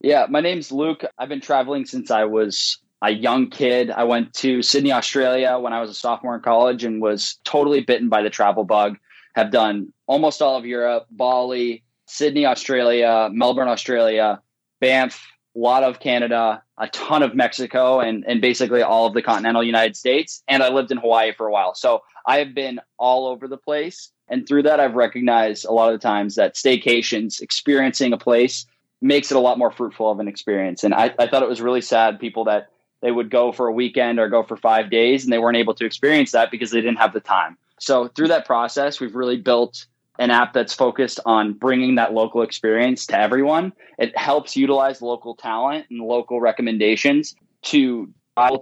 Yeah, 0.00 0.24
my 0.30 0.40
name's 0.40 0.72
Luke. 0.72 1.04
I've 1.18 1.28
been 1.28 1.42
traveling 1.42 1.84
since 1.84 2.10
I 2.10 2.24
was 2.24 2.78
a 3.02 3.10
young 3.10 3.48
kid. 3.50 3.90
I 3.90 4.04
went 4.04 4.34
to 4.34 4.62
Sydney, 4.62 4.92
Australia 4.92 5.58
when 5.58 5.72
I 5.72 5.80
was 5.80 5.90
a 5.90 5.94
sophomore 5.94 6.34
in 6.34 6.42
college 6.42 6.84
and 6.84 7.00
was 7.00 7.38
totally 7.44 7.80
bitten 7.80 8.08
by 8.08 8.22
the 8.22 8.30
travel 8.30 8.64
bug. 8.64 8.98
Have 9.34 9.50
done 9.50 9.92
almost 10.06 10.42
all 10.42 10.56
of 10.56 10.66
Europe, 10.66 11.06
Bali, 11.10 11.84
Sydney, 12.06 12.44
Australia, 12.44 13.30
Melbourne, 13.32 13.68
Australia, 13.68 14.42
Banff, 14.80 15.24
a 15.54 15.58
lot 15.58 15.82
of 15.82 16.00
Canada, 16.00 16.62
a 16.78 16.88
ton 16.88 17.22
of 17.22 17.34
Mexico, 17.34 18.00
and, 18.00 18.24
and 18.26 18.40
basically 18.40 18.82
all 18.82 19.06
of 19.06 19.14
the 19.14 19.22
continental 19.22 19.62
United 19.62 19.96
States. 19.96 20.42
And 20.48 20.62
I 20.62 20.68
lived 20.68 20.90
in 20.90 20.98
Hawaii 20.98 21.32
for 21.32 21.46
a 21.46 21.52
while. 21.52 21.74
So 21.74 22.02
I 22.26 22.38
have 22.38 22.54
been 22.54 22.80
all 22.98 23.26
over 23.26 23.48
the 23.48 23.56
place. 23.56 24.10
And 24.28 24.46
through 24.46 24.64
that, 24.64 24.80
I've 24.80 24.94
recognized 24.94 25.64
a 25.64 25.72
lot 25.72 25.92
of 25.92 26.00
the 26.00 26.02
times 26.02 26.34
that 26.34 26.54
staycations, 26.54 27.40
experiencing 27.40 28.12
a 28.12 28.18
place, 28.18 28.66
makes 29.00 29.30
it 29.30 29.36
a 29.36 29.40
lot 29.40 29.58
more 29.58 29.70
fruitful 29.70 30.10
of 30.10 30.20
an 30.20 30.28
experience. 30.28 30.84
And 30.84 30.94
I, 30.94 31.14
I 31.18 31.26
thought 31.26 31.42
it 31.42 31.48
was 31.48 31.60
really 31.60 31.80
sad 31.80 32.20
people 32.20 32.44
that 32.44 32.68
they 33.00 33.10
would 33.10 33.30
go 33.30 33.52
for 33.52 33.66
a 33.66 33.72
weekend 33.72 34.18
or 34.18 34.28
go 34.28 34.42
for 34.42 34.56
five 34.56 34.90
days 34.90 35.24
and 35.24 35.32
they 35.32 35.38
weren't 35.38 35.56
able 35.56 35.74
to 35.74 35.84
experience 35.84 36.32
that 36.32 36.50
because 36.50 36.70
they 36.70 36.80
didn't 36.80 36.98
have 36.98 37.12
the 37.12 37.20
time. 37.20 37.56
So 37.78 38.08
through 38.08 38.28
that 38.28 38.46
process, 38.46 39.00
we've 39.00 39.14
really 39.14 39.38
built 39.38 39.86
an 40.18 40.30
app 40.30 40.52
that's 40.52 40.74
focused 40.74 41.18
on 41.24 41.54
bringing 41.54 41.94
that 41.94 42.12
local 42.12 42.42
experience 42.42 43.06
to 43.06 43.18
everyone. 43.18 43.72
It 43.98 44.16
helps 44.18 44.54
utilize 44.54 45.00
local 45.00 45.34
talent 45.34 45.86
and 45.90 46.00
local 46.00 46.40
recommendations 46.40 47.34
to 47.62 48.12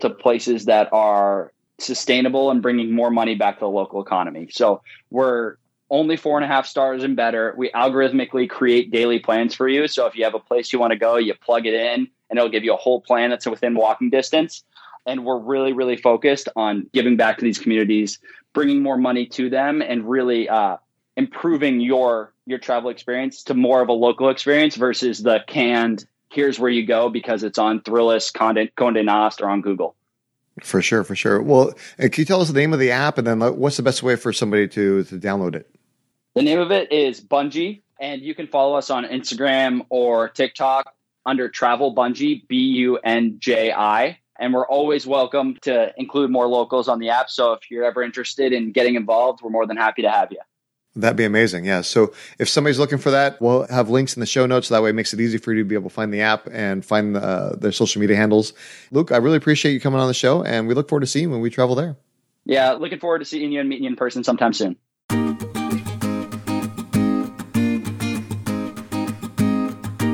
to 0.01 0.11
places 0.11 0.65
that 0.65 0.89
are 0.93 1.53
sustainable 1.79 2.51
and 2.51 2.61
bringing 2.61 2.91
more 2.91 3.13
money 3.13 3.37
back 3.37 3.57
to 3.57 3.61
the 3.61 3.69
local 3.69 4.03
economy. 4.03 4.49
So 4.51 4.83
we're 5.11 5.57
only 5.89 6.17
four 6.17 6.37
and 6.37 6.45
a 6.45 6.49
half 6.49 6.67
stars 6.67 7.05
and 7.05 7.15
better. 7.15 7.55
We 7.57 7.71
algorithmically 7.71 8.51
create 8.51 8.91
daily 8.91 9.21
plans 9.21 9.55
for 9.55 9.69
you. 9.69 9.87
So 9.87 10.07
if 10.07 10.17
you 10.17 10.25
have 10.25 10.35
a 10.35 10.41
place 10.41 10.73
you 10.73 10.81
want 10.81 10.93
to 10.93 10.99
go, 10.99 11.17
you 11.17 11.33
plug 11.35 11.67
it 11.67 11.75
in 11.75 12.09
and 12.31 12.39
it'll 12.39 12.51
give 12.51 12.65
you 12.65 12.75
a 12.75 12.77
whole 12.77 13.01
plan 13.01 13.31
that's 13.31 13.47
within 13.47 13.75
walking 13.75 14.11
distance. 14.11 14.65
And 15.07 15.25
we're 15.25 15.39
really, 15.39 15.73
really 15.73 15.97
focused 15.97 16.49
on 16.55 16.89
giving 16.93 17.17
back 17.17 17.39
to 17.39 17.45
these 17.45 17.59
communities, 17.59 18.19
bringing 18.53 18.83
more 18.83 18.99
money 18.99 19.27
to 19.27 19.49
them, 19.49 19.81
and 19.81 20.09
really 20.09 20.49
uh, 20.49 20.77
improving 21.17 21.81
your 21.81 22.33
your 22.47 22.59
travel 22.59 22.91
experience 22.91 23.43
to 23.45 23.55
more 23.55 23.83
of 23.83 23.89
a 23.89 23.93
local 23.93 24.31
experience 24.31 24.77
versus 24.77 25.23
the 25.23 25.41
canned 25.47 26.07
here's 26.31 26.59
where 26.59 26.71
you 26.71 26.87
go 26.87 27.09
because 27.09 27.43
it's 27.43 27.59
on 27.59 27.81
Thrillist, 27.81 28.33
Condé, 28.33 28.73
Condé 28.75 29.05
Nast, 29.05 29.41
or 29.41 29.49
on 29.49 29.61
Google. 29.61 29.95
For 30.63 30.83
sure, 30.83 31.05
for 31.05 31.15
sure. 31.15 31.41
Well, 31.41 31.73
can 31.99 32.11
you 32.17 32.25
tell 32.25 32.41
us 32.41 32.49
the 32.49 32.59
name 32.59 32.73
of 32.73 32.81
the 32.81 32.91
app 32.91 33.19
and 33.19 33.27
then 33.27 33.41
what's 33.57 33.77
the 33.77 33.83
best 33.83 34.03
way 34.03 34.17
for 34.17 34.33
somebody 34.33 34.67
to, 34.69 35.05
to 35.05 35.17
download 35.17 35.55
it? 35.55 35.71
The 36.35 36.43
name 36.43 36.59
of 36.59 36.71
it 36.71 36.93
is 36.93 37.21
Bunji, 37.21 37.83
and 38.01 38.23
you 38.23 38.35
can 38.35 38.47
follow 38.47 38.77
us 38.77 38.91
on 38.91 39.05
Instagram 39.05 39.87
or 39.89 40.29
TikTok 40.29 40.95
under 41.29 41.49
Travel 41.49 41.95
Bunji, 41.95 42.49
B 42.49 42.57
U 42.57 42.97
N 42.99 43.37
J 43.39 43.73
I 43.73 44.19
and 44.39 44.55
we're 44.55 44.67
always 44.67 45.07
welcome 45.07 45.57
to 45.63 45.93
include 45.97 46.31
more 46.31 46.47
locals 46.47 46.89
on 46.89 47.01
the 47.01 47.11
app. 47.11 47.29
So 47.29 47.53
if 47.53 47.71
you're 47.71 47.85
ever 47.85 48.03
interested 48.03 48.53
in 48.53 48.73
getting 48.73 48.95
involved, 48.95 49.43
we're 49.43 49.51
more 49.51 49.67
than 49.67 49.77
happy 49.77 50.03
to 50.03 50.11
have 50.11 50.31
you. 50.31 50.39
That'd 50.95 51.17
be 51.17 51.25
amazing. 51.25 51.65
Yeah. 51.65 51.83
So 51.83 52.13
if 52.39 52.49
somebody's 52.49 52.79
looking 52.79 52.99
for 52.99 53.11
that, 53.11 53.41
we'll 53.41 53.67
have 53.69 53.89
links 53.89 54.17
in 54.17 54.21
the 54.21 54.27
show 54.27 54.47
notes. 54.47 54.69
So 54.69 54.75
that 54.75 54.83
way 54.83 54.91
it 54.91 54.95
makes 54.95 55.13
it 55.13 55.21
easy 55.21 55.39
for 55.39 55.53
you 55.53 55.63
to 55.63 55.69
be 55.69 55.75
able 55.75 55.91
to 55.91 55.95
find 55.95 56.13
the 56.13 56.23
app 56.23 56.49
and 56.51 56.85
find 56.85 57.17
uh, 57.17 57.57
their 57.57 57.73
social 57.73 58.01
media 58.01 58.17
handles. 58.17 58.53
Luke, 58.91 59.13
I 59.13 59.19
really 59.19 59.37
appreciate 59.37 59.73
you 59.73 59.81
coming 59.81 60.01
on 60.01 60.09
the 60.09 60.15
show 60.15 60.43
and 60.43 60.67
we 60.67 60.75
look 60.75 60.89
forward 60.89 61.01
to 61.01 61.07
seeing 61.07 61.25
you 61.25 61.31
when 61.31 61.41
we 61.41 61.51
travel 61.51 61.75
there. 61.75 61.97
Yeah. 62.45 62.73
Looking 62.73 62.99
forward 62.99 63.21
to 63.21 63.25
seeing 63.25 63.53
you 63.53 63.61
and 63.61 63.69
meeting 63.69 63.85
you 63.85 63.91
in 63.91 63.97
person 63.97 64.25
sometime 64.25 64.53
soon. 64.53 64.77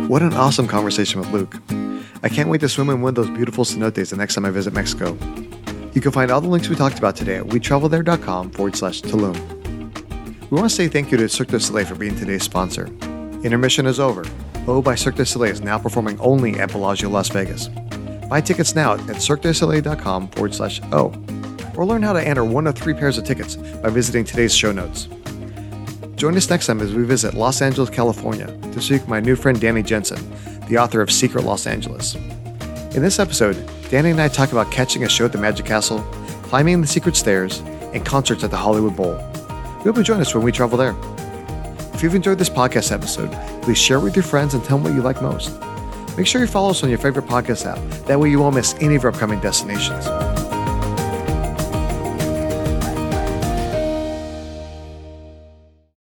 What 0.08 0.20
an 0.20 0.34
awesome 0.34 0.68
conversation 0.68 1.18
with 1.18 1.30
Luke. 1.30 1.56
I 2.22 2.28
can't 2.28 2.50
wait 2.50 2.60
to 2.60 2.68
swim 2.68 2.90
in 2.90 3.00
one 3.00 3.08
of 3.10 3.14
those 3.14 3.30
beautiful 3.30 3.64
cenotes 3.64 4.10
the 4.10 4.16
next 4.16 4.34
time 4.34 4.44
I 4.44 4.50
visit 4.50 4.74
Mexico. 4.74 5.16
You 5.94 6.02
can 6.02 6.12
find 6.12 6.30
all 6.30 6.42
the 6.42 6.48
links 6.48 6.68
we 6.68 6.76
talked 6.76 6.98
about 6.98 7.16
today 7.16 7.36
at 7.36 7.44
wetravelthere.com 7.44 8.50
forward 8.50 8.76
slash 8.76 9.00
Tulum. 9.00 9.34
We 10.50 10.58
want 10.58 10.68
to 10.68 10.76
say 10.76 10.88
thank 10.88 11.10
you 11.10 11.16
to 11.16 11.26
Cirque 11.26 11.48
du 11.48 11.58
Soleil 11.58 11.86
for 11.86 11.94
being 11.94 12.14
today's 12.16 12.42
sponsor. 12.42 12.86
Intermission 13.44 13.86
is 13.86 13.98
over. 13.98 14.26
O 14.66 14.82
by 14.82 14.94
Cirque 14.94 15.16
du 15.16 15.24
Soleil 15.24 15.52
is 15.52 15.62
now 15.62 15.78
performing 15.78 16.20
only 16.20 16.60
at 16.60 16.70
Bellagio 16.70 17.08
Las 17.08 17.30
Vegas. 17.30 17.68
Buy 18.28 18.42
tickets 18.42 18.74
now 18.74 18.94
at 18.94 19.00
cirquedusoleil.com 19.00 20.28
forward 20.28 20.54
slash 20.54 20.82
O, 20.92 21.14
or 21.76 21.86
learn 21.86 22.02
how 22.02 22.12
to 22.12 22.22
enter 22.22 22.44
one 22.44 22.66
of 22.66 22.74
three 22.74 22.94
pairs 22.94 23.16
of 23.16 23.24
tickets 23.24 23.56
by 23.56 23.88
visiting 23.88 24.24
today's 24.24 24.54
show 24.54 24.70
notes. 24.70 25.08
Join 26.16 26.36
us 26.36 26.48
next 26.48 26.66
time 26.66 26.80
as 26.80 26.94
we 26.94 27.02
visit 27.02 27.34
Los 27.34 27.60
Angeles, 27.60 27.90
California 27.90 28.46
to 28.72 28.80
seek 28.80 29.06
my 29.08 29.20
new 29.20 29.34
friend 29.34 29.60
Danny 29.60 29.82
Jensen, 29.82 30.18
the 30.68 30.78
author 30.78 31.00
of 31.00 31.10
Secret 31.10 31.44
Los 31.44 31.66
Angeles. 31.66 32.14
In 32.94 33.02
this 33.02 33.18
episode, 33.18 33.56
Danny 33.90 34.10
and 34.10 34.20
I 34.20 34.28
talk 34.28 34.52
about 34.52 34.70
catching 34.70 35.02
a 35.04 35.08
show 35.08 35.24
at 35.24 35.32
the 35.32 35.38
Magic 35.38 35.66
Castle, 35.66 35.98
climbing 36.44 36.80
the 36.80 36.86
secret 36.86 37.16
stairs, 37.16 37.58
and 37.92 38.06
concerts 38.06 38.44
at 38.44 38.50
the 38.50 38.56
Hollywood 38.56 38.96
Bowl. 38.96 39.14
We 39.78 39.84
hope 39.84 39.96
you 39.96 40.04
join 40.04 40.20
us 40.20 40.34
when 40.34 40.44
we 40.44 40.52
travel 40.52 40.78
there. 40.78 40.94
If 41.94 42.02
you've 42.02 42.14
enjoyed 42.14 42.38
this 42.38 42.50
podcast 42.50 42.92
episode, 42.92 43.32
please 43.62 43.78
share 43.78 43.98
it 43.98 44.02
with 44.02 44.14
your 44.16 44.22
friends 44.22 44.54
and 44.54 44.64
tell 44.64 44.78
them 44.78 44.84
what 44.84 44.94
you 44.94 45.02
like 45.02 45.20
most. 45.20 45.52
Make 46.16 46.28
sure 46.28 46.40
you 46.40 46.46
follow 46.46 46.70
us 46.70 46.82
on 46.84 46.90
your 46.90 46.98
favorite 46.98 47.26
podcast 47.26 47.66
app. 47.66 47.78
That 48.06 48.20
way 48.20 48.30
you 48.30 48.38
won't 48.38 48.54
miss 48.54 48.74
any 48.80 48.94
of 48.94 49.04
our 49.04 49.10
upcoming 49.10 49.40
destinations. 49.40 50.06